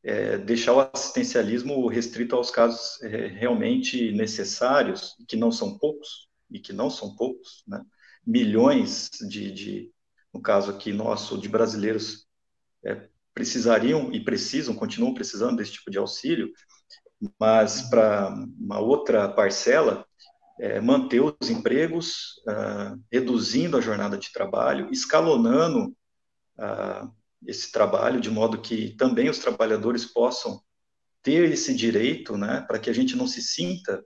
É, 0.01 0.37
deixar 0.37 0.71
o 0.73 0.79
assistencialismo 0.79 1.85
restrito 1.89 2.33
aos 2.33 2.49
casos 2.49 3.01
é, 3.01 3.27
realmente 3.27 4.13
necessários, 4.13 5.13
que 5.27 5.35
não 5.35 5.51
são 5.51 5.77
poucos, 5.77 6.29
e 6.49 6.57
que 6.57 6.71
não 6.71 6.89
são 6.89 7.17
poucos, 7.17 7.63
né? 7.67 7.83
milhões 8.25 9.09
de, 9.27 9.51
de, 9.51 9.91
no 10.33 10.41
caso 10.41 10.71
aqui 10.71 10.93
nosso, 10.93 11.37
de 11.37 11.49
brasileiros 11.49 12.25
é, 12.85 13.09
precisariam 13.33 14.09
e 14.13 14.23
precisam, 14.23 14.73
continuam 14.73 15.13
precisando 15.13 15.57
desse 15.57 15.73
tipo 15.73 15.91
de 15.91 15.97
auxílio, 15.97 16.49
mas 17.39 17.81
para 17.83 18.29
uma 18.59 18.79
outra 18.79 19.27
parcela, 19.27 20.05
é, 20.59 20.79
manter 20.81 21.21
os 21.21 21.49
empregos, 21.49 22.41
uh, 22.47 23.01
reduzindo 23.11 23.77
a 23.77 23.81
jornada 23.81 24.17
de 24.17 24.31
trabalho, 24.31 24.89
escalonando 24.91 25.95
uh, 26.57 27.09
esse 27.45 27.71
trabalho, 27.71 28.19
de 28.19 28.29
modo 28.29 28.61
que 28.61 28.95
também 28.97 29.29
os 29.29 29.39
trabalhadores 29.39 30.05
possam 30.05 30.61
ter 31.21 31.49
esse 31.51 31.73
direito, 31.73 32.37
né, 32.37 32.61
para 32.67 32.79
que 32.79 32.89
a 32.89 32.93
gente 32.93 33.15
não 33.15 33.27
se 33.27 33.41
sinta 33.41 34.03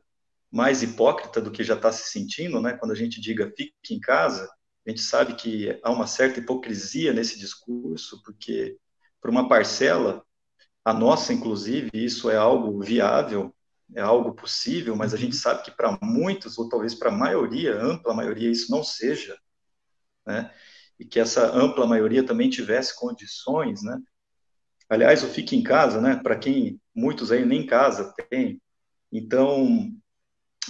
mais 0.51 0.83
hipócrita 0.83 1.41
do 1.41 1.51
que 1.51 1.63
já 1.63 1.73
está 1.73 1.91
se 1.91 2.11
sentindo, 2.11 2.61
né, 2.61 2.73
quando 2.73 2.91
a 2.91 2.95
gente 2.95 3.19
diga 3.19 3.51
fique 3.57 3.73
em 3.91 3.99
casa, 3.99 4.47
a 4.85 4.89
gente 4.89 5.01
sabe 5.01 5.35
que 5.35 5.79
há 5.83 5.91
uma 5.91 6.05
certa 6.05 6.39
hipocrisia 6.39 7.13
nesse 7.13 7.39
discurso, 7.39 8.21
porque 8.23 8.77
para 9.21 9.31
uma 9.31 9.47
parcela 9.47 10.23
a 10.85 10.93
nossa, 10.93 11.33
inclusive, 11.33 11.89
isso 11.93 12.29
é 12.29 12.35
algo 12.35 12.81
viável, 12.81 13.55
é 13.95 14.01
algo 14.01 14.33
possível, 14.33 14.95
mas 14.95 15.13
a 15.13 15.17
gente 15.17 15.35
sabe 15.35 15.63
que 15.63 15.71
para 15.71 15.97
muitos, 16.01 16.57
ou 16.57 16.67
talvez 16.67 16.93
para 16.93 17.09
a 17.09 17.15
maioria, 17.15 17.81
ampla 17.81 18.13
maioria, 18.13 18.51
isso 18.51 18.71
não 18.71 18.83
seja, 18.83 19.37
né? 20.25 20.51
E 20.99 21.05
que 21.05 21.19
essa 21.19 21.45
ampla 21.55 21.87
maioria 21.87 22.25
também 22.25 22.49
tivesse 22.49 22.97
condições, 22.97 23.81
né? 23.83 23.97
Aliás, 24.89 25.23
o 25.23 25.27
fique 25.27 25.55
em 25.55 25.63
casa, 25.63 26.01
né? 26.01 26.19
Para 26.21 26.37
quem 26.37 26.79
muitos 26.93 27.31
aí 27.31 27.45
nem 27.45 27.65
casa 27.65 28.13
tem, 28.29 28.61
então 29.11 29.89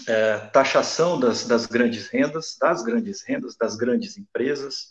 é, 0.07 0.37
taxação 0.47 1.19
das, 1.19 1.45
das 1.47 1.65
grandes 1.65 2.07
rendas, 2.07 2.57
das 2.59 2.83
grandes 2.83 3.23
rendas, 3.23 3.55
das 3.55 3.75
grandes 3.75 4.17
empresas, 4.17 4.89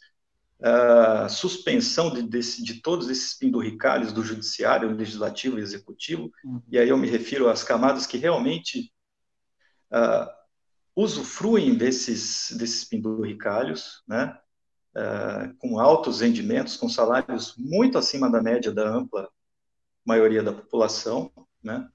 uh, 0.62 1.28
suspensão 1.28 2.12
de, 2.12 2.22
de, 2.22 2.62
de, 2.62 2.74
todos 2.80 3.10
esses 3.10 3.34
pinduricalhos 3.34 4.12
do 4.12 4.22
judiciário, 4.22 4.94
legislativo 4.94 5.58
e 5.58 5.62
executivo, 5.62 6.30
uhum. 6.44 6.62
e 6.68 6.78
aí 6.78 6.88
eu 6.88 6.96
me 6.96 7.08
refiro 7.08 7.48
às 7.48 7.64
camadas 7.64 8.06
que 8.06 8.16
realmente 8.16 8.92
uh, 9.92 10.30
usufruem 10.94 11.74
desses, 11.74 12.52
desses 12.56 12.84
penduricalhos, 12.84 14.02
né, 14.06 14.38
uh, 14.96 15.54
com 15.58 15.78
altos 15.78 16.20
rendimentos, 16.20 16.76
com 16.76 16.88
salários 16.88 17.54
muito 17.58 17.98
acima 17.98 18.30
da 18.30 18.42
média 18.42 18.72
da 18.72 18.88
ampla 18.88 19.28
maioria 20.04 20.42
da 20.42 20.52
população, 20.52 21.30
né, 21.62 21.88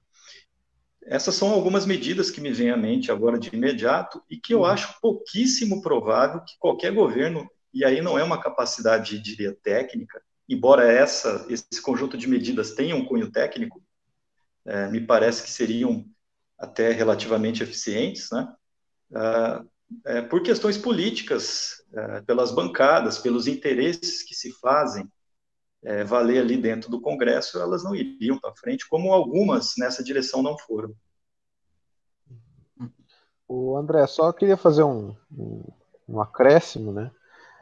essas 1.06 1.34
são 1.34 1.50
algumas 1.50 1.86
medidas 1.86 2.30
que 2.30 2.40
me 2.40 2.52
vêm 2.52 2.70
à 2.70 2.76
mente 2.76 3.10
agora 3.10 3.38
de 3.38 3.48
imediato 3.48 4.22
e 4.28 4.36
que 4.36 4.52
eu 4.52 4.60
uhum. 4.60 4.66
acho 4.66 5.00
pouquíssimo 5.00 5.80
provável 5.80 6.42
que 6.44 6.58
qualquer 6.58 6.92
governo 6.92 7.48
e 7.72 7.84
aí 7.84 8.00
não 8.00 8.18
é 8.18 8.24
uma 8.24 8.40
capacidade, 8.40 9.18
diria, 9.18 9.56
técnica, 9.62 10.22
embora 10.48 10.90
essa, 10.90 11.46
esse 11.48 11.82
conjunto 11.82 12.16
de 12.16 12.26
medidas 12.26 12.74
tenha 12.74 12.96
um 12.96 13.04
cunho 13.04 13.30
técnico, 13.30 13.82
é, 14.64 14.88
me 14.88 15.00
parece 15.00 15.42
que 15.42 15.50
seriam 15.50 16.04
até 16.58 16.90
relativamente 16.90 17.62
eficientes, 17.62 18.30
né? 18.30 18.52
Ah, 19.14 19.64
é, 20.04 20.20
por 20.20 20.42
questões 20.42 20.76
políticas, 20.76 21.82
é, 21.94 22.20
pelas 22.22 22.52
bancadas, 22.52 23.18
pelos 23.18 23.46
interesses 23.46 24.22
que 24.22 24.34
se 24.34 24.52
fazem 24.60 25.10
é, 25.82 26.04
valer 26.04 26.42
ali 26.42 26.56
dentro 26.56 26.90
do 26.90 27.00
Congresso, 27.00 27.58
elas 27.58 27.82
não 27.84 27.94
iriam 27.94 28.38
para 28.38 28.54
frente, 28.54 28.88
como 28.88 29.12
algumas 29.12 29.74
nessa 29.78 30.02
direção 30.02 30.42
não 30.42 30.58
foram. 30.58 30.94
O 33.46 33.76
André, 33.78 34.06
só 34.06 34.30
queria 34.30 34.58
fazer 34.58 34.82
um, 34.82 35.16
um, 35.32 35.64
um 36.06 36.20
acréscimo, 36.20 36.92
né? 36.92 37.10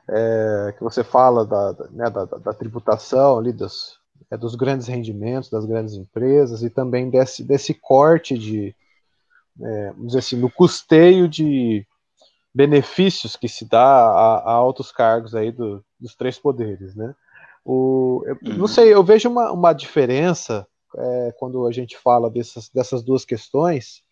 É, 0.08 0.74
que 0.76 0.84
você 0.84 1.02
fala 1.02 1.44
da, 1.44 1.74
né, 1.90 2.08
da, 2.08 2.24
da 2.24 2.54
tributação 2.54 3.38
ali 3.38 3.52
dos, 3.52 3.98
é, 4.30 4.36
dos 4.36 4.54
grandes 4.54 4.86
rendimentos 4.86 5.50
das 5.50 5.64
grandes 5.64 5.94
empresas 5.94 6.62
e 6.62 6.70
também 6.70 7.10
desse, 7.10 7.42
desse 7.42 7.74
corte 7.74 8.38
de, 8.38 8.74
é, 9.60 9.90
vamos 9.90 10.08
dizer 10.08 10.18
assim, 10.20 10.36
no 10.36 10.50
custeio 10.50 11.28
de 11.28 11.84
benefícios 12.54 13.36
que 13.36 13.48
se 13.48 13.68
dá 13.68 13.82
a, 13.82 14.38
a 14.38 14.52
altos 14.52 14.90
cargos 14.90 15.34
aí 15.34 15.50
do, 15.52 15.84
dos 16.00 16.14
três 16.14 16.38
poderes, 16.38 16.94
né? 16.94 17.14
O, 17.64 18.22
eu. 18.24 18.38
Não 18.56 18.68
sei, 18.68 18.94
eu 18.94 19.02
vejo 19.02 19.28
uma, 19.28 19.50
uma 19.50 19.72
diferença 19.72 20.66
é, 20.96 21.34
quando 21.38 21.66
a 21.66 21.72
gente 21.72 21.98
fala 21.98 22.30
dessas, 22.30 22.68
dessas 22.68 23.02
duas 23.02 23.24
questões. 23.24 24.02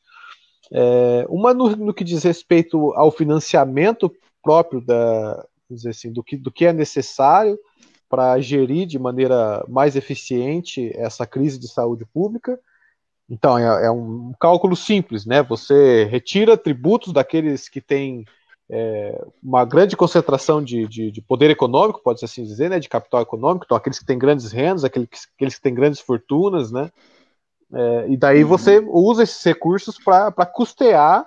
É, 0.72 1.24
uma 1.28 1.55
no, 1.55 1.76
no, 1.76 1.95
que 1.95 2.03
diz 2.03 2.24
respeito 2.24 2.92
ao 2.95 3.11
financiamento 3.11 4.12
próprio 4.42 4.80
da, 4.80 5.47
dizer 5.71 5.91
assim, 5.91 6.12
do, 6.12 6.23
que, 6.23 6.37
do 6.37 6.51
que 6.51 6.67
é 6.67 6.73
necessário 6.73 7.59
para 8.09 8.39
gerir 8.41 8.87
de 8.87 8.99
maneira 8.99 9.65
mais 9.69 9.97
eficiente 9.97 10.91
essa 10.95 11.27
crise 11.27 11.59
de 11.59 11.69
saúde 11.69 12.05
pública. 12.05 12.59
Então, 13.29 13.59
é, 13.59 13.87
é 13.87 13.91
um 13.91 14.33
cálculo 14.39 14.77
simples, 14.77 15.25
né? 15.25 15.43
Você 15.43 16.05
retira 16.05 16.57
tributos 16.57 17.12
daqueles 17.12 17.69
que 17.69 17.81
têm 17.81 18.25
é, 18.69 19.25
uma 19.43 19.65
grande 19.65 19.97
concentração 19.97 20.62
de, 20.62 20.87
de, 20.87 21.11
de, 21.11 21.21
poder 21.21 21.51
econômico, 21.51 22.03
pode-se 22.03 22.25
assim 22.25 22.45
dizer, 22.45 22.71
né, 22.71 22.79
de 22.79 22.89
capital 22.89 23.21
econômico, 23.21 23.65
então 23.65 23.77
aqueles 23.77 23.99
que 23.99 24.07
têm 24.07 24.19
grandes 24.19 24.53
rendas, 24.53 24.85
aqueles, 24.85 25.09
aqueles 25.35 25.57
que 25.57 25.62
têm 25.62 25.75
grandes 25.75 26.01
fortunas, 26.01 26.73
né, 26.73 26.91
é, 27.73 28.07
e 28.09 28.17
daí 28.17 28.43
uhum. 28.43 28.49
você 28.49 28.79
usa 28.79 29.23
esses 29.23 29.43
recursos 29.43 29.99
para 29.99 30.47
custear 30.47 31.27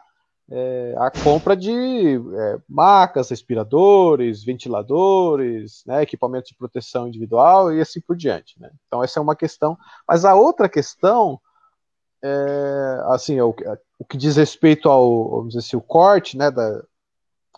é, 0.49 0.95
a 0.97 1.11
compra 1.11 1.55
de 1.55 1.71
é, 2.15 2.59
macas, 2.67 3.29
respiradores, 3.29 4.43
ventiladores, 4.43 5.83
né, 5.85 6.01
equipamentos 6.01 6.49
de 6.49 6.55
proteção 6.55 7.07
individual 7.07 7.73
e 7.73 7.81
assim 7.81 7.99
por 7.99 8.15
diante. 8.15 8.59
Né. 8.59 8.71
Então 8.87 9.03
essa 9.03 9.19
é 9.19 9.21
uma 9.21 9.35
questão. 9.35 9.77
Mas 10.07 10.23
a 10.23 10.35
outra 10.35 10.69
questão 10.69 11.39
é, 12.23 13.01
assim, 13.07 13.39
o, 13.41 13.53
o 13.99 14.05
que 14.05 14.17
diz 14.17 14.35
respeito 14.37 14.89
ao, 14.89 15.29
vamos 15.29 15.47
dizer 15.49 15.59
assim, 15.59 15.77
o 15.77 15.81
corte, 15.81 16.37
né, 16.37 16.49
da, 16.49 16.81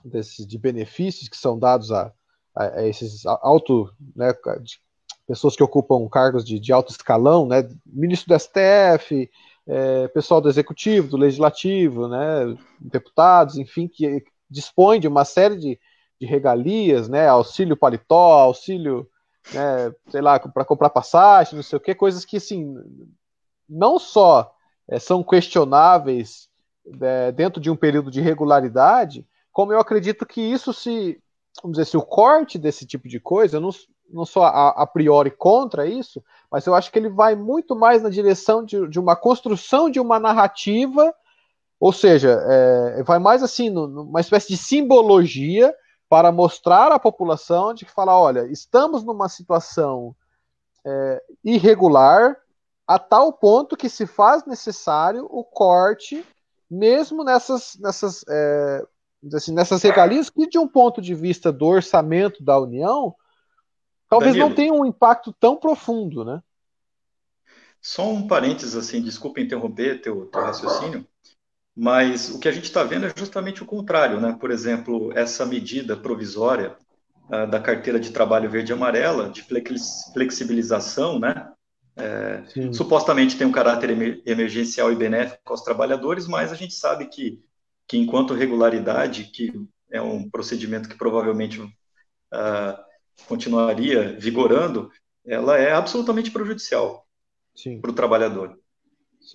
desses, 0.04 0.46
de 0.46 0.58
benefícios 0.58 1.30
que 1.30 1.38
são 1.38 1.58
dados 1.58 1.92
a, 1.92 2.12
a, 2.56 2.64
a 2.80 2.88
esses 2.88 3.26
alto, 3.26 3.94
né, 4.16 4.34
pessoas 5.28 5.56
que 5.56 5.64
ocupam 5.64 6.08
cargos 6.10 6.44
de, 6.44 6.60
de 6.60 6.74
alto 6.74 6.92
escalão, 6.92 7.48
né, 7.48 7.70
ministro 7.86 8.30
do 8.30 8.40
STF, 8.40 9.30
é, 9.70 10.08
pessoal 10.08 10.42
do 10.42 10.50
executivo, 10.50 11.10
do 11.10 11.18
legislativo, 11.18 12.08
né, 12.08 12.58
deputados, 12.80 13.56
enfim, 13.58 13.88
que 13.88 14.24
dispõe 14.50 15.00
de 15.00 15.08
uma 15.08 15.24
série 15.24 15.58
de, 15.58 15.80
de 16.20 16.26
regalias, 16.26 17.08
né, 17.08 17.28
auxílio 17.28 17.78
paletó, 17.78 18.40
auxílio, 18.40 19.08
né, 19.54 19.94
sei 20.10 20.22
lá, 20.22 20.40
para 20.40 20.66
comprar 20.66 20.90
passagem, 20.90 21.56
não 21.56 21.62
sei 21.62 21.78
o 21.78 21.80
que, 21.80 21.94
coisas 21.94 22.26
que, 22.26 22.38
assim, 22.38 22.76
não 23.70 24.00
só 24.00 24.52
é, 24.88 24.98
são 24.98 25.24
questionáveis 25.24 26.50
é, 27.00 27.32
dentro 27.32 27.62
de 27.62 27.70
um 27.70 27.76
período 27.76 28.10
de 28.10 28.22
regularidade, 28.22 29.24
como 29.52 29.72
eu 29.72 29.80
acredito 29.80 30.26
que 30.26 30.42
isso 30.42 30.74
se, 30.74 31.22
vamos 31.62 31.78
dizer, 31.78 31.86
se 31.86 31.96
o 31.96 32.02
corte 32.02 32.58
desse 32.58 32.88
tipo 32.88 33.08
de 33.08 33.20
coisa, 33.20 33.58
eu 33.58 33.62
não, 33.62 33.70
não 34.10 34.26
sou 34.26 34.44
a, 34.44 34.70
a, 34.70 34.88
priori 34.88 35.30
contra 35.30 35.86
isso, 35.86 36.24
mas 36.52 36.66
eu 36.66 36.74
acho 36.74 36.92
que 36.92 36.98
ele 36.98 37.10
vai 37.10 37.36
muito 37.36 37.76
mais 37.76 38.02
na 38.02 38.10
direção 38.10 38.64
de, 38.64 38.88
de 38.88 39.00
uma 39.00 39.16
construção 39.16 39.90
de 39.90 40.00
uma 40.00 40.20
narrativa, 40.20 41.14
ou 41.80 41.94
seja, 41.94 42.42
é, 42.48 43.04
vai 43.04 43.20
mais 43.20 43.44
assim, 43.44 43.70
numa 43.70 44.20
espécie 44.20 44.50
de 44.50 44.58
simbologia 44.58 45.74
para 46.10 46.32
mostrar 46.32 46.92
à 46.92 47.00
população 47.00 47.74
de 47.74 47.86
que 47.86 47.92
fala, 47.92 48.20
olha, 48.20 48.48
estamos 48.48 49.04
numa 49.04 49.30
situação 49.30 50.16
é, 50.86 51.22
irregular 51.44 52.36
a 52.88 52.98
tal 52.98 53.32
ponto 53.32 53.78
que 53.78 53.88
se 53.88 54.08
faz 54.08 54.44
necessário 54.46 55.28
o 55.30 55.44
corte, 55.44 56.26
mesmo 56.70 57.24
nessas, 57.24 57.78
nessas 57.80 58.26
é, 58.28 58.84
assim, 59.34 59.54
nessas 59.54 59.84
regalias 59.84 60.30
que, 60.30 60.48
de 60.48 60.58
um 60.58 60.68
ponto 60.68 61.00
de 61.00 61.14
vista 61.14 61.52
do 61.52 61.68
orçamento 61.68 62.44
da 62.44 62.60
União, 62.60 63.14
talvez 64.10 64.34
Danilo, 64.34 64.50
não 64.50 64.56
tenham 64.56 64.80
um 64.80 64.86
impacto 64.86 65.34
tão 65.34 65.56
profundo, 65.56 66.26
né? 66.26 66.42
Só 67.82 68.10
um 68.10 68.28
parênteses, 68.28 68.76
assim, 68.76 69.02
desculpa 69.02 69.40
interromper 69.40 70.02
teu, 70.02 70.26
teu 70.26 70.42
raciocínio, 70.42 71.08
mas 71.76 72.30
o 72.30 72.40
que 72.40 72.50
a 72.50 72.52
gente 72.52 72.66
está 72.66 72.84
vendo 72.84 73.06
é 73.06 73.14
justamente 73.16 73.64
o 73.64 73.66
contrário, 73.66 74.20
né? 74.20 74.36
Por 74.40 74.52
exemplo, 74.52 75.12
essa 75.18 75.46
medida 75.46 75.96
provisória 75.96 76.76
uh, 77.30 77.48
da 77.48 77.60
carteira 77.60 78.00
de 78.00 78.12
trabalho 78.12 78.50
verde 78.50 78.72
e 78.72 78.74
amarela, 78.74 79.30
de 79.30 79.46
flexibilização, 80.14 81.20
né? 81.20 81.52
É, 82.02 82.44
supostamente 82.72 83.38
tem 83.38 83.46
um 83.46 83.52
caráter 83.52 84.22
emergencial 84.26 84.90
e 84.90 84.96
benéfico 84.96 85.52
aos 85.52 85.62
trabalhadores, 85.62 86.28
mas 86.28 86.50
a 86.50 86.56
gente 86.56 86.74
sabe 86.74 87.08
que 87.08 87.44
que 87.90 87.98
enquanto 87.98 88.36
regularidade, 88.36 89.24
que 89.24 89.52
é 89.92 90.00
um 90.00 90.30
procedimento 90.30 90.88
que 90.88 90.96
provavelmente 90.96 91.60
uh, 91.60 91.70
continuaria 93.28 94.18
vigorando, 94.20 94.92
ela 95.26 95.58
é 95.58 95.72
absolutamente 95.72 96.32
prejudicial 96.32 97.06
para 97.82 97.92
o 97.92 97.94
trabalhador. 97.94 98.58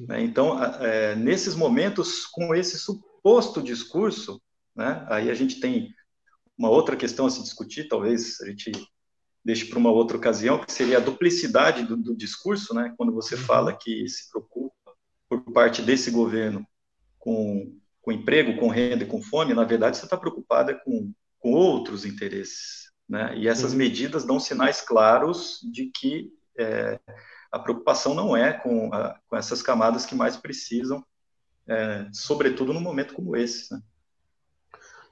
Né? 0.00 0.22
Então, 0.22 0.62
é, 0.62 1.14
nesses 1.14 1.54
momentos, 1.54 2.26
com 2.26 2.54
esse 2.54 2.78
suposto 2.78 3.62
discurso, 3.62 4.40
né, 4.74 5.06
aí 5.08 5.30
a 5.30 5.34
gente 5.34 5.60
tem 5.60 5.94
uma 6.56 6.70
outra 6.70 6.96
questão 6.96 7.26
a 7.26 7.30
se 7.30 7.42
discutir, 7.42 7.88
talvez 7.88 8.40
a 8.40 8.46
gente 8.46 8.72
deixe 9.44 9.66
para 9.66 9.78
uma 9.78 9.90
outra 9.90 10.16
ocasião, 10.16 10.58
que 10.58 10.72
seria 10.72 10.96
a 10.96 11.00
duplicidade 11.00 11.84
do, 11.84 11.96
do 11.96 12.16
discurso, 12.16 12.74
né, 12.74 12.94
quando 12.96 13.12
você 13.12 13.34
uhum. 13.34 13.42
fala 13.42 13.76
que 13.76 14.08
se 14.08 14.30
preocupa 14.30 14.74
por 15.28 15.40
parte 15.52 15.82
desse 15.82 16.10
governo 16.10 16.66
com 17.18 17.78
com 18.04 18.12
emprego, 18.12 18.58
com 18.58 18.68
renda 18.68 19.02
e 19.02 19.06
com 19.06 19.22
fome, 19.22 19.54
na 19.54 19.64
verdade 19.64 19.96
você 19.96 20.04
está 20.04 20.16
preocupada 20.16 20.74
com, 20.74 21.10
com 21.38 21.52
outros 21.52 22.04
interesses. 22.04 22.83
Né? 23.08 23.36
E 23.36 23.48
essas 23.48 23.74
medidas 23.74 24.24
dão 24.24 24.40
sinais 24.40 24.80
claros 24.80 25.60
de 25.62 25.86
que 25.86 26.32
é, 26.58 26.98
a 27.50 27.58
preocupação 27.58 28.14
não 28.14 28.36
é 28.36 28.52
com, 28.52 28.92
a, 28.92 29.18
com 29.28 29.36
essas 29.36 29.62
camadas 29.62 30.06
que 30.06 30.14
mais 30.14 30.36
precisam, 30.36 31.04
é, 31.68 32.06
sobretudo 32.12 32.72
num 32.72 32.80
momento 32.80 33.14
como 33.14 33.36
esse. 33.36 33.72
Né? 33.72 33.80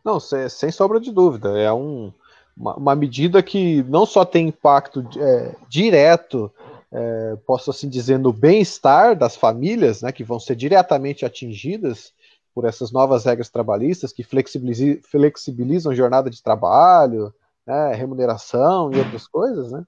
Não, 0.04 0.18
sem, 0.18 0.48
sem 0.48 0.70
sombra 0.70 0.98
de 0.98 1.12
dúvida. 1.12 1.58
É 1.58 1.72
um, 1.72 2.12
uma, 2.56 2.74
uma, 2.74 2.96
medida 2.96 3.42
que 3.42 3.82
não 3.84 4.04
só 4.04 4.24
tem 4.24 4.48
impacto 4.48 5.06
é, 5.18 5.54
direto, 5.68 6.50
é, 6.90 7.36
posso 7.46 7.70
assim 7.70 7.88
dizer, 7.88 8.18
no 8.18 8.32
bem-estar 8.32 9.16
das 9.16 9.36
famílias, 9.36 10.02
né, 10.02 10.12
que 10.12 10.24
vão 10.24 10.40
ser 10.40 10.56
diretamente 10.56 11.24
atingidas, 11.24 12.12
por 12.54 12.64
essas 12.64 12.92
novas 12.92 13.24
regras 13.24 13.48
trabalhistas 13.48 14.12
que 14.12 14.22
flexibilizam, 14.22 14.98
flexibilizam 15.02 15.94
jornada 15.94 16.28
de 16.28 16.42
trabalho, 16.42 17.32
né, 17.66 17.94
remuneração 17.94 18.92
e 18.92 18.98
outras 18.98 19.26
coisas, 19.26 19.72
né? 19.72 19.84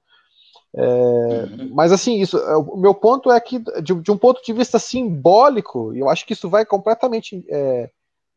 É, 0.76 0.82
uhum. 0.82 1.70
mas 1.72 1.92
assim, 1.92 2.20
isso, 2.20 2.36
é, 2.36 2.56
o 2.56 2.76
meu 2.76 2.94
ponto 2.94 3.30
é 3.30 3.40
que, 3.40 3.60
de, 3.80 3.94
de, 3.94 4.10
um 4.10 4.18
ponto 4.18 4.42
de 4.42 4.52
vista 4.52 4.76
simbólico, 4.78 5.94
eu 5.94 6.08
acho 6.08 6.26
que 6.26 6.32
isso 6.32 6.48
vai 6.50 6.66
completamente, 6.66 7.44
é, 7.48 7.88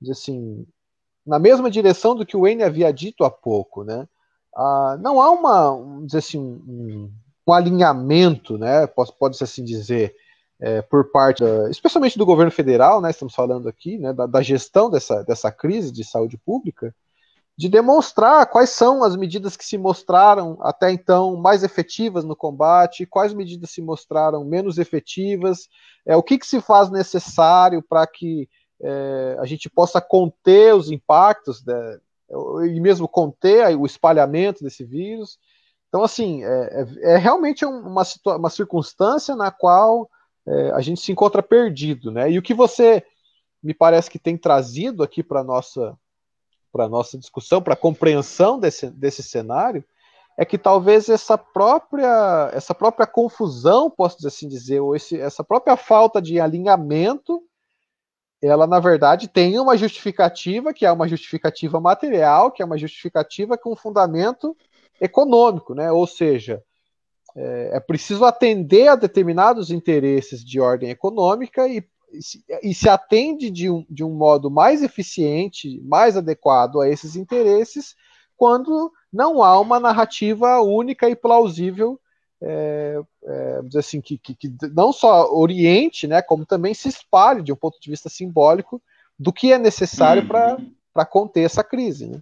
assim, 0.10 0.64
na 1.26 1.40
mesma 1.40 1.70
direção 1.70 2.16
do 2.16 2.26
que 2.26 2.38
o 2.38 2.42
Wayne 2.42 2.62
havia 2.62 2.94
dito 2.94 3.24
há 3.24 3.32
pouco, 3.32 3.84
né? 3.84 4.08
Ah, 4.56 4.98
não 5.02 5.20
há 5.20 5.32
uma, 5.32 5.72
um, 5.74 6.06
dizer 6.06 6.20
assim, 6.20 6.40
um, 6.40 7.12
um 7.48 7.54
alinhamento, 7.54 8.58
né? 8.58 8.86
Pode, 8.88 9.12
pode-se 9.18 9.44
assim 9.44 9.64
dizer, 9.64 10.16
é, 10.60 10.82
por 10.82 11.12
parte, 11.12 11.44
da, 11.44 11.70
especialmente 11.70 12.18
do 12.18 12.26
governo 12.26 12.52
federal, 12.52 13.02
né, 13.02 13.12
estamos 13.12 13.36
falando 13.36 13.70
aqui, 13.70 13.98
né, 13.98 14.14
da, 14.14 14.26
da, 14.26 14.42
gestão 14.42 14.90
dessa, 14.90 15.24
dessa 15.24 15.52
crise 15.52 15.92
de 15.92 16.04
saúde 16.04 16.38
pública, 16.38 16.94
de 17.58 17.68
demonstrar 17.68 18.46
quais 18.48 18.70
são 18.70 19.04
as 19.04 19.16
medidas 19.16 19.58
que 19.58 19.66
se 19.66 19.78
mostraram 19.78 20.58
até 20.62 20.92
então 20.92 21.36
mais 21.36 21.64
efetivas 21.64 22.24
no 22.24 22.36
combate, 22.36 23.08
quais 23.08 23.34
medidas 23.34 23.72
se 23.72 23.82
mostraram 23.82 24.46
menos 24.46 24.78
efetivas, 24.78 25.68
é, 26.06 26.16
o 26.16 26.22
que, 26.22 26.38
que 26.38 26.46
se 26.46 26.62
faz 26.62 26.92
necessário 26.92 27.82
para 27.82 28.06
que 28.06 28.48
é, 28.80 29.38
a 29.40 29.46
gente 29.46 29.70
possa 29.70 30.00
conter 30.00 30.76
os 30.76 30.92
impactos 30.92 31.66
né, 31.66 32.00
e 32.70 32.80
mesmo 32.80 33.08
conter 33.08 33.76
o 33.76 33.88
espalhamento 33.88 34.64
desse 34.64 34.84
vírus. 34.84 35.40
Então, 35.88 36.04
assim, 36.04 36.44
é, 36.44 36.86
é, 37.04 37.14
é 37.14 37.18
realmente 37.18 37.66
uma, 37.66 38.04
uma 38.36 38.50
circunstância 38.52 39.36
na 39.36 39.50
qual 39.50 40.08
é, 40.48 40.72
a 40.72 40.82
gente 40.82 41.02
se 41.02 41.12
encontra 41.12 41.42
perdido, 41.42 42.12
né? 42.12 42.30
E 42.30 42.38
o 42.38 42.42
que 42.42 42.54
você 42.54 43.04
me 43.64 43.74
parece 43.74 44.12
que 44.12 44.20
tem 44.20 44.38
trazido 44.38 45.02
aqui 45.02 45.24
para 45.24 45.44
nossa 45.44 45.98
para 46.72 46.90
nossa 46.90 47.18
discussão, 47.18 47.62
para 47.62 47.74
a 47.74 47.78
compreensão 47.78 48.60
desse, 48.60 48.90
desse 48.90 49.24
cenário, 49.24 49.84
é 50.38 50.46
que 50.46 50.58
talvez 50.58 51.10
essa 51.10 51.38
própria 51.38 52.52
essa 52.54 52.76
própria 52.76 53.08
confusão, 53.08 53.90
posso 53.90 54.26
assim 54.28 54.48
dizer, 54.48 54.80
ou 54.80 54.96
esse, 54.96 55.20
essa 55.20 55.44
própria 55.44 55.76
falta 55.76 56.22
de 56.22 56.40
alinhamento, 56.40 57.42
ela 58.42 58.68
na 58.68 58.80
verdade 58.80 59.28
tem 59.28 59.60
uma 59.60 59.76
justificativa 59.76 60.74
que 60.74 60.86
é 60.86 60.92
uma 60.92 61.08
justificativa 61.08 61.80
material, 61.80 62.52
que 62.52 62.62
é 62.62 62.66
uma 62.66 62.78
justificativa 62.78 63.58
com 63.58 63.76
fundamento 63.76 64.56
econômico, 65.02 65.74
né? 65.74 65.92
Ou 65.92 66.06
seja, 66.06 66.64
é, 67.36 67.78
é 67.78 67.80
preciso 67.80 68.26
atender 68.26 68.88
a 68.88 68.96
determinados 68.96 69.72
interesses 69.72 70.44
de 70.44 70.60
ordem 70.60 70.90
econômica 70.90 71.68
e, 71.68 71.84
e 72.64 72.74
se 72.74 72.90
atende 72.90 73.52
de 73.52 73.70
um, 73.70 73.86
de 73.90 74.04
um 74.04 74.14
modo 74.14 74.50
mais 74.50 74.82
eficiente, 74.82 75.82
mais 75.82 76.16
adequado 76.16 76.80
a 76.82 76.90
esses 76.90 77.16
interesses, 77.16 77.96
quando 78.36 78.92
não 79.12 79.44
há 79.44 79.60
uma 79.60 79.80
narrativa 79.80 80.62
única 80.62 81.10
e 81.10 81.16
plausível, 81.16 82.00
é, 82.42 83.02
é, 83.24 83.62
dizer 83.64 83.80
assim, 83.80 84.00
que, 84.00 84.18
que, 84.18 84.36
que, 84.36 84.54
não 84.74 84.94
só 84.94 85.34
oriente, 85.34 86.08
né, 86.08 86.22
como 86.22 86.46
também 86.46 86.74
se 86.74 86.88
espalhe 86.88 87.42
de 87.42 87.52
um 87.52 87.56
ponto 87.56 87.80
de 87.82 87.90
vista 87.90 88.10
simbólico 88.10 88.82
do 89.18 89.34
que 89.34 89.52
é 89.52 89.58
necessário 89.58 90.22
uhum. 90.22 90.72
para 90.94 91.06
conter 91.06 91.42
essa 91.42 91.64
crise. 91.64 92.08
Né? 92.08 92.22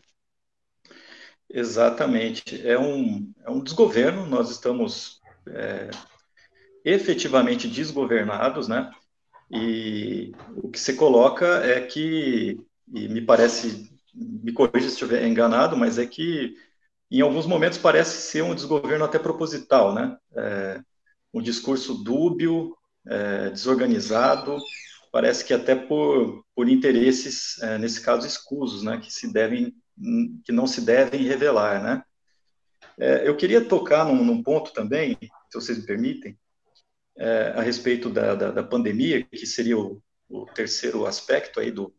Exatamente. 1.50 2.66
É 2.66 2.80
um, 2.80 3.32
é 3.44 3.50
um 3.50 3.62
desgoverno, 3.62 4.26
nós 4.26 4.50
estamos 4.50 5.20
é, 5.48 5.90
efetivamente 6.84 7.68
desgovernados, 7.68 8.68
né? 8.68 8.90
E 9.52 10.34
o 10.56 10.70
que 10.70 10.80
se 10.80 10.96
coloca 10.96 11.46
é 11.64 11.82
que, 11.82 12.60
e 12.93 13.08
me 13.08 13.22
parece, 13.22 13.89
me 14.14 14.52
corrija 14.52 14.88
se 14.88 14.93
estiver 14.93 15.26
enganado, 15.26 15.78
mas 15.78 15.98
é 15.98 16.06
que 16.06 16.56
em 17.12 17.22
alguns 17.22 17.46
momentos 17.46 17.78
parece 17.78 18.22
ser 18.30 18.43
um 18.43 18.56
desgoverno 18.56 19.06
até 19.06 19.20
proposital, 19.20 19.93
né? 19.93 20.18
É, 20.36 20.82
um 21.34 21.41
discurso 21.41 22.04
dúbio, 22.04 22.76
é, 23.08 23.50
desorganizado, 23.52 24.58
parece 25.12 25.46
que 25.46 25.54
até 25.54 25.76
por, 25.76 26.43
por 26.56 26.68
interesses, 26.68 27.62
é, 27.62 27.78
nesse 27.78 28.02
caso, 28.02 28.26
escusos, 28.26 28.84
né? 28.84 28.98
Que 28.98 29.14
se 29.14 29.32
devem, 29.32 29.74
que 30.43 30.52
não 30.52 30.66
se 30.66 30.82
devem 30.82 31.22
revelar, 31.22 31.84
né? 31.84 32.04
É, 32.98 33.28
eu 33.28 33.36
queria 33.36 33.64
tocar 33.64 34.06
num, 34.06 34.24
num, 34.24 34.41
ponto 34.41 34.74
também, 34.74 35.18
se 35.22 35.60
vocês 35.60 35.78
me 35.78 35.86
permitem, 35.86 36.38
é, 37.18 37.53
a 37.55 37.61
respeito 37.61 38.09
da, 38.09 38.36
da, 38.36 38.51
da, 38.51 38.63
pandemia, 38.63 39.24
que 39.24 39.45
seria 39.45 39.78
o, 39.78 40.01
o 40.30 40.45
terceiro 40.47 41.05
aspecto 41.05 41.59
aí 41.59 41.72
do, 41.72 41.93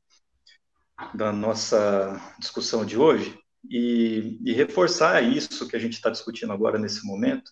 da 1.14 1.32
nossa 1.32 2.20
discussão 2.38 2.84
de 2.84 2.96
hoje, 2.96 3.38
e, 3.68 4.38
e 4.44 4.52
reforçar 4.52 5.22
isso 5.22 5.66
que 5.66 5.76
a 5.76 5.78
gente 5.78 5.94
está 5.94 6.10
discutindo 6.10 6.52
agora 6.52 6.78
nesse 6.78 7.04
momento, 7.04 7.50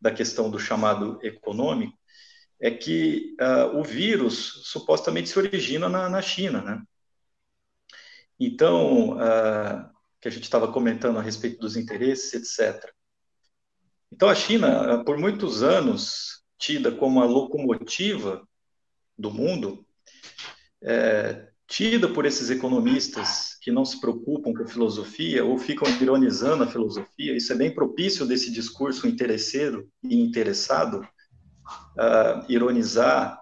da 0.00 0.12
questão 0.12 0.50
do 0.50 0.58
chamado 0.58 1.18
econômico, 1.22 1.96
é 2.60 2.70
que 2.70 3.36
uh, 3.40 3.78
o 3.78 3.84
vírus 3.84 4.62
supostamente 4.64 5.28
se 5.28 5.38
origina 5.38 5.88
na, 5.88 6.08
na 6.08 6.20
China, 6.20 6.60
né? 6.62 6.82
Então, 8.38 9.16
uh, 9.16 9.90
que 10.20 10.28
a 10.28 10.30
gente 10.30 10.44
estava 10.44 10.70
comentando 10.70 11.18
a 11.18 11.22
respeito 11.22 11.58
dos 11.58 11.76
interesses, 11.76 12.34
etc. 12.34 12.92
Então, 14.12 14.28
a 14.28 14.34
China, 14.34 14.94
ah, 14.94 15.04
por 15.04 15.18
muitos 15.18 15.62
anos, 15.62 16.37
tida 16.58 16.90
como 16.92 17.22
a 17.22 17.26
locomotiva 17.26 18.46
do 19.16 19.30
mundo, 19.30 19.86
é, 20.82 21.48
tida 21.68 22.08
por 22.08 22.24
esses 22.24 22.50
economistas 22.50 23.56
que 23.60 23.70
não 23.70 23.84
se 23.84 24.00
preocupam 24.00 24.54
com 24.54 24.66
filosofia 24.66 25.44
ou 25.44 25.58
ficam 25.58 25.86
ironizando 26.00 26.64
a 26.64 26.66
filosofia. 26.66 27.36
Isso 27.36 27.52
é 27.52 27.56
bem 27.56 27.74
propício 27.74 28.26
desse 28.26 28.50
discurso 28.50 29.06
interesseiro 29.06 29.88
e 30.02 30.18
interessado, 30.18 31.00
uh, 31.02 32.44
ironizar 32.48 33.38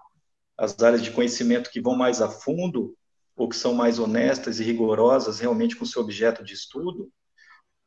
as 0.57 0.77
áreas 0.81 1.01
de 1.01 1.11
conhecimento 1.11 1.69
que 1.69 1.79
vão 1.79 1.95
mais 1.95 2.21
a 2.21 2.29
fundo 2.29 2.95
ou 3.35 3.47
que 3.47 3.55
são 3.55 3.73
mais 3.73 3.97
honestas 3.97 4.59
e 4.59 4.63
rigorosas 4.63 5.39
realmente 5.39 5.75
com 5.75 5.85
seu 5.85 6.01
objeto 6.01 6.43
de 6.43 6.53
estudo. 6.53 7.09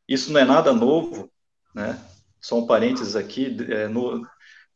Isso 0.08 0.32
não 0.32 0.40
é 0.40 0.44
nada 0.44 0.72
novo, 0.72 1.30
né? 1.74 2.02
Só 2.40 2.58
um 2.58 2.66
parênteses 2.66 3.14
aqui, 3.14 3.54
é, 3.68 3.88
no, 3.88 4.26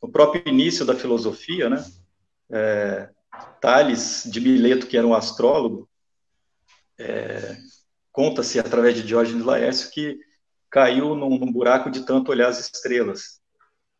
no, 0.01 0.11
próprio 0.11 0.43
início 0.45 0.85
da 0.85 0.95
filosofia, 0.95 1.69
né? 1.69 1.83
É, 2.51 3.09
Tales 3.59 4.23
de 4.25 4.39
Mileto, 4.39 4.87
que 4.87 4.97
era 4.97 5.05
um 5.05 5.13
astrólogo, 5.13 5.89
é, 6.97 7.57
conta-se 8.11 8.59
através 8.59 8.95
de 8.95 9.03
Diógenes 9.03 9.43
Laércio 9.43 9.91
que 9.91 10.17
caiu 10.69 11.15
num, 11.15 11.37
num, 11.37 11.51
buraco 11.51 11.89
de 11.89 12.05
tanto 12.05 12.31
olhar 12.31 12.47
as 12.47 12.59
estrelas 12.59 13.41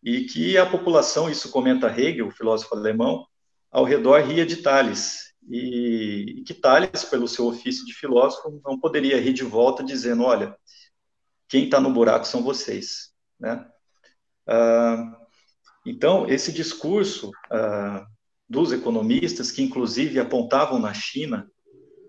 e 0.03 0.25
que 0.25 0.57
a 0.57 0.65
população, 0.65 1.29
isso 1.29 1.49
comenta 1.49 1.87
Hegel, 1.87 2.31
filósofo 2.31 2.75
alemão, 2.75 3.25
ao 3.71 3.83
redor 3.83 4.21
ria 4.21 4.45
de 4.45 4.57
Tales 4.57 5.33
e, 5.49 6.37
e 6.37 6.43
que 6.43 6.53
Tales, 6.53 7.03
pelo 7.05 7.27
seu 7.27 7.47
ofício 7.47 7.85
de 7.85 7.93
filósofo, 7.93 8.61
não 8.63 8.79
poderia 8.79 9.19
rir 9.19 9.33
de 9.33 9.43
volta 9.43 9.83
dizendo, 9.83 10.23
olha, 10.23 10.55
quem 11.47 11.65
está 11.65 11.79
no 11.79 11.91
buraco 11.91 12.25
são 12.25 12.43
vocês, 12.43 13.11
né? 13.39 13.67
Ah, 14.47 15.24
então, 15.85 16.27
esse 16.27 16.51
discurso 16.51 17.31
ah, 17.51 18.05
dos 18.49 18.71
economistas, 18.71 19.51
que 19.51 19.61
inclusive 19.61 20.19
apontavam 20.19 20.79
na 20.79 20.93
China 20.93 21.47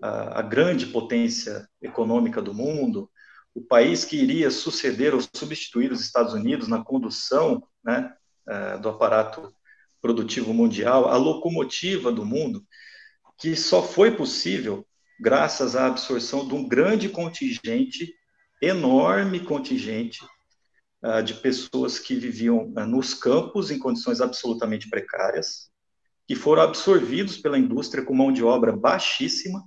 a, 0.01 0.39
a, 0.39 0.41
grande 0.41 0.87
potência 0.87 1.67
econômica 1.81 2.41
do 2.41 2.53
mundo, 2.53 3.09
o 3.53 3.61
país 3.61 4.05
que 4.05 4.17
iria 4.17 4.51
suceder 4.51 5.13
ou 5.13 5.21
substituir 5.35 5.91
os 5.91 6.01
Estados 6.01 6.33
Unidos 6.33 6.67
na 6.67 6.83
condução 6.83 7.63
né, 7.83 8.13
uh, 8.47 8.79
do 8.79 8.89
aparato 8.89 9.51
produtivo 9.99 10.53
mundial, 10.53 11.07
a 11.07 11.17
locomotiva 11.17 12.11
do 12.11 12.23
mundo, 12.23 12.63
que 13.39 13.55
só 13.55 13.81
foi 13.81 14.11
possível 14.11 14.85
graças 15.19 15.75
à 15.75 15.87
absorção 15.87 16.47
de 16.47 16.53
um 16.53 16.67
grande 16.67 17.09
contingente, 17.09 18.13
enorme 18.61 19.39
contingente, 19.39 20.19
de 21.23 21.35
pessoas 21.35 21.99
que 21.99 22.15
viviam 22.15 22.73
uh, 22.75 22.85
nos 22.85 23.13
campos 23.13 23.69
em 23.69 23.79
condições 23.79 24.19
absolutamente 24.19 24.89
precárias, 24.89 25.69
que 26.27 26.35
foram 26.35 26.63
absorvidos 26.63 27.37
pela 27.37 27.57
indústria 27.57 28.03
com 28.03 28.13
mão 28.13 28.31
de 28.31 28.43
obra 28.43 28.75
baixíssima 28.75 29.63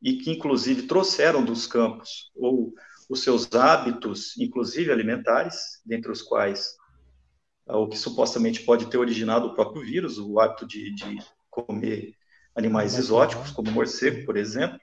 e 0.00 0.18
que, 0.18 0.30
inclusive, 0.30 0.82
trouxeram 0.82 1.44
dos 1.44 1.66
campos 1.66 2.30
ou 2.34 2.72
os 3.08 3.22
seus 3.22 3.52
hábitos, 3.54 4.36
inclusive 4.38 4.90
alimentares, 4.90 5.80
dentre 5.84 6.10
os 6.10 6.22
quais 6.22 6.74
ah, 7.66 7.78
o 7.78 7.88
que 7.88 7.98
supostamente 7.98 8.62
pode 8.62 8.86
ter 8.86 8.98
originado 8.98 9.48
o 9.48 9.54
próprio 9.54 9.82
vírus, 9.82 10.18
o 10.18 10.38
hábito 10.38 10.66
de, 10.66 10.94
de 10.94 11.18
comer 11.50 12.14
animais 12.54 12.96
exóticos, 12.96 13.50
como 13.50 13.70
morcego, 13.70 14.24
por 14.24 14.36
exemplo, 14.36 14.78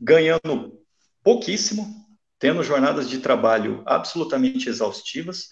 ganhando 0.00 0.80
pouquíssimo, 1.22 2.01
tendo 2.42 2.64
jornadas 2.64 3.08
de 3.08 3.20
trabalho 3.20 3.84
absolutamente 3.86 4.68
exaustivas, 4.68 5.50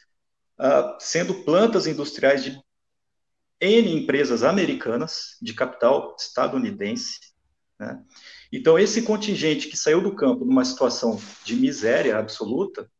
uh, 0.58 0.96
sendo 0.98 1.44
plantas 1.44 1.86
industriais 1.86 2.42
de 2.42 2.60
N 3.60 3.94
empresas 3.94 4.42
americanas 4.42 5.36
de 5.40 5.54
capital 5.54 6.16
estadunidense. 6.18 7.20
Né? 7.78 8.02
Então, 8.50 8.76
esse 8.76 9.02
contingente 9.02 9.68
que 9.68 9.76
saiu 9.76 10.02
do 10.02 10.16
campo 10.16 10.44
numa 10.44 10.64
situação 10.64 11.22
de 11.44 11.54
miséria 11.54 12.18
absoluta, 12.18 12.90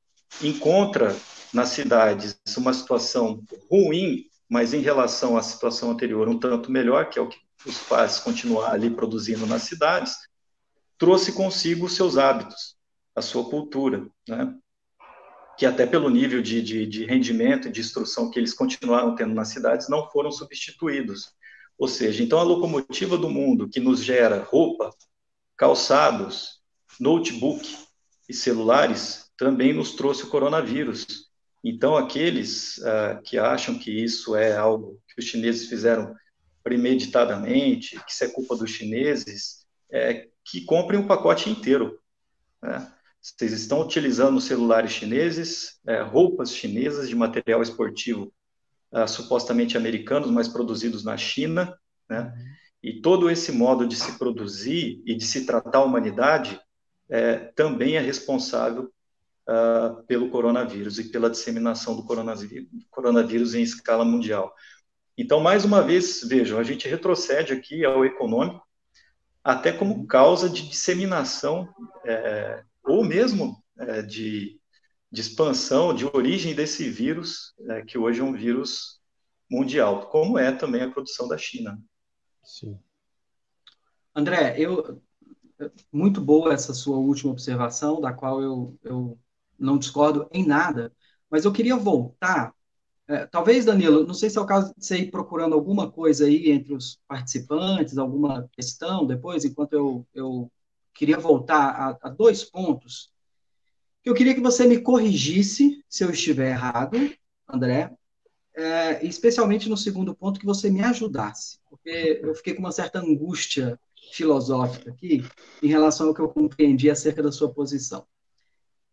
encontra 0.40 1.16
nas 1.52 1.70
cidades 1.70 2.38
uma 2.56 2.72
situação 2.72 3.42
ruim, 3.68 4.24
mas 4.48 4.72
em 4.72 4.82
relação 4.82 5.36
à 5.36 5.42
situação 5.42 5.90
anterior 5.90 6.28
um 6.28 6.38
tanto 6.38 6.70
melhor, 6.70 7.10
que 7.10 7.18
é 7.18 7.22
o 7.22 7.28
que 7.28 7.40
os 7.66 7.76
faz 7.76 8.20
continuar 8.20 8.70
ali 8.70 8.88
produzindo 8.88 9.48
nas 9.48 9.62
cidades, 9.62 10.14
trouxe 10.96 11.32
consigo 11.32 11.86
os 11.86 11.96
seus 11.96 12.16
hábitos, 12.16 12.78
a 13.14 13.22
sua 13.22 13.48
cultura. 13.48 14.06
Né? 14.28 14.54
que 15.60 15.66
até 15.66 15.84
pelo 15.84 16.08
nível 16.08 16.40
de, 16.40 16.62
de, 16.62 16.86
de 16.86 17.04
rendimento 17.04 17.68
e 17.68 17.70
de 17.70 17.82
instrução 17.82 18.30
que 18.30 18.38
eles 18.38 18.54
continuaram 18.54 19.14
tendo 19.14 19.34
nas 19.34 19.48
cidades, 19.48 19.90
não 19.90 20.08
foram 20.08 20.32
substituídos. 20.32 21.34
Ou 21.78 21.86
seja, 21.86 22.22
então 22.22 22.38
a 22.38 22.42
locomotiva 22.42 23.18
do 23.18 23.28
mundo 23.28 23.68
que 23.68 23.78
nos 23.78 24.02
gera 24.02 24.42
roupa, 24.42 24.90
calçados, 25.58 26.62
notebook 26.98 27.76
e 28.26 28.32
celulares 28.32 29.30
também 29.36 29.74
nos 29.74 29.92
trouxe 29.92 30.24
o 30.24 30.30
coronavírus. 30.30 31.28
Então, 31.62 31.94
aqueles 31.94 32.78
uh, 32.78 33.20
que 33.22 33.38
acham 33.38 33.78
que 33.78 33.90
isso 33.90 34.34
é 34.34 34.56
algo 34.56 34.98
que 35.08 35.20
os 35.20 35.26
chineses 35.26 35.68
fizeram 35.68 36.14
premeditadamente, 36.62 38.02
que 38.06 38.12
isso 38.12 38.24
é 38.24 38.28
culpa 38.28 38.56
dos 38.56 38.70
chineses, 38.70 39.66
é, 39.92 40.26
que 40.42 40.64
comprem 40.64 40.98
o 40.98 41.06
pacote 41.06 41.50
inteiro. 41.50 42.00
Né? 42.62 42.90
Vocês 43.20 43.52
estão 43.52 43.82
utilizando 43.82 44.40
celulares 44.40 44.92
chineses, 44.92 45.78
é, 45.86 46.00
roupas 46.00 46.54
chinesas 46.54 47.08
de 47.08 47.14
material 47.14 47.62
esportivo 47.62 48.32
uh, 48.92 49.06
supostamente 49.06 49.76
americanos, 49.76 50.30
mas 50.30 50.48
produzidos 50.48 51.04
na 51.04 51.16
China, 51.16 51.76
né? 52.08 52.32
E 52.82 53.00
todo 53.00 53.28
esse 53.28 53.52
modo 53.52 53.86
de 53.86 53.94
se 53.94 54.18
produzir 54.18 55.02
e 55.04 55.14
de 55.14 55.24
se 55.24 55.44
tratar 55.44 55.78
a 55.78 55.84
humanidade 55.84 56.58
é, 57.10 57.36
também 57.54 57.96
é 57.96 58.00
responsável 58.00 58.90
uh, 59.46 60.02
pelo 60.06 60.30
coronavírus 60.30 60.98
e 60.98 61.10
pela 61.10 61.28
disseminação 61.28 61.94
do 61.94 62.04
coronavírus, 62.04 62.68
coronavírus 62.90 63.54
em 63.54 63.62
escala 63.62 64.04
mundial. 64.04 64.54
Então, 65.18 65.40
mais 65.40 65.64
uma 65.64 65.82
vez, 65.82 66.22
vejam, 66.26 66.58
a 66.58 66.62
gente 66.62 66.88
retrocede 66.88 67.52
aqui 67.52 67.84
ao 67.84 68.04
econômico, 68.04 68.66
até 69.44 69.72
como 69.72 70.06
causa 70.06 70.48
de 70.48 70.66
disseminação, 70.66 71.68
é, 72.06 72.62
ou 72.90 73.04
mesmo 73.04 73.62
é, 73.78 74.02
de, 74.02 74.60
de, 75.10 75.20
expansão, 75.20 75.94
de 75.94 76.04
origem 76.06 76.54
desse 76.54 76.88
vírus, 76.88 77.54
é, 77.68 77.82
que 77.82 77.96
hoje 77.96 78.20
é 78.20 78.24
um 78.24 78.32
vírus 78.32 79.00
mundial, 79.50 80.08
como 80.08 80.38
é 80.38 80.52
também 80.52 80.82
a 80.82 80.90
produção 80.90 81.28
da 81.28 81.38
China. 81.38 81.80
Sim. 82.42 82.78
André, 84.14 84.56
eu 84.58 85.00
muito 85.92 86.20
boa 86.20 86.52
essa 86.52 86.72
sua 86.72 86.96
última 86.96 87.32
observação, 87.32 88.00
da 88.00 88.12
qual 88.12 88.40
eu, 88.40 88.78
eu 88.82 89.18
não 89.58 89.78
discordo 89.78 90.28
em 90.32 90.46
nada, 90.46 90.92
mas 91.30 91.44
eu 91.44 91.52
queria 91.52 91.76
voltar. 91.76 92.54
É, 93.06 93.26
talvez, 93.26 93.64
Danilo, 93.64 94.06
não 94.06 94.14
sei 94.14 94.30
se 94.30 94.38
é 94.38 94.40
o 94.40 94.46
caso 94.46 94.72
de 94.76 94.84
você 94.84 94.98
ir 94.98 95.10
procurando 95.10 95.54
alguma 95.54 95.90
coisa 95.90 96.24
aí 96.24 96.50
entre 96.50 96.74
os 96.74 97.00
participantes, 97.08 97.98
alguma 97.98 98.48
questão 98.52 99.06
depois, 99.06 99.44
enquanto 99.44 99.72
eu, 99.72 100.06
eu 100.14 100.50
queria 101.00 101.18
voltar 101.18 101.98
a, 102.02 102.08
a 102.08 102.10
dois 102.10 102.44
pontos. 102.44 103.10
Eu 104.04 104.12
queria 104.12 104.34
que 104.34 104.40
você 104.40 104.66
me 104.66 104.82
corrigisse 104.82 105.82
se 105.88 106.04
eu 106.04 106.10
estiver 106.10 106.50
errado, 106.50 106.98
André, 107.48 107.90
é, 108.54 109.06
especialmente 109.06 109.66
no 109.66 109.78
segundo 109.78 110.14
ponto, 110.14 110.38
que 110.38 110.44
você 110.44 110.68
me 110.68 110.82
ajudasse, 110.82 111.58
porque 111.70 112.20
eu 112.22 112.34
fiquei 112.34 112.52
com 112.52 112.60
uma 112.60 112.70
certa 112.70 112.98
angústia 112.98 113.80
filosófica 114.12 114.90
aqui 114.90 115.24
em 115.62 115.68
relação 115.68 116.08
ao 116.08 116.14
que 116.14 116.20
eu 116.20 116.28
compreendi 116.28 116.90
acerca 116.90 117.22
da 117.22 117.32
sua 117.32 117.50
posição. 117.50 118.06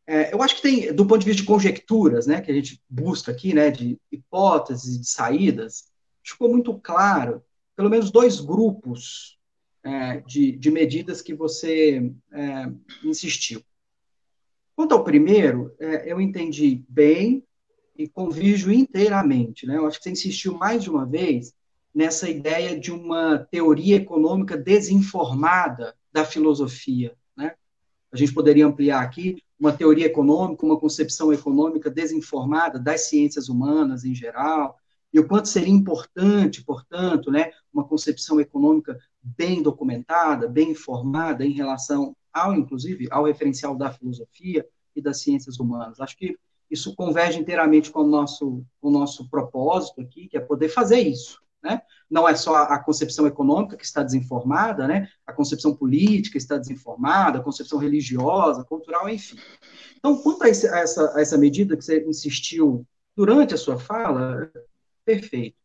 É, 0.06 0.34
eu 0.34 0.42
acho 0.42 0.56
que 0.56 0.62
tem, 0.62 0.94
do 0.94 1.06
ponto 1.06 1.20
de 1.20 1.26
vista 1.26 1.42
de 1.42 1.48
conjecturas, 1.48 2.26
né, 2.26 2.40
que 2.40 2.50
a 2.50 2.56
gente 2.56 2.82
busca 2.90 3.34
aqui, 3.34 3.54
né, 3.54 3.70
de 3.70 4.00
hipóteses, 4.10 4.98
de 4.98 5.10
saídas, 5.10 5.92
ficou 6.24 6.48
muito 6.50 6.80
claro, 6.80 7.44
pelo 7.76 7.90
menos 7.90 8.10
dois 8.12 8.40
grupos 8.40 9.37
é, 9.88 10.18
de, 10.28 10.52
de 10.52 10.70
medidas 10.70 11.22
que 11.22 11.34
você 11.34 12.12
é, 12.34 12.70
insistiu. 13.06 13.62
Quanto 14.76 14.94
ao 14.94 15.04
primeiro, 15.04 15.74
é, 15.80 16.12
eu 16.12 16.20
entendi 16.20 16.84
bem 16.90 17.42
e 17.98 18.08
convijo 18.08 18.70
inteiramente. 18.70 19.66
Né? 19.66 19.78
Eu 19.78 19.88
acho 19.88 19.98
que 19.98 20.04
você 20.04 20.12
insistiu 20.12 20.54
mais 20.58 20.84
de 20.84 20.90
uma 20.90 21.06
vez 21.06 21.54
nessa 21.96 22.30
ideia 22.30 22.78
de 22.78 22.92
uma 22.92 23.40
teoria 23.50 23.96
econômica 23.96 24.58
desinformada 24.58 25.96
da 26.12 26.26
filosofia. 26.26 27.16
Né? 27.36 27.56
A 28.12 28.18
gente 28.18 28.34
poderia 28.34 28.68
ampliar 28.68 29.02
aqui 29.02 29.42
uma 29.58 29.72
teoria 29.72 30.06
econômica, 30.06 30.66
uma 30.66 30.80
concepção 30.80 31.32
econômica 31.32 31.90
desinformada 31.90 32.78
das 32.78 33.08
ciências 33.08 33.48
humanas 33.48 34.04
em 34.04 34.14
geral, 34.14 34.78
e 35.14 35.20
o 35.20 35.28
quanto 35.28 35.48
seria 35.48 35.74
importante, 35.74 36.64
portanto, 36.64 37.32
né, 37.32 37.52
uma 37.74 37.84
concepção 37.84 38.40
econômica 38.40 39.00
bem 39.36 39.62
documentada, 39.62 40.48
bem 40.48 40.72
informada 40.72 41.46
em 41.46 41.52
relação 41.52 42.16
ao, 42.32 42.56
inclusive, 42.56 43.08
ao 43.12 43.26
referencial 43.26 43.76
da 43.76 43.92
filosofia 43.92 44.66
e 44.96 45.02
das 45.02 45.22
ciências 45.22 45.60
humanas. 45.60 46.00
Acho 46.00 46.18
que 46.18 46.38
isso 46.70 46.96
converge 46.96 47.40
inteiramente 47.40 47.92
com 47.92 48.02
o 48.02 48.08
nosso, 48.08 48.64
com 48.80 48.90
o 48.90 48.92
nosso 48.92 49.30
propósito 49.30 50.02
aqui, 50.02 50.28
que 50.28 50.38
é 50.38 50.42
poder 50.42 50.70
fazer 50.70 51.00
isso. 51.00 51.42
Né? 51.64 51.82
Não 52.10 52.28
é 52.28 52.36
só 52.36 52.56
a 52.56 52.80
concepção 52.80 53.26
econômica 53.26 53.76
que 53.76 53.86
está 53.86 54.04
desinformada, 54.04 54.88
né? 54.88 55.10
a 55.26 55.34
concepção 55.34 55.76
política 55.76 56.38
está 56.38 56.58
desinformada, 56.58 57.40
a 57.40 57.44
concepção 57.44 57.80
religiosa, 57.80 58.64
cultural, 58.64 59.10
enfim. 59.10 59.38
Então, 59.98 60.18
quanto 60.22 60.44
a, 60.44 60.50
esse, 60.50 60.68
a, 60.68 60.80
essa, 60.80 61.18
a 61.18 61.22
essa 61.22 61.38
medida 61.38 61.76
que 61.76 61.84
você 61.84 62.06
insistiu 62.06 62.86
durante 63.16 63.54
a 63.54 63.58
sua 63.58 63.80
fala, 63.80 64.52
perfeito. 65.04 65.58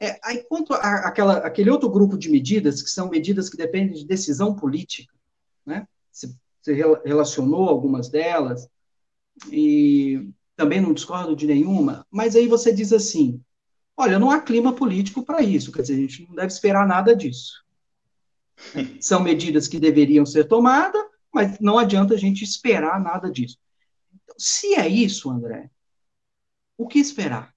É, 0.00 0.18
aí, 0.22 0.44
quanto 0.44 0.74
aquele 0.74 1.70
outro 1.70 1.88
grupo 1.88 2.18
de 2.18 2.28
medidas, 2.28 2.82
que 2.82 2.90
são 2.90 3.08
medidas 3.08 3.48
que 3.48 3.56
dependem 3.56 3.94
de 3.94 4.06
decisão 4.06 4.54
política, 4.54 5.14
né? 5.64 5.86
você, 6.10 6.34
você 6.60 6.74
relacionou 7.04 7.68
algumas 7.68 8.08
delas, 8.08 8.68
e 9.50 10.28
também 10.56 10.80
não 10.80 10.92
discordo 10.92 11.34
de 11.34 11.46
nenhuma, 11.46 12.06
mas 12.10 12.36
aí 12.36 12.46
você 12.46 12.72
diz 12.72 12.92
assim, 12.92 13.42
Olha, 13.96 14.18
não 14.18 14.30
há 14.30 14.40
clima 14.40 14.74
político 14.74 15.24
para 15.24 15.40
isso, 15.40 15.70
quer 15.70 15.82
dizer, 15.82 15.94
a 15.94 15.98
gente 15.98 16.26
não 16.26 16.34
deve 16.34 16.48
esperar 16.48 16.86
nada 16.86 17.14
disso. 17.14 17.64
São 19.00 19.22
medidas 19.22 19.68
que 19.68 19.78
deveriam 19.78 20.26
ser 20.26 20.44
tomadas, 20.44 21.02
mas 21.32 21.58
não 21.60 21.78
adianta 21.78 22.14
a 22.14 22.16
gente 22.16 22.42
esperar 22.42 23.00
nada 23.00 23.30
disso. 23.30 23.58
Então, 24.12 24.34
se 24.38 24.74
é 24.74 24.88
isso, 24.88 25.30
André, 25.30 25.70
o 26.76 26.88
que 26.88 26.98
esperar? 26.98 27.53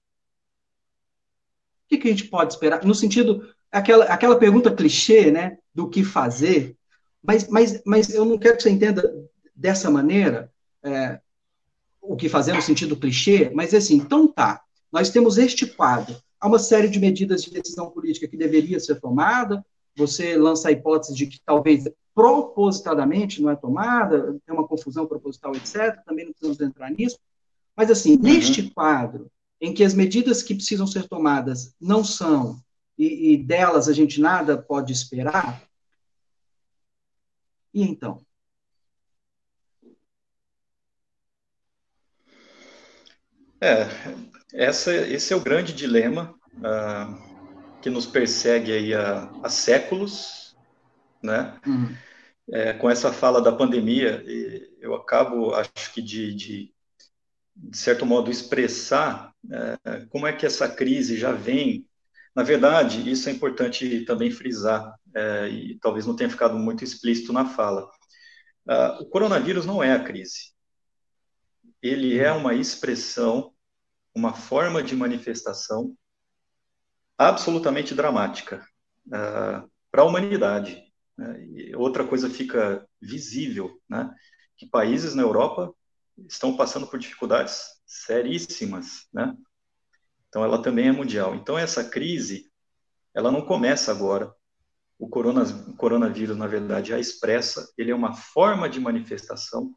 O 1.88 1.90
que, 1.90 1.98
que 1.98 2.08
a 2.08 2.12
gente 2.12 2.26
pode 2.26 2.54
esperar? 2.54 2.84
No 2.84 2.94
sentido, 2.94 3.48
aquela, 3.72 4.06
aquela 4.06 4.38
pergunta 4.38 4.74
clichê, 4.74 5.32
né, 5.32 5.58
do 5.74 5.90
que 5.90 6.04
fazer, 6.04 6.76
mas, 7.24 7.48
mas, 7.48 7.82
mas 7.86 8.14
eu 8.14 8.26
não 8.26 8.38
quero 8.38 8.58
que 8.58 8.64
você 8.64 8.70
entenda 8.70 9.14
dessa 9.56 9.90
maneira, 9.90 10.52
é, 10.84 11.20
o 12.02 12.16
que 12.16 12.30
fazer 12.30 12.54
no 12.54 12.62
sentido 12.62 12.96
clichê, 12.96 13.50
mas 13.54 13.74
assim, 13.74 13.96
então 13.96 14.28
tá, 14.28 14.62
nós 14.92 15.10
temos 15.10 15.38
este 15.38 15.66
quadro, 15.66 16.16
Há 16.40 16.48
uma 16.48 16.60
série 16.60 16.88
de 16.88 17.00
medidas 17.00 17.42
de 17.42 17.52
decisão 17.52 17.90
política 17.90 18.28
que 18.28 18.38
deveria 18.38 18.80
ser 18.80 19.00
tomada. 19.00 19.66
Você 19.96 20.38
lança 20.38 20.70
a 20.70 20.72
hipótese 20.72 21.16
de 21.16 21.26
que 21.26 21.42
talvez 21.44 21.90
propositadamente 22.14 23.42
não 23.42 23.50
é 23.50 23.56
tomada, 23.56 24.40
tem 24.46 24.56
uma 24.56 24.68
confusão 24.68 25.08
proposital, 25.08 25.56
etc. 25.56 26.00
Também 26.06 26.26
não 26.26 26.32
precisamos 26.32 26.62
entrar 26.62 26.92
nisso. 26.92 27.18
Mas, 27.76 27.90
assim, 27.90 28.16
uhum. 28.16 28.22
neste 28.22 28.70
quadro, 28.70 29.32
em 29.60 29.74
que 29.74 29.84
as 29.84 29.94
medidas 29.94 30.44
que 30.44 30.56
precisam 30.56 30.86
ser 30.86 31.08
tomadas 31.08 31.76
não 31.80 32.04
são, 32.04 32.62
e, 32.98 33.34
e 33.34 33.38
delas 33.38 33.88
a 33.88 33.94
gente 33.94 34.20
nada 34.20 34.58
pode 34.58 34.94
esperar, 34.94 35.62
e 37.74 37.84
então? 37.84 38.26
É, 43.60 43.88
essa, 44.54 44.94
esse 44.94 45.34
é 45.34 45.36
o 45.36 45.42
grande 45.42 45.74
dilema 45.74 46.36
uh, 46.58 47.82
que 47.82 47.90
nos 47.90 48.06
persegue 48.06 48.72
aí 48.72 48.94
há, 48.94 49.32
há 49.44 49.50
séculos, 49.50 50.56
né? 51.22 51.60
Uhum. 51.66 51.96
É, 52.50 52.74
com 52.74 52.90
essa 52.90 53.12
fala 53.12 53.42
da 53.42 53.52
pandemia, 53.52 54.24
eu 54.80 54.96
acabo, 54.96 55.54
acho 55.54 55.94
que 55.94 56.02
de, 56.02 56.34
de, 56.34 56.74
de 57.58 57.78
certo 57.78 58.06
modo, 58.06 58.32
expressar 58.32 59.34
é, 59.52 60.06
como 60.10 60.28
é 60.28 60.34
que 60.34 60.46
essa 60.46 60.70
crise 60.70 61.18
já 61.18 61.32
vem. 61.32 61.86
Na 62.36 62.44
verdade, 62.44 63.10
isso 63.10 63.28
é 63.30 63.32
importante 63.32 64.06
também 64.06 64.30
frisar, 64.30 64.94
é, 65.16 65.50
e 65.50 65.80
talvez 65.80 66.06
não 66.06 66.16
tenha 66.16 66.30
ficado 66.30 66.58
muito 66.58 66.84
explícito 66.84 67.34
na 67.34 67.46
fala. 67.46 67.90
Uh, 68.68 69.02
o 69.02 69.06
coronavírus 69.06 69.66
não 69.66 69.82
é 69.82 69.94
a 69.94 70.04
crise. 70.04 70.52
Ele 71.82 72.20
é 72.20 72.32
uma 72.32 72.54
expressão 72.54 73.54
uma 74.14 74.34
forma 74.34 74.82
de 74.82 74.96
manifestação 74.96 75.96
absolutamente 77.18 77.94
dramática 77.94 78.68
uh, 79.08 79.70
para 79.92 80.02
a 80.02 80.06
humanidade. 80.06 80.84
Né? 81.18 81.72
outra 81.76 82.06
coisa 82.06 82.30
fica 82.30 82.86
visível, 83.02 83.80
né? 83.88 84.14
que 84.56 84.68
países 84.68 85.16
na 85.16 85.22
Europa 85.22 85.74
estão 86.28 86.56
passando 86.56 86.88
por 86.88 87.00
dificuldades 87.00 87.62
seríssimas, 87.86 89.08
né? 89.14 89.36
Então 90.28 90.44
ela 90.44 90.62
também 90.62 90.88
é 90.88 90.92
mundial. 90.92 91.36
Então 91.36 91.58
essa 91.58 91.84
crise, 91.84 92.52
ela 93.14 93.32
não 93.32 93.46
começa 93.46 93.92
agora. 93.92 94.34
O, 95.00 95.08
corona, 95.08 95.44
o 95.44 95.76
coronavírus, 95.76 96.36
na 96.36 96.48
verdade, 96.48 96.90
já 96.90 97.00
expressa, 97.00 97.72
ele 97.78 97.92
é 97.92 97.96
uma 97.96 98.16
forma 98.16 98.68
de 98.68 98.80
manifestação 98.80 99.76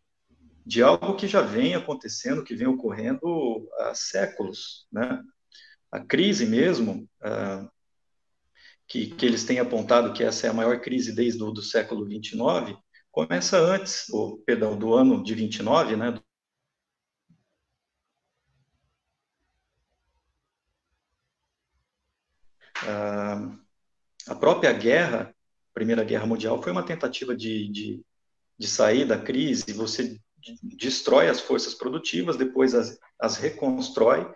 de 0.64 0.82
algo 0.82 1.16
que 1.16 1.26
já 1.26 1.43
vem 1.43 1.74
acontecendo, 1.74 2.45
que 2.45 2.55
vem 2.55 2.66
ocorrendo 2.66 3.68
há 3.78 3.95
séculos, 3.95 4.86
né? 4.93 5.22
A 5.91 6.01
crise 6.01 6.47
mesmo, 6.47 7.09
uh, 7.22 7.68
que, 8.86 9.09
que 9.09 9.26
eles 9.26 9.45
têm 9.45 9.59
apontado 9.59 10.12
que 10.12 10.22
essa 10.22 10.47
é 10.47 10.51
a 10.51 10.55
maior 10.55 10.80
crise 10.80 11.14
desde 11.14 11.43
o 11.43 11.51
do 11.51 11.62
século 11.62 12.07
29, 12.07 12.76
começa 13.11 13.59
antes, 13.59 14.09
ou, 14.11 14.38
perdão, 14.38 14.78
do 14.78 14.95
ano 14.95 15.22
de 15.22 15.34
29, 15.34 15.97
né? 15.97 16.14
Uh, 22.83 23.59
a 24.26 24.35
própria 24.35 24.72
guerra, 24.72 25.35
a 25.70 25.74
Primeira 25.74 26.05
Guerra 26.05 26.26
Mundial, 26.26 26.62
foi 26.62 26.72
uma 26.72 26.83
tentativa 26.83 27.35
de, 27.37 27.68
de, 27.68 28.01
de 28.59 28.68
sair 28.68 29.05
da 29.05 29.18
crise, 29.18 29.72
você 29.72 30.18
destrói 30.62 31.28
as 31.28 31.41
forças 31.41 31.74
produtivas, 31.74 32.37
depois 32.37 32.74
as, 32.74 32.99
as 33.18 33.37
reconstrói, 33.37 34.31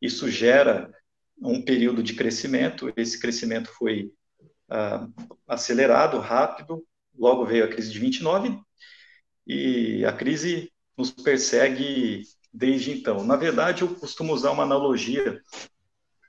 isso 0.00 0.30
gera 0.30 0.92
um 1.40 1.62
período 1.62 2.02
de 2.02 2.14
crescimento, 2.14 2.92
esse 2.96 3.18
crescimento 3.18 3.70
foi 3.72 4.12
uh, 4.70 5.12
acelerado, 5.48 6.18
rápido, 6.18 6.84
logo 7.18 7.44
veio 7.44 7.64
a 7.64 7.68
crise 7.68 7.90
de 7.90 7.98
29, 7.98 8.58
e 9.46 10.04
a 10.04 10.12
crise 10.12 10.72
nos 10.96 11.10
persegue 11.10 12.22
desde 12.52 12.92
então. 12.92 13.24
Na 13.24 13.36
verdade, 13.36 13.82
eu 13.82 13.94
costumo 13.94 14.32
usar 14.32 14.50
uma 14.50 14.62
analogia 14.62 15.42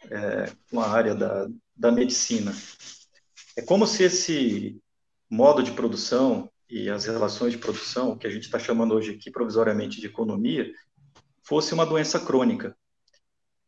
é, 0.10 0.52
com 0.70 0.80
a 0.80 0.90
área 0.90 1.16
da, 1.16 1.48
da 1.76 1.92
medicina. 1.92 2.54
É 3.56 3.62
como 3.62 3.86
se 3.86 4.04
esse 4.04 4.82
modo 5.30 5.62
de 5.62 5.72
produção 5.72 6.50
e 6.70 6.90
as 6.90 7.06
relações 7.06 7.52
de 7.52 7.58
produção, 7.58 8.18
que 8.18 8.26
a 8.26 8.30
gente 8.30 8.44
está 8.44 8.58
chamando 8.58 8.94
hoje 8.94 9.12
aqui 9.12 9.30
provisoriamente 9.30 10.00
de 10.00 10.08
economia, 10.08 10.72
fosse 11.44 11.74
uma 11.74 11.86
doença 11.86 12.20
crônica. 12.20 12.76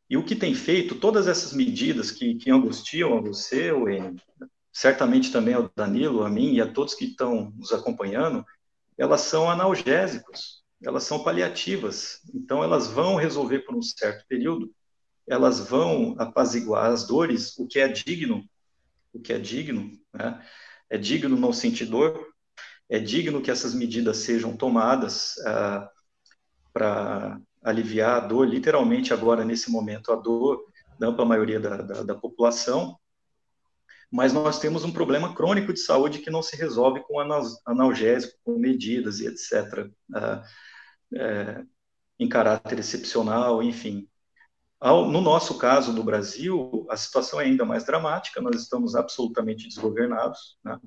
E 0.09 0.15
o 0.15 0.23
que 0.23 0.35
tem 0.35 0.53
feito, 0.53 0.95
todas 0.95 1.27
essas 1.27 1.53
medidas 1.53 2.11
que, 2.11 2.35
que 2.35 2.51
angustiam 2.51 3.17
a 3.17 3.21
você, 3.21 3.71
o 3.71 3.85
certamente 4.71 5.31
também 5.31 5.53
ao 5.53 5.69
Danilo, 5.75 6.23
a 6.23 6.29
mim 6.29 6.53
e 6.53 6.61
a 6.61 6.71
todos 6.71 6.95
que 6.95 7.05
estão 7.05 7.51
nos 7.55 7.71
acompanhando, 7.71 8.45
elas 8.97 9.21
são 9.21 9.49
analgésicos, 9.49 10.63
elas 10.83 11.03
são 11.03 11.23
paliativas. 11.23 12.19
Então, 12.33 12.63
elas 12.63 12.87
vão 12.87 13.15
resolver 13.15 13.59
por 13.59 13.75
um 13.75 13.81
certo 13.81 14.25
período, 14.27 14.73
elas 15.27 15.59
vão 15.59 16.15
apaziguar 16.17 16.91
as 16.91 17.07
dores, 17.07 17.57
o 17.57 17.67
que 17.67 17.79
é 17.79 17.87
digno, 17.87 18.43
o 19.13 19.19
que 19.19 19.33
é 19.33 19.39
digno, 19.39 19.91
né? 20.13 20.45
é 20.89 20.97
digno 20.97 21.37
não 21.37 21.53
sentir 21.53 21.85
dor, 21.85 22.27
é 22.89 22.99
digno 22.99 23.41
que 23.41 23.51
essas 23.51 23.73
medidas 23.73 24.17
sejam 24.17 24.55
tomadas 24.55 25.35
ah, 25.45 25.89
para 26.73 27.39
aliviar 27.63 28.17
a 28.17 28.19
dor, 28.19 28.47
literalmente 28.47 29.13
agora, 29.13 29.45
nesse 29.45 29.71
momento, 29.71 30.11
a 30.11 30.15
dor 30.15 30.63
da 30.99 31.07
ampla 31.07 31.25
maioria 31.25 31.59
da, 31.59 31.77
da, 31.77 32.03
da, 32.03 32.15
população, 32.15 32.97
mas 34.11 34.33
nós 34.33 34.59
temos 34.59 34.83
um 34.83 34.91
problema 34.91 35.33
crônico 35.33 35.73
de 35.73 35.79
saúde 35.79 36.19
que 36.19 36.29
não 36.29 36.43
se 36.43 36.55
resolve 36.55 37.01
com 37.01 37.19
analgésico, 37.65 38.37
com 38.43 38.59
medidas 38.59 39.19
e 39.19 39.27
etc., 39.27 39.89
é, 41.15 41.63
em 42.19 42.27
caráter 42.27 42.79
excepcional, 42.79 43.61
enfim. 43.63 44.07
No 44.83 45.21
nosso 45.21 45.57
caso 45.57 45.93
do 45.93 46.03
Brasil, 46.03 46.85
a 46.89 46.97
situação 46.97 47.39
é 47.39 47.45
ainda 47.45 47.63
mais 47.63 47.85
dramática, 47.85 48.41
nós 48.41 48.61
estamos 48.61 48.95
absolutamente 48.95 49.65
desgovernados, 49.65 50.57
né? 50.63 50.77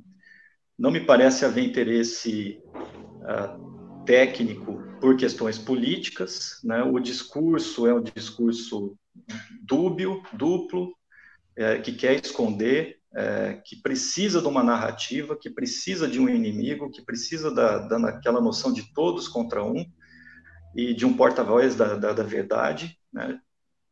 não 0.78 0.90
me 0.90 1.00
parece 1.00 1.46
haver 1.46 1.64
interesse 1.64 2.60
uh, 2.74 4.04
técnico 4.04 4.82
por 5.00 5.16
questões 5.16 5.56
políticas, 5.56 6.60
né? 6.62 6.82
o 6.82 7.00
discurso 7.00 7.86
é 7.86 7.94
um 7.94 8.02
discurso 8.02 8.94
dúbio, 9.62 10.22
duplo, 10.34 10.94
é, 11.56 11.78
que 11.78 11.92
quer 11.92 12.20
esconder, 12.22 12.98
é, 13.14 13.62
que 13.64 13.76
precisa 13.76 14.42
de 14.42 14.46
uma 14.46 14.62
narrativa, 14.62 15.38
que 15.40 15.48
precisa 15.48 16.06
de 16.06 16.20
um 16.20 16.28
inimigo, 16.28 16.90
que 16.90 17.02
precisa 17.02 17.50
da, 17.50 17.78
da, 17.78 17.96
daquela 17.96 18.42
noção 18.42 18.72
de 18.72 18.92
todos 18.92 19.26
contra 19.26 19.64
um 19.64 19.84
e 20.76 20.92
de 20.92 21.06
um 21.06 21.16
porta-voz 21.16 21.74
da, 21.74 21.94
da, 21.94 22.12
da, 22.12 22.22
verdade. 22.22 22.98
Né? 23.10 23.40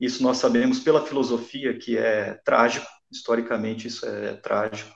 Isso 0.00 0.22
nós 0.22 0.38
sabemos 0.38 0.80
pela 0.80 1.06
filosofia 1.06 1.78
que 1.78 1.96
é 1.96 2.34
trágico, 2.44 2.86
historicamente 3.10 3.88
isso 3.88 4.04
é 4.06 4.34
trágico. 4.36 4.94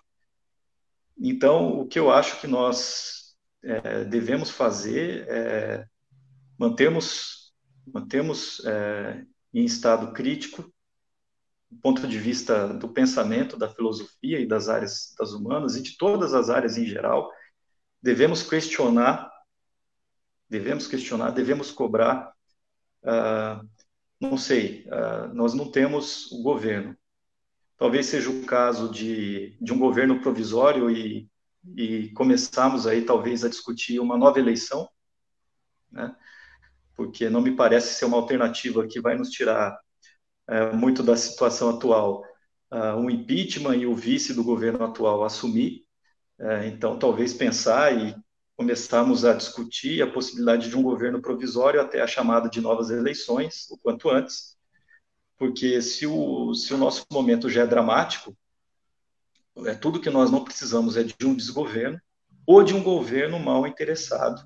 Então, 1.16 1.80
o 1.80 1.86
que 1.86 1.98
eu 1.98 2.10
acho 2.10 2.40
que 2.40 2.46
nós 2.46 3.36
é, 3.62 4.04
devemos 4.04 4.50
fazer 4.50 5.26
é 5.28 5.86
mantermos, 6.58 7.52
mantermos 7.86 8.64
é, 8.64 9.24
em 9.52 9.64
estado 9.64 10.12
crítico, 10.12 10.62
do 11.70 11.78
ponto 11.80 12.06
de 12.06 12.18
vista 12.18 12.68
do 12.68 12.88
pensamento, 12.88 13.56
da 13.56 13.68
filosofia 13.68 14.40
e 14.40 14.46
das 14.46 14.68
áreas 14.68 15.14
das 15.18 15.32
humanas 15.32 15.76
e 15.76 15.82
de 15.82 15.96
todas 15.96 16.34
as 16.34 16.48
áreas 16.48 16.78
em 16.78 16.86
geral, 16.86 17.30
devemos 18.02 18.42
questionar, 18.42 19.30
devemos 20.48 20.86
questionar, 20.86 21.30
devemos 21.30 21.70
cobrar. 21.70 22.32
Uh, 23.02 23.68
não 24.20 24.36
sei, 24.36 24.86
uh, 24.86 25.32
nós 25.34 25.54
não 25.54 25.70
temos 25.70 26.30
o 26.32 26.42
governo, 26.42 26.96
talvez 27.76 28.06
seja 28.06 28.30
o 28.30 28.44
caso 28.44 28.90
de, 28.90 29.56
de 29.60 29.72
um 29.72 29.78
governo 29.78 30.20
provisório 30.20 30.90
e, 30.90 31.30
e 31.76 32.10
começarmos 32.10 32.86
aí 32.86 33.02
talvez 33.02 33.44
a 33.44 33.48
discutir 33.48 34.00
uma 34.00 34.16
nova 34.18 34.38
eleição, 34.38 34.88
né? 35.90 36.14
porque 36.96 37.30
não 37.30 37.40
me 37.40 37.54
parece 37.54 37.94
ser 37.94 38.06
uma 38.06 38.16
alternativa 38.16 38.86
que 38.86 39.00
vai 39.00 39.16
nos 39.16 39.30
tirar 39.30 39.78
é, 40.48 40.72
muito 40.72 41.02
da 41.02 41.16
situação 41.16 41.70
atual, 41.70 42.24
uh, 42.72 42.96
um 42.96 43.08
impeachment 43.08 43.76
e 43.76 43.86
o 43.86 43.94
vice 43.94 44.34
do 44.34 44.42
governo 44.42 44.84
atual 44.84 45.22
assumir, 45.22 45.84
é, 46.40 46.66
então 46.66 46.98
talvez 46.98 47.34
pensar 47.34 47.96
e 47.96 48.14
começarmos 48.58 49.24
a 49.24 49.34
discutir 49.34 50.02
a 50.02 50.10
possibilidade 50.10 50.68
de 50.68 50.76
um 50.76 50.82
governo 50.82 51.22
provisório 51.22 51.80
até 51.80 52.02
a 52.02 52.08
chamada 52.08 52.50
de 52.50 52.60
novas 52.60 52.90
eleições, 52.90 53.70
o 53.70 53.78
quanto 53.78 54.10
antes, 54.10 54.58
porque 55.36 55.80
se 55.80 56.08
o, 56.08 56.52
se 56.54 56.74
o 56.74 56.76
nosso 56.76 57.06
momento 57.12 57.48
já 57.48 57.62
é 57.62 57.66
dramático, 57.68 58.36
é, 59.64 59.76
tudo 59.76 60.00
que 60.00 60.10
nós 60.10 60.28
não 60.28 60.42
precisamos 60.42 60.96
é 60.96 61.04
de 61.04 61.14
um 61.24 61.36
desgoverno 61.36 62.00
ou 62.44 62.64
de 62.64 62.74
um 62.74 62.82
governo 62.82 63.38
mal 63.38 63.64
interessado, 63.64 64.44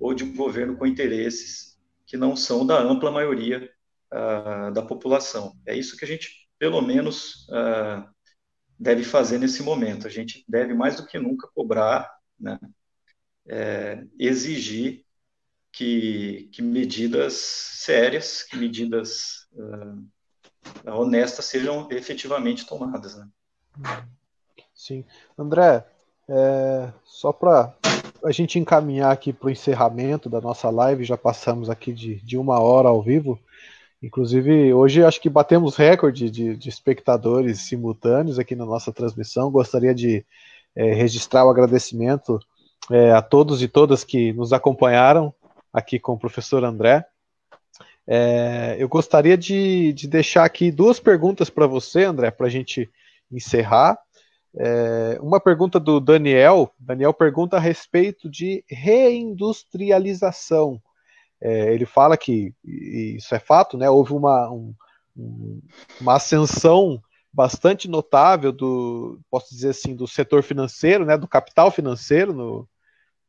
ou 0.00 0.12
de 0.12 0.24
um 0.24 0.34
governo 0.34 0.76
com 0.76 0.84
interesses 0.84 1.78
que 2.04 2.16
não 2.16 2.34
são 2.34 2.66
da 2.66 2.80
ampla 2.80 3.12
maioria 3.12 3.70
uh, 4.12 4.72
da 4.72 4.82
população. 4.82 5.52
É 5.64 5.76
isso 5.76 5.96
que 5.96 6.04
a 6.04 6.08
gente, 6.08 6.48
pelo 6.58 6.80
menos, 6.80 7.46
uh, 7.50 8.04
deve 8.76 9.04
fazer 9.04 9.38
nesse 9.38 9.62
momento. 9.62 10.08
A 10.08 10.10
gente 10.10 10.44
deve, 10.48 10.74
mais 10.74 10.96
do 10.96 11.06
que 11.06 11.16
nunca, 11.18 11.48
cobrar, 11.54 12.10
né, 12.40 12.58
é, 13.48 14.04
exigir 14.18 15.04
que, 15.72 16.48
que 16.52 16.62
medidas 16.62 17.34
sérias, 17.34 18.42
que 18.42 18.56
medidas 18.56 19.46
uh, 19.54 20.92
honestas 20.92 21.46
sejam 21.46 21.88
efetivamente 21.90 22.66
tomadas. 22.66 23.16
Né? 23.16 23.28
Sim. 24.74 25.04
André, 25.36 25.84
é, 26.28 26.92
só 27.04 27.32
para 27.32 27.74
a 28.24 28.30
gente 28.30 28.58
encaminhar 28.58 29.10
aqui 29.10 29.32
para 29.32 29.48
o 29.48 29.50
encerramento 29.50 30.28
da 30.28 30.40
nossa 30.40 30.70
live, 30.70 31.04
já 31.04 31.16
passamos 31.16 31.68
aqui 31.68 31.92
de, 31.92 32.16
de 32.16 32.36
uma 32.36 32.60
hora 32.60 32.88
ao 32.88 33.02
vivo. 33.02 33.40
Inclusive, 34.02 34.74
hoje 34.74 35.04
acho 35.04 35.20
que 35.20 35.30
batemos 35.30 35.76
recorde 35.76 36.28
de, 36.28 36.56
de 36.56 36.68
espectadores 36.68 37.60
simultâneos 37.60 38.38
aqui 38.38 38.54
na 38.54 38.66
nossa 38.66 38.92
transmissão. 38.92 39.50
Gostaria 39.50 39.94
de 39.94 40.24
é, 40.74 40.92
registrar 40.92 41.44
o 41.44 41.50
agradecimento 41.50 42.40
é, 42.90 43.12
a 43.12 43.22
todos 43.22 43.62
e 43.62 43.68
todas 43.68 44.04
que 44.04 44.32
nos 44.32 44.52
acompanharam 44.52 45.34
aqui 45.72 45.98
com 45.98 46.12
o 46.12 46.18
professor 46.18 46.64
André. 46.64 47.04
É, 48.06 48.76
eu 48.78 48.88
gostaria 48.88 49.36
de, 49.38 49.92
de, 49.92 50.08
deixar 50.08 50.44
aqui 50.44 50.70
duas 50.70 50.98
perguntas 50.98 51.48
para 51.48 51.66
você, 51.66 52.04
André, 52.04 52.30
para 52.30 52.46
a 52.46 52.50
gente 52.50 52.90
encerrar. 53.30 53.98
É, 54.54 55.18
uma 55.20 55.40
pergunta 55.40 55.80
do 55.80 56.00
Daniel. 56.00 56.74
Daniel 56.78 57.14
pergunta 57.14 57.56
a 57.56 57.60
respeito 57.60 58.28
de 58.28 58.62
reindustrialização. 58.68 60.82
É, 61.40 61.72
ele 61.72 61.86
fala 61.86 62.16
que 62.16 62.52
isso 62.64 63.34
é 63.34 63.38
fato, 63.38 63.78
né? 63.78 63.88
Houve 63.88 64.12
uma, 64.12 64.50
um, 64.50 64.74
uma 66.00 66.16
ascensão 66.16 67.00
bastante 67.32 67.88
notável 67.88 68.52
do, 68.52 69.18
posso 69.30 69.54
dizer 69.54 69.70
assim, 69.70 69.96
do 69.96 70.06
setor 70.06 70.42
financeiro, 70.42 71.06
né? 71.06 71.16
Do 71.16 71.26
capital 71.26 71.70
financeiro 71.70 72.32
no, 72.32 72.68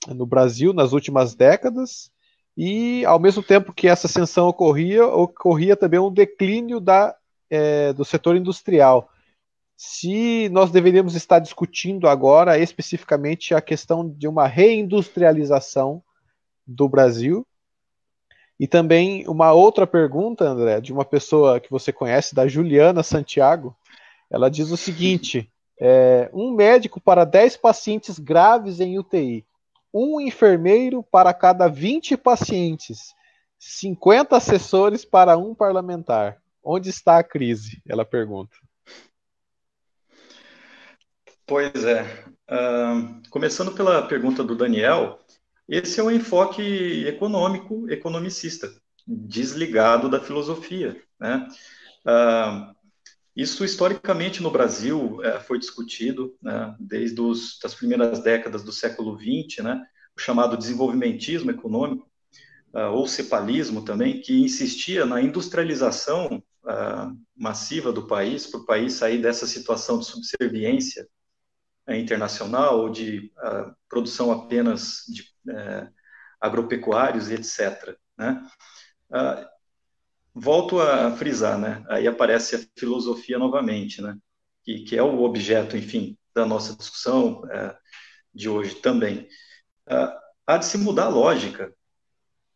no 0.07 0.25
Brasil 0.25 0.73
nas 0.73 0.93
últimas 0.93 1.35
décadas 1.35 2.11
e 2.55 3.03
ao 3.05 3.19
mesmo 3.19 3.41
tempo 3.41 3.73
que 3.73 3.87
essa 3.87 4.07
ascensão 4.07 4.47
ocorria, 4.47 5.05
ocorria 5.07 5.75
também 5.75 5.99
um 5.99 6.11
declínio 6.11 6.79
da, 6.79 7.15
é, 7.49 7.91
do 7.93 8.05
setor 8.05 8.35
industrial. 8.35 9.09
Se 9.75 10.49
nós 10.49 10.71
deveríamos 10.71 11.15
estar 11.15 11.39
discutindo 11.39 12.07
agora 12.07 12.57
especificamente 12.59 13.55
a 13.55 13.61
questão 13.61 14.07
de 14.07 14.27
uma 14.27 14.47
reindustrialização 14.47 16.03
do 16.65 16.87
Brasil. 16.87 17.45
E 18.59 18.67
também 18.67 19.27
uma 19.27 19.51
outra 19.51 19.85
pergunta, 19.85 20.45
André, 20.45 20.79
de 20.79 20.93
uma 20.93 21.03
pessoa 21.03 21.59
que 21.59 21.71
você 21.71 21.91
conhece, 21.91 22.35
da 22.35 22.47
Juliana 22.47 23.03
Santiago. 23.03 23.75
Ela 24.29 24.49
diz 24.49 24.69
o 24.69 24.77
seguinte: 24.77 25.51
é, 25.79 26.29
um 26.31 26.51
médico 26.51 27.01
para 27.01 27.25
10 27.25 27.57
pacientes 27.57 28.19
graves 28.19 28.79
em 28.79 28.97
UTI 28.97 29.43
um 29.93 30.19
enfermeiro 30.19 31.03
para 31.03 31.33
cada 31.33 31.67
20 31.67 32.17
pacientes, 32.17 33.13
50 33.59 34.35
assessores 34.35 35.05
para 35.05 35.37
um 35.37 35.53
parlamentar. 35.53 36.41
Onde 36.63 36.89
está 36.89 37.19
a 37.19 37.23
crise? 37.23 37.81
Ela 37.87 38.03
pergunta. 38.03 38.55
Pois 41.45 41.83
é. 41.83 42.03
Uh, 42.49 43.21
começando 43.29 43.73
pela 43.73 44.07
pergunta 44.07 44.43
do 44.43 44.55
Daniel, 44.55 45.19
esse 45.67 45.99
é 45.99 46.03
um 46.03 46.11
enfoque 46.11 47.05
econômico, 47.07 47.89
economicista, 47.89 48.73
desligado 49.05 50.09
da 50.09 50.19
filosofia. 50.19 51.01
Né? 51.19 51.47
Uh, 52.05 52.75
isso, 53.35 53.65
historicamente, 53.65 54.41
no 54.41 54.51
Brasil, 54.51 55.23
é, 55.23 55.39
foi 55.39 55.57
discutido 55.57 56.35
né, 56.41 56.75
desde 56.79 57.19
as 57.63 57.73
primeiras 57.73 58.21
décadas 58.21 58.63
do 58.63 58.71
século 58.71 59.17
XX, 59.17 59.63
né, 59.63 59.83
o 60.15 60.19
chamado 60.19 60.55
desenvolvimentismo 60.57 61.49
econômico, 61.49 62.07
uh, 62.73 62.91
ou 62.91 63.07
cepalismo 63.07 63.83
também, 63.83 64.21
que 64.21 64.41
insistia 64.41 65.05
na 65.05 65.21
industrialização 65.21 66.43
uh, 66.63 67.17
massiva 67.35 67.91
do 67.91 68.07
país, 68.07 68.47
para 68.47 68.59
o 68.59 68.65
país 68.65 68.93
sair 68.93 69.21
dessa 69.21 69.45
situação 69.47 69.99
de 69.99 70.05
subserviência 70.05 71.07
uh, 71.87 71.93
internacional 71.93 72.79
ou 72.79 72.89
de 72.89 73.31
produção 73.87 74.31
apenas 74.31 75.03
de 75.07 75.23
eh, 75.49 75.87
agropecuários 76.41 77.29
etc. 77.29 77.95
Né? 78.17 78.43
Volto 80.33 80.79
a 80.79 81.11
frisar, 81.15 81.57
né? 81.57 81.83
aí 81.87 82.07
aparece 82.07 82.55
a 82.55 82.59
filosofia 82.77 83.37
novamente, 83.37 84.01
né? 84.01 84.17
que, 84.63 84.83
que 84.83 84.97
é 84.97 85.03
o 85.03 85.21
objeto, 85.23 85.77
enfim, 85.77 86.17
da 86.33 86.45
nossa 86.45 86.75
discussão 86.75 87.43
eh, 87.51 87.77
de 88.33 88.49
hoje 88.49 88.75
também. 88.75 89.27
há 90.47 90.57
de 90.57 90.65
se 90.65 90.77
mudar 90.77 91.05
a 91.05 91.09
lógica 91.09 91.73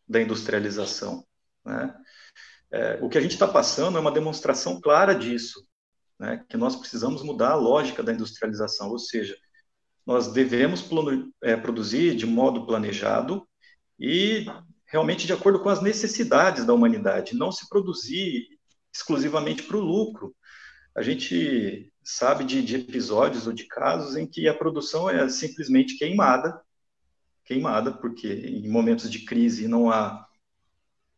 da 0.08 0.20
industrialização. 0.20 1.24
Né? 1.64 1.94
É, 2.70 2.98
o 3.02 3.08
que 3.08 3.18
a 3.18 3.20
gente 3.20 3.32
está 3.32 3.46
passando 3.46 3.98
é 3.98 4.00
uma 4.00 4.10
demonstração 4.10 4.80
clara 4.80 5.14
disso, 5.14 5.66
né? 6.18 6.44
que 6.48 6.56
nós 6.56 6.74
precisamos 6.76 7.22
mudar 7.22 7.50
a 7.50 7.56
lógica 7.56 8.02
da 8.02 8.12
industrialização, 8.12 8.90
ou 8.90 8.98
seja, 8.98 9.36
nós 10.04 10.32
devemos 10.32 10.84
é, 11.42 11.56
produzir 11.56 12.16
de 12.16 12.26
modo 12.26 12.66
planejado 12.66 13.46
e 13.98 14.46
realmente 14.88 15.26
de 15.26 15.32
acordo 15.32 15.60
com 15.60 15.68
as 15.68 15.80
necessidades 15.80 16.64
da 16.64 16.74
humanidade, 16.74 17.36
não 17.36 17.52
se 17.52 17.68
produzir 17.68 18.48
exclusivamente 18.92 19.62
para 19.62 19.76
o 19.76 19.80
lucro. 19.80 20.34
A 20.96 21.02
gente 21.02 21.92
sabe 22.02 22.42
de, 22.44 22.62
de, 22.62 22.76
episódios 22.76 23.46
ou 23.46 23.52
de 23.52 23.64
casos 23.64 24.16
em 24.16 24.26
que 24.26 24.48
a 24.48 24.54
produção 24.54 25.08
é 25.08 25.28
simplesmente 25.28 25.96
queimada 25.96 26.60
queimada, 27.48 27.90
porque 27.90 28.28
em 28.30 28.68
momentos 28.68 29.10
de 29.10 29.24
crise 29.24 29.66
não 29.66 29.90
há 29.90 30.28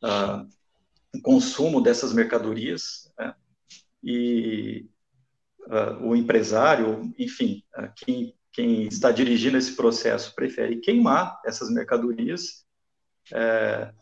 uh, 0.04 1.20
consumo 1.22 1.80
dessas 1.80 2.12
mercadorias, 2.12 3.12
né? 3.18 3.34
e 4.00 4.88
uh, 5.66 6.06
o 6.06 6.14
empresário, 6.14 7.12
enfim, 7.18 7.64
uh, 7.76 7.90
quem, 7.96 8.32
quem 8.52 8.86
está 8.86 9.10
dirigindo 9.10 9.58
esse 9.58 9.74
processo 9.74 10.32
prefere 10.36 10.76
queimar 10.76 11.40
essas 11.44 11.68
mercadorias 11.68 12.64
uh, 13.32 13.94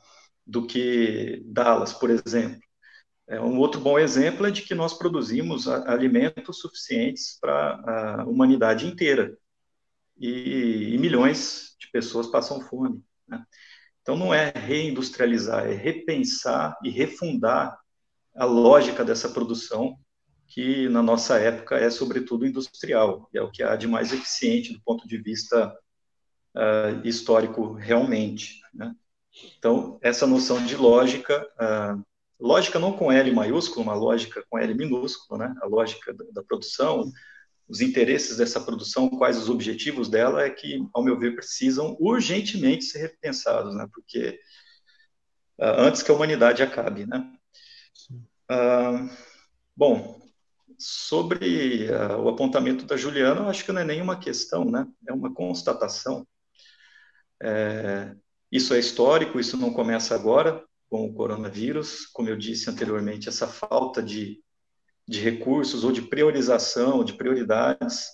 do 0.47 0.67
que 0.67 1.43
dá-las, 1.45 1.93
por 1.93 2.11
exemplo. 2.11 2.61
É, 3.29 3.39
um 3.39 3.59
outro 3.59 3.81
bom 3.81 3.99
exemplo 3.99 4.47
é 4.47 4.51
de 4.51 4.63
que 4.63 4.75
nós 4.75 4.95
produzimos 4.95 5.69
alimentos 5.69 6.61
suficientes 6.61 7.39
para 7.39 8.21
a 8.21 8.25
humanidade 8.25 8.87
inteira 8.87 9.37
e, 10.19 10.95
e 10.95 10.99
milhões 10.99 11.77
de 11.79 11.91
pessoas 11.91 12.27
passam 12.27 12.61
fome. 12.63 13.03
Né? 13.29 13.45
Então, 14.01 14.17
não 14.17 14.33
é 14.33 14.51
reindustrializar, 14.51 15.67
é 15.67 15.75
repensar 15.75 16.79
e 16.83 16.89
refundar 16.89 17.79
a 18.35 18.47
lógica 18.47 19.05
dessa 19.05 19.29
produção, 19.29 19.99
que 20.47 20.89
na 20.89 21.03
nossa 21.03 21.39
época 21.39 21.77
é, 21.77 21.91
sobretudo, 21.91 22.47
industrial, 22.47 23.29
é 23.35 23.43
o 23.43 23.51
que 23.51 23.63
há 23.63 23.77
de 23.77 23.87
mais 23.87 24.11
eficiente 24.11 24.73
do 24.73 24.81
ponto 24.81 25.07
de 25.07 25.19
vista 25.19 25.77
uh, 26.57 27.07
histórico, 27.07 27.75
realmente. 27.75 28.61
Né? 28.73 28.95
Então, 29.59 29.99
essa 30.03 30.27
noção 30.27 30.65
de 30.65 30.77
lógica, 30.77 31.47
uh, 31.61 32.05
lógica 32.41 32.79
não 32.79 32.93
com 32.93 33.13
L 33.13 33.31
maiúsculo, 33.33 33.83
uma 33.83 33.95
lógica 33.95 34.45
com 34.49 34.59
L 34.59 34.75
minúsculo, 34.75 35.39
né? 35.39 35.55
a 35.63 35.67
lógica 35.67 36.13
da, 36.13 36.25
da 36.33 36.43
produção, 36.43 37.11
os 37.69 37.81
interesses 37.81 38.39
dessa 38.39 38.61
produção, 38.61 39.11
quais 39.11 39.37
os 39.37 39.49
objetivos 39.49 40.09
dela, 40.09 40.43
é 40.43 40.51
que, 40.51 40.83
ao 40.95 41.05
meu 41.05 41.19
ver, 41.19 41.35
precisam 41.35 41.97
urgentemente 42.01 42.85
ser 42.85 43.01
repensados, 43.01 43.75
né? 43.75 43.87
Porque 43.93 44.41
uh, 45.59 45.81
antes 45.81 46.03
que 46.03 46.11
a 46.11 46.15
humanidade 46.15 46.63
acabe, 46.63 47.07
né? 47.07 47.31
Uh, 48.51 49.11
bom, 49.77 50.19
sobre 50.79 51.89
o 52.23 52.29
apontamento 52.29 52.87
da 52.87 52.97
Juliana, 52.97 53.41
eu 53.41 53.49
acho 53.49 53.65
que 53.65 53.73
não 53.73 53.81
é 53.83 53.85
nenhuma 53.85 54.19
questão, 54.19 54.65
né? 54.65 54.87
É 55.07 55.13
uma 55.13 55.35
constatação. 55.35 56.27
É, 57.43 58.15
isso 58.51 58.75
é 58.75 58.79
histórico, 58.79 59.39
isso 59.39 59.57
não 59.57 59.73
começa 59.73 60.15
agora 60.15 60.65
com 60.89 61.05
o 61.05 61.13
coronavírus. 61.13 62.07
Como 62.07 62.29
eu 62.29 62.37
disse 62.37 62.71
anteriormente, 62.71 63.29
essa 63.29 63.47
falta 63.47 64.03
de 64.03 64.43
de 65.09 65.21
recursos 65.21 65.85
ou 65.85 65.91
de 65.91 66.03
priorização, 66.03 67.03
de 67.03 67.15
prioridades, 67.15 68.09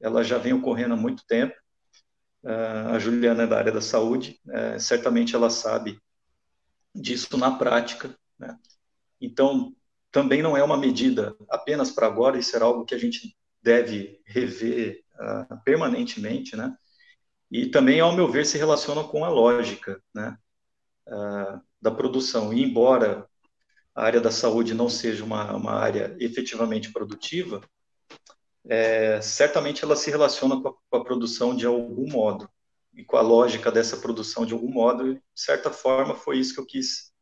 ela 0.00 0.24
já 0.24 0.38
vem 0.38 0.54
ocorrendo 0.54 0.94
há 0.94 0.96
muito 0.96 1.22
tempo. 1.26 1.54
Uh, 2.42 2.94
a 2.94 2.98
Juliana 2.98 3.42
é 3.42 3.46
da 3.46 3.58
área 3.58 3.70
da 3.70 3.82
saúde, 3.82 4.40
uh, 4.46 4.80
certamente 4.80 5.36
ela 5.36 5.50
sabe 5.50 6.00
disso 6.94 7.36
na 7.36 7.58
prática. 7.58 8.16
Né? 8.38 8.58
Então, 9.20 9.76
também 10.10 10.40
não 10.40 10.56
é 10.56 10.64
uma 10.64 10.78
medida 10.78 11.36
apenas 11.50 11.90
para 11.90 12.06
agora, 12.06 12.38
isso 12.38 12.56
era 12.56 12.64
algo 12.64 12.86
que 12.86 12.94
a 12.94 12.98
gente 12.98 13.36
deve 13.62 14.18
rever 14.24 15.04
uh, 15.16 15.62
permanentemente, 15.62 16.56
né? 16.56 16.74
E 17.50 17.66
também, 17.66 18.00
ao 18.00 18.14
meu 18.14 18.28
ver, 18.30 18.46
se 18.46 18.56
relaciona 18.58 19.02
com 19.04 19.24
a 19.24 19.28
lógica, 19.28 20.00
né? 20.14 20.38
Ah, 21.08 21.60
da 21.80 21.90
produção. 21.90 22.52
E 22.52 22.62
embora 22.62 23.28
a 23.94 24.04
área 24.04 24.20
da 24.20 24.30
saúde 24.30 24.74
não 24.74 24.88
seja 24.88 25.24
uma, 25.24 25.56
uma 25.56 25.72
área 25.72 26.16
efetivamente 26.20 26.92
produtiva, 26.92 27.60
é, 28.68 29.20
certamente 29.20 29.84
ela 29.84 29.96
se 29.96 30.10
relaciona 30.10 30.60
com 30.60 30.68
a, 30.68 30.72
com 30.72 30.96
a, 30.96 31.04
produção 31.04 31.56
de 31.56 31.66
algum 31.66 32.08
modo 32.08 32.48
e 32.94 33.04
com 33.04 33.16
a 33.16 33.22
lógica 33.22 33.72
dessa 33.72 33.96
produção 33.96 34.46
de 34.46 34.52
algum 34.52 34.70
modo. 34.70 35.14
de 35.14 35.20
certa 35.34 35.70
forma, 35.70 36.14
foi 36.14 36.38
isso 36.38 36.54
que 36.54 36.60
eu 36.60 36.66
quis 36.66 37.12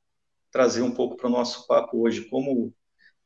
trazer 0.50 0.82
um 0.82 0.90
pouco 0.90 1.16
para 1.16 1.28
o 1.28 1.30
nosso 1.30 1.66
papo 1.66 2.02
hoje, 2.02 2.28
como 2.28 2.74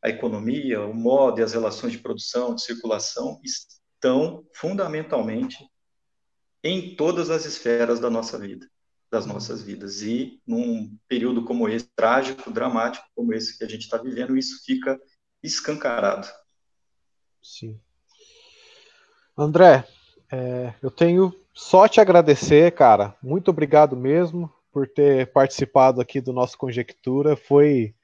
a 0.03 0.09
economia, 0.09 0.82
o 0.82 0.94
modo 0.94 1.40
e 1.40 1.42
as 1.42 1.53
relações 1.53 1.92
de 1.92 1.98
produção, 1.98 2.55
de 2.55 2.62
circulação 2.62 3.40
estão 3.44 4.44
fundamentalmente 4.55 5.64
em 6.62 6.94
todas 6.94 7.30
as 7.30 7.44
esferas 7.44 7.98
da 8.00 8.10
nossa 8.10 8.38
vida 8.38 8.66
das 9.12 9.26
nossas 9.26 9.62
vidas. 9.62 10.00
E 10.00 10.40
num 10.46 10.96
período 11.06 11.44
como 11.44 11.68
esse, 11.68 11.86
trágico, 11.94 12.50
dramático 12.50 13.06
como 13.14 13.34
esse 13.34 13.58
que 13.58 13.62
a 13.62 13.68
gente 13.68 13.82
está 13.82 13.98
vivendo, 13.98 14.34
isso 14.34 14.64
fica 14.64 14.98
escancarado. 15.42 16.26
Sim. 17.42 17.78
André, 19.36 19.86
é, 20.32 20.72
eu 20.82 20.90
tenho 20.90 21.34
só 21.52 21.86
te 21.86 22.00
agradecer, 22.00 22.72
cara. 22.72 23.14
Muito 23.22 23.50
obrigado 23.50 23.94
mesmo 23.94 24.50
por 24.72 24.88
ter 24.88 25.30
participado 25.30 26.00
aqui 26.00 26.18
do 26.18 26.32
nosso 26.32 26.56
Conjectura. 26.56 27.36
Foi 27.36 27.94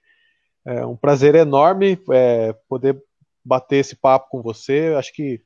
é, 0.66 0.85
um 0.85 0.97
prazer 0.97 1.35
enorme 1.35 1.98
é, 2.10 2.52
poder 2.68 3.02
bater 3.43 3.76
esse 3.76 3.97
papo 3.97 4.28
com 4.28 4.43
você. 4.43 4.94
Acho 4.98 5.14
que 5.14 5.43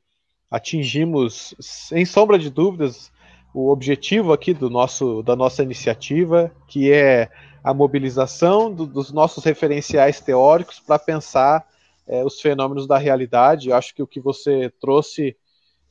atingimos, 0.53 1.55
sem 1.59 2.05
sombra 2.05 2.37
de 2.37 2.47
dúvidas, 2.47 3.11
o 3.51 3.71
objetivo 3.71 4.31
aqui 4.31 4.53
do 4.53 4.69
nosso, 4.69 5.23
da 5.23 5.35
nossa 5.35 5.63
iniciativa, 5.63 6.51
que 6.67 6.91
é 6.91 7.27
a 7.63 7.73
mobilização 7.73 8.71
do, 8.71 8.85
dos 8.85 9.11
nossos 9.11 9.43
referenciais 9.43 10.19
teóricos 10.19 10.79
para 10.79 10.99
pensar 10.99 11.67
é, 12.05 12.23
os 12.23 12.39
fenômenos 12.39 12.85
da 12.85 12.99
realidade. 12.99 13.69
Eu 13.69 13.75
acho 13.75 13.95
que 13.95 14.03
o 14.03 14.07
que 14.07 14.19
você 14.19 14.71
trouxe, 14.79 15.35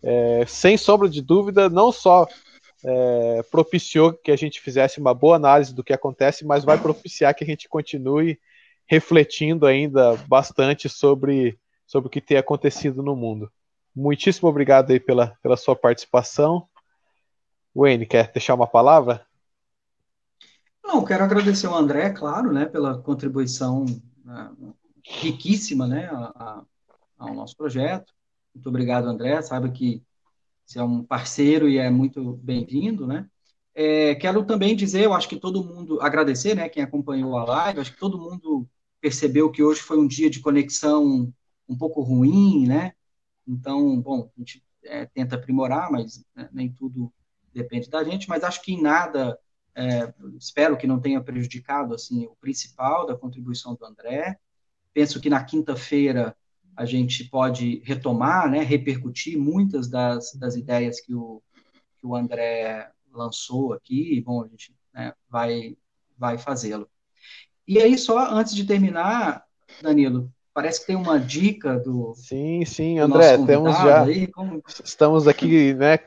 é, 0.00 0.44
sem 0.46 0.76
sombra 0.76 1.08
de 1.08 1.20
dúvida, 1.20 1.68
não 1.68 1.90
só 1.90 2.28
é, 2.84 3.42
propiciou 3.50 4.12
que 4.12 4.30
a 4.30 4.36
gente 4.36 4.60
fizesse 4.60 5.00
uma 5.00 5.12
boa 5.12 5.34
análise 5.34 5.74
do 5.74 5.82
que 5.82 5.92
acontece, 5.92 6.46
mas 6.46 6.62
vai 6.62 6.78
propiciar 6.78 7.34
que 7.34 7.42
a 7.42 7.46
gente 7.48 7.68
continue 7.68 8.38
refletindo 8.86 9.66
ainda 9.66 10.14
bastante 10.28 10.88
sobre, 10.88 11.58
sobre 11.84 12.06
o 12.06 12.10
que 12.10 12.20
tem 12.20 12.36
acontecido 12.36 13.02
no 13.02 13.16
mundo. 13.16 13.50
Muitíssimo 13.94 14.48
obrigado 14.48 14.90
aí 14.90 14.98
pela, 14.98 15.36
pela 15.42 15.56
sua 15.56 15.76
participação. 15.76 16.68
Wayne, 17.74 18.06
quer 18.06 18.30
deixar 18.32 18.54
uma 18.54 18.66
palavra? 18.66 19.26
Não, 20.82 21.04
quero 21.04 21.24
agradecer 21.24 21.66
ao 21.66 21.74
André, 21.74 22.10
claro, 22.10 22.52
né, 22.52 22.66
pela 22.66 22.98
contribuição 22.98 23.84
uh, 23.84 24.74
riquíssima, 25.04 25.86
né, 25.86 26.08
a, 26.10 26.32
a, 26.34 26.62
ao 27.18 27.34
nosso 27.34 27.56
projeto. 27.56 28.12
Muito 28.54 28.68
obrigado, 28.68 29.06
André. 29.06 29.40
Saiba 29.42 29.70
que 29.70 30.02
você 30.64 30.78
é 30.78 30.82
um 30.82 31.02
parceiro 31.02 31.68
e 31.68 31.78
é 31.78 31.90
muito 31.90 32.34
bem-vindo, 32.42 33.06
né? 33.06 33.26
É, 33.74 34.14
quero 34.16 34.44
também 34.44 34.76
dizer, 34.76 35.04
eu 35.04 35.14
acho 35.14 35.28
que 35.28 35.36
todo 35.36 35.64
mundo, 35.64 36.00
agradecer, 36.00 36.54
né, 36.54 36.68
quem 36.68 36.82
acompanhou 36.82 37.36
a 37.38 37.44
live, 37.44 37.80
acho 37.80 37.92
que 37.92 37.98
todo 37.98 38.18
mundo 38.18 38.68
percebeu 39.00 39.50
que 39.50 39.62
hoje 39.62 39.80
foi 39.80 39.98
um 39.98 40.06
dia 40.06 40.28
de 40.28 40.40
conexão 40.40 41.32
um 41.68 41.76
pouco 41.76 42.02
ruim, 42.02 42.66
né? 42.66 42.92
Então, 43.46 44.00
bom, 44.00 44.30
a 44.36 44.40
gente 44.40 44.62
é, 44.84 45.06
tenta 45.06 45.36
aprimorar, 45.36 45.90
mas 45.90 46.24
né, 46.34 46.48
nem 46.52 46.72
tudo 46.72 47.12
depende 47.52 47.88
da 47.90 48.02
gente, 48.02 48.28
mas 48.28 48.42
acho 48.42 48.62
que 48.62 48.72
em 48.72 48.80
nada, 48.80 49.38
é, 49.74 50.12
espero 50.38 50.76
que 50.76 50.86
não 50.86 51.00
tenha 51.00 51.22
prejudicado 51.22 51.94
assim 51.94 52.24
o 52.26 52.36
principal 52.36 53.06
da 53.06 53.16
contribuição 53.16 53.74
do 53.74 53.84
André. 53.84 54.38
Penso 54.92 55.20
que 55.20 55.30
na 55.30 55.44
quinta-feira 55.44 56.36
a 56.76 56.84
gente 56.86 57.24
pode 57.24 57.82
retomar, 57.84 58.50
né, 58.50 58.62
repercutir 58.62 59.38
muitas 59.38 59.88
das, 59.88 60.32
das 60.34 60.56
ideias 60.56 61.00
que 61.00 61.14
o, 61.14 61.42
que 61.98 62.06
o 62.06 62.16
André 62.16 62.90
lançou 63.12 63.72
aqui. 63.74 64.20
Bom, 64.22 64.42
a 64.42 64.48
gente 64.48 64.74
né, 64.92 65.12
vai 65.28 65.76
vai 66.22 66.38
fazê-lo. 66.38 66.88
E 67.66 67.80
aí, 67.80 67.98
só 67.98 68.30
antes 68.30 68.54
de 68.54 68.64
terminar, 68.64 69.44
Danilo, 69.80 70.32
parece 70.54 70.80
que 70.80 70.86
tem 70.86 70.96
uma 70.96 71.18
dica 71.18 71.78
do. 71.78 72.14
Sim, 72.16 72.64
sim, 72.64 72.98
André, 72.98 73.38
temos 73.38 73.74
já. 73.76 74.04
Aí, 74.04 74.26
como... 74.26 74.62
Estamos 74.84 75.26
aqui, 75.26 75.74
né? 75.74 75.98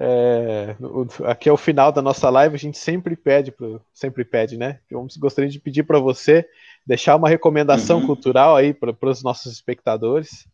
É, 0.00 0.76
aqui 1.24 1.48
é 1.48 1.52
o 1.52 1.56
final 1.56 1.90
da 1.90 2.00
nossa 2.00 2.30
live, 2.30 2.54
a 2.54 2.58
gente 2.58 2.78
sempre 2.78 3.16
pede, 3.16 3.50
pro, 3.50 3.82
sempre 3.92 4.24
pede, 4.24 4.56
né? 4.56 4.78
Eu 4.88 5.04
gostaria 5.18 5.50
de 5.50 5.58
pedir 5.58 5.82
para 5.82 5.98
você 5.98 6.48
deixar 6.86 7.16
uma 7.16 7.28
recomendação 7.28 7.98
uhum. 7.98 8.06
cultural 8.06 8.54
aí 8.54 8.72
para 8.72 8.94
os 9.02 9.24
nossos 9.24 9.52
espectadores. 9.52 10.46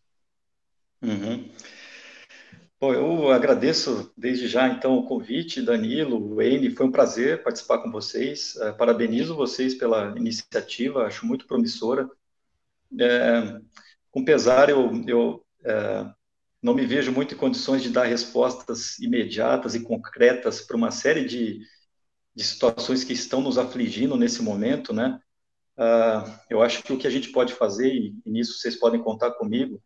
Uhum. 1.02 1.46
Bom, 2.80 2.92
eu 2.92 3.30
agradeço 3.30 4.12
desde 4.16 4.48
já, 4.48 4.68
então, 4.68 4.96
o 4.96 5.06
convite, 5.06 5.62
Danilo, 5.62 6.34
Wayne, 6.36 6.70
foi 6.70 6.86
um 6.86 6.90
prazer 6.90 7.42
participar 7.42 7.78
com 7.78 7.90
vocês. 7.90 8.56
Uh, 8.56 8.74
parabenizo 8.76 9.36
vocês 9.36 9.74
pela 9.74 10.14
iniciativa, 10.16 11.06
acho 11.06 11.26
muito 11.26 11.46
promissora. 11.46 12.08
É, 13.00 13.60
com 14.10 14.24
pesar, 14.24 14.68
eu, 14.68 14.90
eu 15.06 15.44
é, 15.64 16.06
não 16.62 16.72
me 16.72 16.86
vejo 16.86 17.12
muito 17.12 17.34
em 17.34 17.36
condições 17.36 17.82
de 17.82 17.90
dar 17.90 18.04
respostas 18.04 18.98
imediatas 18.98 19.74
e 19.74 19.80
concretas 19.80 20.60
para 20.60 20.76
uma 20.76 20.90
série 20.90 21.24
de, 21.24 21.60
de 22.34 22.44
situações 22.44 23.04
que 23.04 23.12
estão 23.12 23.42
nos 23.42 23.58
afligindo 23.58 24.16
nesse 24.16 24.42
momento, 24.42 24.92
né? 24.92 25.20
Uh, 25.76 26.40
eu 26.48 26.62
acho 26.62 26.82
que 26.82 26.92
o 26.92 26.98
que 26.98 27.06
a 27.06 27.10
gente 27.10 27.30
pode 27.32 27.52
fazer, 27.52 27.92
e, 27.92 28.14
e 28.24 28.30
nisso 28.30 28.58
vocês 28.58 28.76
podem 28.76 29.02
contar 29.02 29.32
comigo, 29.32 29.82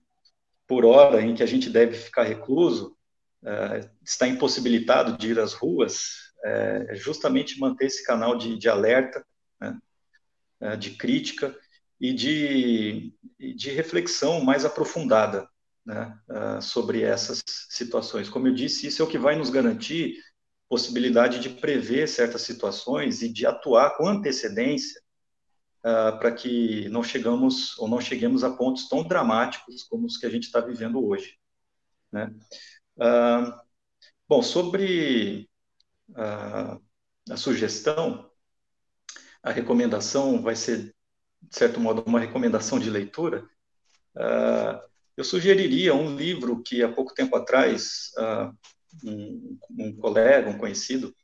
por 0.66 0.84
hora 0.84 1.22
em 1.22 1.34
que 1.34 1.42
a 1.42 1.46
gente 1.46 1.70
deve 1.70 1.94
ficar 1.94 2.24
recluso, 2.24 2.94
uh, 3.42 3.90
está 4.04 4.28
impossibilitado 4.28 5.16
de 5.16 5.30
ir 5.30 5.40
às 5.40 5.54
ruas, 5.54 6.32
uh, 6.44 6.90
é 6.90 6.94
justamente 6.94 7.58
manter 7.58 7.86
esse 7.86 8.04
canal 8.04 8.36
de, 8.36 8.56
de 8.58 8.68
alerta, 8.68 9.24
né, 9.58 9.78
uh, 10.60 10.76
de 10.76 10.90
crítica 10.90 11.56
e 12.00 12.12
de, 12.12 13.12
de 13.56 13.70
reflexão 13.70 14.40
mais 14.40 14.64
aprofundada 14.64 15.48
né, 15.84 16.16
sobre 16.60 17.02
essas 17.02 17.42
situações. 17.68 18.28
Como 18.28 18.46
eu 18.46 18.54
disse, 18.54 18.86
isso 18.86 19.02
é 19.02 19.04
o 19.04 19.08
que 19.08 19.18
vai 19.18 19.36
nos 19.36 19.50
garantir 19.50 20.16
possibilidade 20.68 21.40
de 21.40 21.48
prever 21.48 22.06
certas 22.08 22.42
situações 22.42 23.22
e 23.22 23.32
de 23.32 23.46
atuar 23.46 23.96
com 23.96 24.06
antecedência 24.06 25.00
uh, 25.78 26.18
para 26.18 26.32
que 26.32 26.88
não 26.90 27.02
chegamos 27.02 27.78
ou 27.78 27.88
não 27.88 28.00
cheguemos 28.00 28.44
a 28.44 28.50
pontos 28.50 28.88
tão 28.88 29.02
dramáticos 29.02 29.82
como 29.84 30.06
os 30.06 30.18
que 30.18 30.26
a 30.26 30.30
gente 30.30 30.44
está 30.44 30.60
vivendo 30.60 31.04
hoje. 31.04 31.38
Né? 32.12 32.34
Uh, 32.96 33.52
bom, 34.28 34.42
sobre 34.42 35.48
uh, 36.10 36.82
a 37.30 37.36
sugestão, 37.36 38.30
a 39.42 39.50
recomendação 39.50 40.42
vai 40.42 40.54
ser, 40.54 40.94
de 41.42 41.56
certo 41.56 41.80
modo, 41.80 42.02
uma 42.06 42.20
recomendação 42.20 42.78
de 42.78 42.90
leitura. 42.90 43.48
eu 45.16 45.24
sugeriria 45.24 45.94
um 45.94 46.14
livro 46.14 46.62
que 46.62 46.82
há 46.82 46.92
pouco 46.92 47.14
tempo 47.14 47.36
atrás 47.36 48.10
um, 49.04 49.58
um 49.70 49.96
colega, 49.96 50.50
um 50.50 50.58
conhecido, 50.58 51.14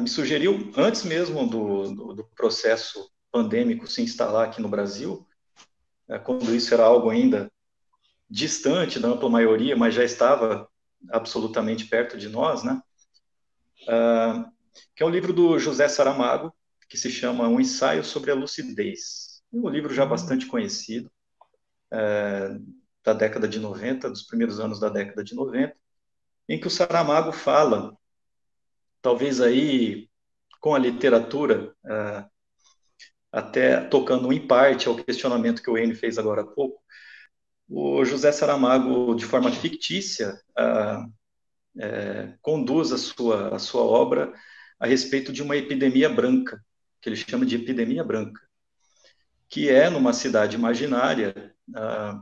me 0.00 0.08
sugeriu, 0.08 0.72
antes 0.76 1.04
mesmo 1.04 1.46
do, 1.46 1.94
do, 1.94 2.14
do 2.14 2.24
processo 2.34 3.10
pandêmico 3.30 3.86
se 3.86 4.02
instalar 4.02 4.48
aqui 4.48 4.62
no 4.62 4.68
Brasil, 4.68 5.26
quando 6.24 6.54
isso 6.54 6.72
era 6.72 6.84
algo 6.84 7.10
ainda 7.10 7.50
distante 8.28 8.98
da 8.98 9.08
ampla 9.08 9.28
maioria, 9.28 9.76
mas 9.76 9.94
já 9.94 10.04
estava 10.04 10.68
absolutamente 11.10 11.86
perto 11.86 12.16
de 12.16 12.28
nós, 12.28 12.62
né? 12.62 12.80
Uh, 13.82 14.50
que 14.96 15.02
é 15.02 15.06
um 15.06 15.10
livro 15.10 15.32
do 15.32 15.58
José 15.58 15.88
Saramago, 15.88 16.52
que 16.88 16.96
se 16.96 17.10
chama 17.10 17.48
Um 17.48 17.60
Ensaio 17.60 18.04
sobre 18.04 18.30
a 18.30 18.34
Lucidez. 18.34 19.42
É 19.52 19.56
um 19.56 19.68
livro 19.68 19.92
já 19.92 20.04
bastante 20.04 20.46
conhecido, 20.46 21.10
uh, 21.92 22.74
da 23.04 23.12
década 23.12 23.46
de 23.46 23.58
90, 23.58 24.10
dos 24.10 24.22
primeiros 24.22 24.58
anos 24.60 24.80
da 24.80 24.88
década 24.88 25.22
de 25.22 25.34
90, 25.34 25.76
em 26.48 26.58
que 26.58 26.66
o 26.66 26.70
Saramago 26.70 27.32
fala, 27.32 27.96
talvez 29.02 29.40
aí 29.40 30.08
com 30.60 30.74
a 30.74 30.78
literatura 30.78 31.74
uh, 31.84 32.30
até 33.30 33.80
tocando 33.80 34.32
em 34.32 34.46
parte 34.46 34.88
ao 34.88 34.96
questionamento 34.96 35.62
que 35.62 35.68
o 35.68 35.74
Wayne 35.74 35.94
fez 35.94 36.18
agora 36.18 36.42
há 36.42 36.46
pouco, 36.46 36.80
o 37.68 38.04
José 38.04 38.30
Saramago, 38.30 39.14
de 39.14 39.24
forma 39.24 39.50
fictícia, 39.50 40.38
ah, 40.56 41.06
é, 41.78 42.34
conduz 42.40 42.92
a 42.92 42.98
sua, 42.98 43.56
a 43.56 43.58
sua 43.58 43.82
obra 43.82 44.32
a 44.78 44.86
respeito 44.86 45.32
de 45.32 45.42
uma 45.42 45.56
epidemia 45.56 46.08
branca, 46.08 46.62
que 47.04 47.10
ele 47.10 47.16
chama 47.16 47.44
de 47.44 47.56
epidemia 47.56 48.02
branca, 48.02 48.40
que 49.46 49.68
é, 49.68 49.90
numa 49.90 50.14
cidade 50.14 50.56
imaginária, 50.56 51.54
ah, 51.76 52.18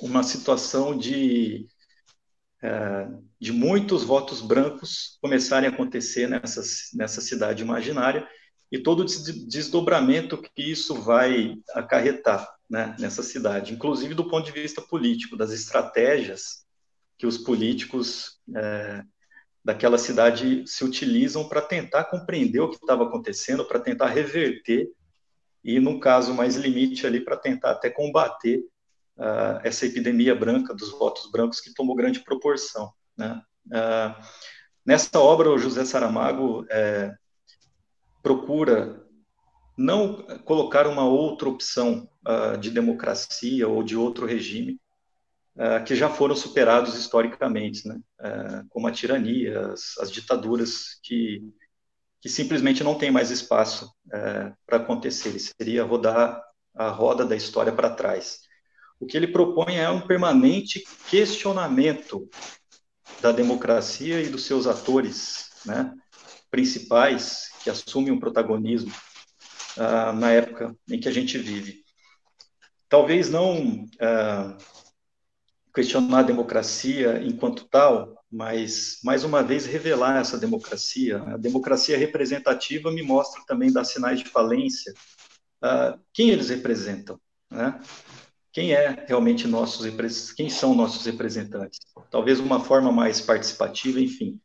uma 0.00 0.22
situação 0.22 0.96
de, 0.96 1.68
ah, 2.62 3.10
de 3.38 3.52
muitos 3.52 4.02
votos 4.02 4.40
brancos 4.40 5.18
começarem 5.20 5.68
a 5.68 5.72
acontecer 5.72 6.26
nessa, 6.26 6.62
nessa 6.94 7.20
cidade 7.20 7.62
imaginária, 7.62 8.26
e 8.70 8.78
todo 8.78 9.00
o 9.00 9.46
desdobramento 9.46 10.40
que 10.40 10.62
isso 10.62 10.94
vai 10.94 11.56
acarretar 11.74 12.50
né, 12.70 12.96
nessa 12.98 13.22
cidade, 13.22 13.74
inclusive 13.74 14.14
do 14.14 14.26
ponto 14.26 14.46
de 14.46 14.58
vista 14.58 14.80
político, 14.80 15.36
das 15.36 15.52
estratégias 15.52 16.64
que 17.18 17.26
os 17.26 17.36
políticos 17.36 18.40
é, 18.56 19.04
daquela 19.64 19.98
cidade 19.98 20.66
se 20.66 20.84
utilizam 20.84 21.48
para 21.48 21.62
tentar 21.62 22.04
compreender 22.04 22.60
o 22.60 22.68
que 22.68 22.76
estava 22.76 23.04
acontecendo, 23.04 23.64
para 23.64 23.78
tentar 23.78 24.06
reverter 24.06 24.90
e, 25.62 25.78
num 25.78 26.00
caso 26.00 26.34
mais 26.34 26.56
limite 26.56 27.06
ali, 27.06 27.20
para 27.20 27.36
tentar 27.36 27.70
até 27.70 27.88
combater 27.88 28.58
uh, 29.16 29.60
essa 29.62 29.86
epidemia 29.86 30.34
branca 30.34 30.74
dos 30.74 30.90
votos 30.90 31.30
brancos 31.30 31.60
que 31.60 31.72
tomou 31.72 31.94
grande 31.94 32.20
proporção. 32.20 32.92
Né? 33.16 33.40
Uh, 33.66 34.22
nessa 34.84 35.20
obra, 35.20 35.50
o 35.50 35.58
José 35.58 35.84
Saramago 35.84 36.66
é, 36.68 37.14
procura 38.20 39.00
não 39.78 40.22
colocar 40.44 40.88
uma 40.88 41.04
outra 41.04 41.48
opção 41.48 42.08
uh, 42.26 42.58
de 42.58 42.70
democracia 42.70 43.68
ou 43.68 43.84
de 43.84 43.96
outro 43.96 44.26
regime 44.26 44.80
uh, 45.56 45.84
que 45.84 45.94
já 45.94 46.08
foram 46.08 46.34
superados 46.34 46.96
historicamente, 46.96 47.86
né? 47.86 47.98
Uh, 48.20 48.68
como 48.68 48.86
a 48.86 48.92
tirania, 48.92 49.72
as, 49.72 49.98
as, 49.98 50.10
ditaduras 50.10 50.98
que, 51.02 51.42
que 52.20 52.28
simplesmente 52.28 52.84
não 52.84 52.96
têm 52.96 53.10
mais 53.10 53.30
espaço 53.30 53.92
para 54.66 54.76
acontecer. 54.76 55.38
Seria 55.38 55.84
rodar 55.84 56.42
a 56.74 56.88
roda 56.88 57.24
da 57.24 57.36
história 57.36 57.72
para 57.72 57.90
trás. 57.90 58.40
O 59.00 59.06
que 59.06 59.16
ele 59.16 59.26
propõe 59.26 59.76
é 59.76 59.90
um 59.90 60.00
permanente 60.00 60.84
questionamento 61.10 62.28
da 63.20 63.32
democracia 63.32 64.20
e 64.20 64.28
dos 64.28 64.44
seus 64.44 64.66
atores, 64.66 65.50
né? 65.66 65.92
principais 66.50 67.50
que 67.64 67.70
assumem 67.70 68.12
um 68.12 68.20
protagonismo 68.20 68.92
uh, 69.76 70.12
na 70.12 70.32
época 70.32 70.76
em 70.88 71.00
que 71.00 71.08
a 71.08 71.12
gente 71.12 71.38
vive. 71.38 71.82
Talvez 72.88 73.30
não 73.30 73.84
uh, 73.84 74.56
questionar 75.72 76.20
a 76.20 76.22
democracia 76.22 77.22
enquanto 77.24 77.64
tal, 77.64 78.14
mas, 78.30 78.98
mais 79.02 79.24
uma 79.24 79.42
vez, 79.42 79.66
revelar 79.66 80.20
essa 80.20 80.38
democracia. 80.38 81.22
A 81.22 81.36
democracia 81.36 81.96
representativa 81.96 82.90
me 82.90 83.02
mostra 83.02 83.42
também 83.46 83.72
dar 83.72 83.84
sinais 83.84 84.20
de 84.20 84.28
falência. 84.28 84.92
Uh, 85.62 85.98
quem 86.12 86.30
eles 86.30 86.50
representam? 86.50 87.18
Né? 87.50 87.80
Quem 88.52 88.72
é 88.72 89.04
realmente 89.08 89.48
nossos 89.48 89.86
quem 90.34 90.50
são 90.50 90.74
nossos 90.74 91.06
representantes? 91.06 91.80
Talvez 92.10 92.38
uma 92.38 92.62
forma 92.62 92.92
mais 92.92 93.20
participativa, 93.20 94.00
enfim. 94.00 94.38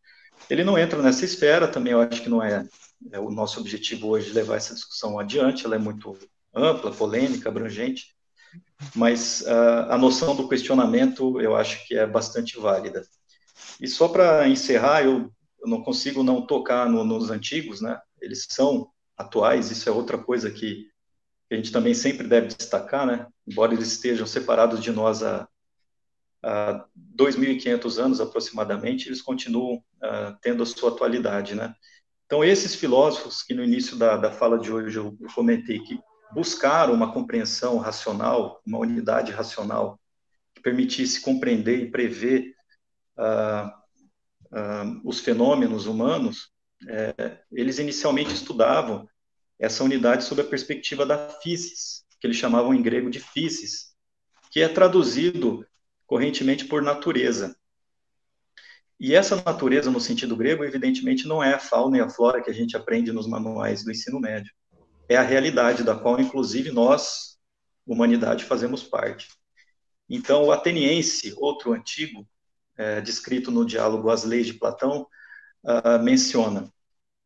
Ele 0.50 0.64
não 0.64 0.78
entra 0.78 1.02
nessa 1.02 1.26
esfera, 1.26 1.68
também 1.68 1.94
eu 1.94 2.00
acho 2.00 2.22
que 2.22 2.30
não 2.30 2.42
é, 2.42 2.66
é 3.12 3.20
o 3.20 3.30
nosso 3.30 3.60
objetivo 3.60 4.08
hoje 4.08 4.32
levar 4.32 4.56
essa 4.56 4.74
discussão 4.74 5.20
adiante, 5.20 5.66
ela 5.66 5.76
é 5.76 5.80
muito 5.80 6.18
ampla, 6.54 6.92
polêmica, 6.92 7.50
abrangente, 7.50 8.16
mas 8.96 9.42
uh, 9.42 9.90
a 9.92 9.98
noção 9.98 10.36
do 10.36 10.48
questionamento 10.48 11.42
eu 11.42 11.56
acho 11.56 11.86
que 11.88 11.98
é 11.98 12.06
bastante 12.06 12.60
válida. 12.60 13.04
E 13.80 13.88
só 13.88 14.08
para 14.08 14.48
encerrar, 14.48 15.04
eu, 15.04 15.32
eu, 15.60 15.68
não 15.68 15.82
consigo 15.84 16.24
não 16.24 16.46
tocar 16.46 16.90
no, 16.90 17.04
nos 17.04 17.30
antigos, 17.30 17.82
né? 17.82 18.00
Eles 18.22 18.46
são 18.50 18.90
atuais, 19.18 19.72
isso 19.72 19.90
é 19.90 19.92
outra 19.92 20.18
coisa 20.18 20.50
que 20.52 20.88
a 21.52 21.56
gente 21.56 21.72
também 21.72 21.94
sempre 21.94 22.28
deve 22.28 22.48
destacar, 22.48 23.06
né? 23.06 23.28
Embora 23.48 23.74
eles 23.74 23.88
estejam 23.88 24.28
separados 24.28 24.82
de 24.82 24.92
nós 24.92 25.24
há 25.24 25.48
há 26.44 26.86
2.500 27.16 27.98
anos 27.98 28.22
aproximadamente, 28.22 29.08
eles 29.08 29.22
continuam 29.22 29.76
uh, 29.76 30.38
tendo 30.42 30.64
a 30.64 30.66
sua 30.66 30.90
atualidade, 30.92 31.56
né? 31.56 31.74
Então, 32.26 32.44
esses 32.44 32.76
filósofos 32.76 33.42
que 33.42 33.54
no 33.54 33.64
início 33.64 33.98
da, 33.98 34.18
da 34.18 34.32
fala 34.32 34.60
de 34.60 34.72
hoje 34.72 34.98
eu, 34.98 35.18
comentei 35.34 35.80
que 35.80 36.00
buscaram 36.34 36.94
uma 36.94 37.12
compreensão 37.12 37.78
racional, 37.78 38.62
uma 38.66 38.80
unidade 38.80 39.32
racional 39.32 40.00
que 40.54 40.62
permitisse 40.62 41.22
compreender 41.22 41.80
e 41.80 41.92
prever 41.92 42.56
uh, 43.18 43.68
uh, 44.58 45.02
os 45.04 45.20
fenômenos 45.20 45.86
humanos, 45.86 46.52
é, 46.88 47.40
eles 47.52 47.80
inicialmente 47.80 48.34
estudavam 48.34 49.08
essa 49.60 49.84
unidade 49.84 50.24
sob 50.24 50.42
a 50.42 50.46
perspectiva 50.46 51.06
da 51.06 51.30
physis, 51.30 52.06
que 52.20 52.28
eles 52.28 52.38
chamavam 52.38 52.74
em 52.74 52.82
grego 52.82 53.10
de 53.10 53.20
physis, 53.20 53.96
que 54.52 54.62
é 54.62 54.68
traduzido 54.68 55.66
correntemente 56.06 56.66
por 56.66 56.82
natureza. 56.82 57.56
E 59.00 59.14
essa 59.14 59.36
natureza, 59.36 59.92
no 59.92 60.00
sentido 60.00 60.36
grego, 60.36 60.64
evidentemente 60.64 61.28
não 61.28 61.44
é 61.44 61.54
a 61.54 61.60
fauna 61.60 61.98
e 61.98 62.02
a 62.02 62.10
flora 62.10 62.42
que 62.42 62.50
a 62.50 62.54
gente 62.54 62.76
aprende 62.76 63.12
nos 63.12 63.28
manuais 63.28 63.84
do 63.84 63.92
ensino 63.92 64.20
médio. 64.20 64.52
É 65.10 65.16
a 65.16 65.22
realidade 65.22 65.84
da 65.84 65.96
qual, 65.96 66.20
inclusive, 66.20 66.72
nós, 66.72 67.38
humanidade, 67.86 68.44
fazemos 68.44 68.84
parte. 68.84 69.30
Então, 70.10 70.46
o 70.46 70.52
ateniense, 70.52 71.34
outro 71.38 71.74
antigo, 71.74 72.28
é, 72.78 73.02
descrito 73.02 73.52
no 73.52 73.66
diálogo 73.66 74.10
As 74.10 74.24
Leis 74.24 74.48
de 74.48 74.54
Platão, 74.54 75.08
uh, 75.64 76.02
menciona: 76.04 76.72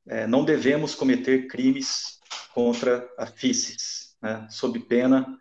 é, 0.07 0.25
não 0.25 0.43
devemos 0.43 0.95
cometer 0.95 1.47
crimes 1.47 2.19
contra 2.53 3.09
a 3.17 3.25
Físis, 3.25 4.15
né, 4.21 4.47
sob 4.49 4.79
pena 4.79 5.37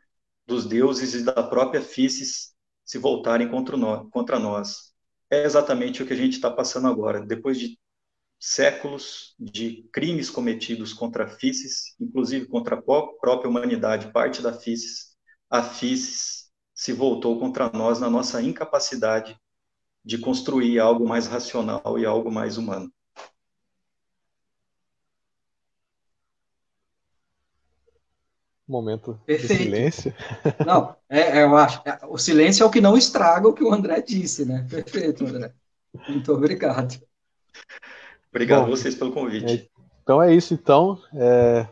dos 0.46 0.66
deuses 0.66 1.14
e 1.14 1.24
da 1.24 1.42
própria 1.42 1.80
Físis 1.80 2.52
se 2.84 2.98
voltarem 2.98 3.48
contra 3.48 4.38
nós. 4.38 4.92
É 5.30 5.44
exatamente 5.44 6.02
o 6.02 6.06
que 6.06 6.12
a 6.12 6.16
gente 6.16 6.34
está 6.34 6.50
passando 6.50 6.88
agora. 6.88 7.24
Depois 7.24 7.58
de 7.58 7.78
séculos 8.40 9.34
de 9.38 9.86
crimes 9.92 10.30
cometidos 10.30 10.94
contra 10.94 11.24
a 11.24 11.28
Físis, 11.28 11.94
inclusive 12.00 12.46
contra 12.46 12.74
a 12.74 12.82
própria 12.82 13.48
humanidade, 13.48 14.10
parte 14.12 14.40
da 14.40 14.52
Físis, 14.52 15.10
a 15.50 15.62
Físis 15.62 16.50
se 16.74 16.94
voltou 16.94 17.38
contra 17.38 17.70
nós 17.70 18.00
na 18.00 18.08
nossa 18.08 18.40
incapacidade 18.40 19.38
de 20.02 20.16
construir 20.16 20.78
algo 20.80 21.06
mais 21.06 21.26
racional 21.26 21.98
e 21.98 22.06
algo 22.06 22.32
mais 22.32 22.56
humano. 22.56 22.90
momento 28.66 29.20
Perfeito. 29.26 29.52
de 29.52 29.58
silêncio. 29.58 30.14
Não, 30.64 30.96
é, 31.08 31.40
é, 31.40 31.42
eu 31.42 31.56
acho. 31.56 31.82
É, 31.84 31.98
o 32.06 32.16
silêncio 32.16 32.62
é 32.62 32.66
o 32.66 32.70
que 32.70 32.80
não 32.80 32.96
estraga 32.96 33.48
o 33.48 33.52
que 33.52 33.64
o 33.64 33.72
André 33.74 34.00
disse, 34.00 34.44
né? 34.44 34.64
Perfeito, 34.70 35.26
André. 35.26 35.52
Muito 36.08 36.32
obrigado. 36.32 36.94
Obrigado 38.31 38.61
Bom, 38.61 38.66
a 38.66 38.70
vocês 38.70 38.94
pelo 38.94 39.12
convite. 39.12 39.52
É, 39.52 39.81
então 40.02 40.23
é 40.23 40.35
isso, 40.35 40.55
então. 40.55 40.98
É, 41.15 41.66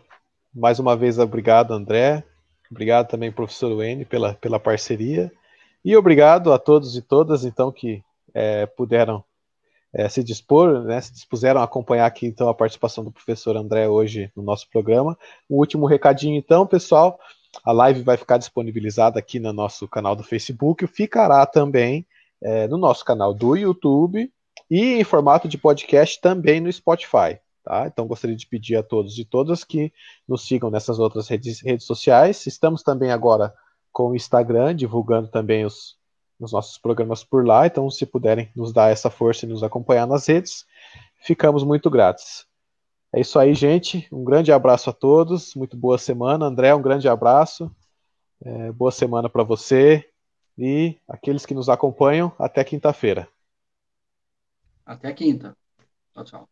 mais 0.54 0.78
uma 0.78 0.96
vez, 0.96 1.18
obrigado, 1.18 1.72
André. 1.72 2.24
Obrigado 2.70 3.08
também, 3.08 3.32
professor 3.32 3.74
Wayne, 3.76 4.04
pela, 4.04 4.34
pela 4.34 4.60
parceria. 4.60 5.32
E 5.84 5.96
obrigado 5.96 6.52
a 6.52 6.58
todos 6.58 6.96
e 6.96 7.02
todas, 7.02 7.44
então, 7.44 7.72
que 7.72 8.02
é, 8.34 8.66
puderam 8.66 9.24
é, 9.92 10.08
se 10.08 10.22
dispor, 10.22 10.82
né, 10.82 11.00
se 11.00 11.12
dispuseram 11.12 11.60
a 11.60 11.64
acompanhar 11.64 12.06
aqui 12.06 12.26
então 12.26 12.48
a 12.48 12.54
participação 12.54 13.02
do 13.02 13.10
professor 13.10 13.56
André 13.56 13.88
hoje 13.88 14.30
no 14.36 14.42
nosso 14.42 14.68
programa. 14.68 15.16
Um 15.48 15.56
último 15.56 15.86
recadinho 15.86 16.36
então, 16.36 16.66
pessoal, 16.66 17.18
a 17.64 17.72
live 17.72 18.02
vai 18.02 18.16
ficar 18.16 18.38
disponibilizada 18.38 19.18
aqui 19.18 19.38
no 19.38 19.52
nosso 19.52 19.88
canal 19.88 20.14
do 20.14 20.22
Facebook, 20.22 20.86
ficará 20.86 21.46
também 21.46 22.06
é, 22.42 22.68
no 22.68 22.76
nosso 22.76 23.04
canal 23.04 23.32
do 23.32 23.56
YouTube 23.56 24.30
e 24.70 24.94
em 25.00 25.04
formato 25.04 25.48
de 25.48 25.58
podcast 25.58 26.20
também 26.20 26.60
no 26.60 26.72
Spotify. 26.72 27.38
Tá? 27.64 27.86
Então 27.86 28.06
gostaria 28.06 28.36
de 28.36 28.46
pedir 28.46 28.76
a 28.76 28.82
todos 28.82 29.18
e 29.18 29.24
todas 29.24 29.62
que 29.62 29.92
nos 30.26 30.46
sigam 30.46 30.70
nessas 30.70 30.98
outras 30.98 31.28
redes, 31.28 31.60
redes 31.60 31.86
sociais. 31.86 32.46
Estamos 32.46 32.82
também 32.82 33.10
agora 33.10 33.52
com 33.92 34.10
o 34.10 34.16
Instagram, 34.16 34.74
divulgando 34.74 35.28
também 35.28 35.64
os, 35.64 35.98
nos 36.38 36.52
nossos 36.52 36.78
programas 36.78 37.24
por 37.24 37.46
lá. 37.46 37.66
Então, 37.66 37.90
se 37.90 38.06
puderem 38.06 38.50
nos 38.54 38.72
dar 38.72 38.90
essa 38.90 39.10
força 39.10 39.44
e 39.44 39.48
nos 39.48 39.62
acompanhar 39.62 40.06
nas 40.06 40.26
redes, 40.26 40.64
ficamos 41.20 41.64
muito 41.64 41.90
gratos. 41.90 42.46
É 43.12 43.20
isso 43.20 43.38
aí, 43.38 43.54
gente. 43.54 44.06
Um 44.12 44.22
grande 44.22 44.52
abraço 44.52 44.90
a 44.90 44.92
todos. 44.92 45.54
Muito 45.54 45.76
boa 45.76 45.98
semana. 45.98 46.46
André, 46.46 46.74
um 46.74 46.82
grande 46.82 47.08
abraço. 47.08 47.70
É, 48.42 48.70
boa 48.72 48.92
semana 48.92 49.28
para 49.28 49.42
você 49.42 50.04
e 50.56 50.96
aqueles 51.08 51.44
que 51.44 51.54
nos 51.54 51.68
acompanham. 51.68 52.32
Até 52.38 52.62
quinta-feira. 52.62 53.28
Até 54.92 55.12
quinta. 55.14 55.56
Tchau, 56.14 56.24
tchau. 56.24 56.50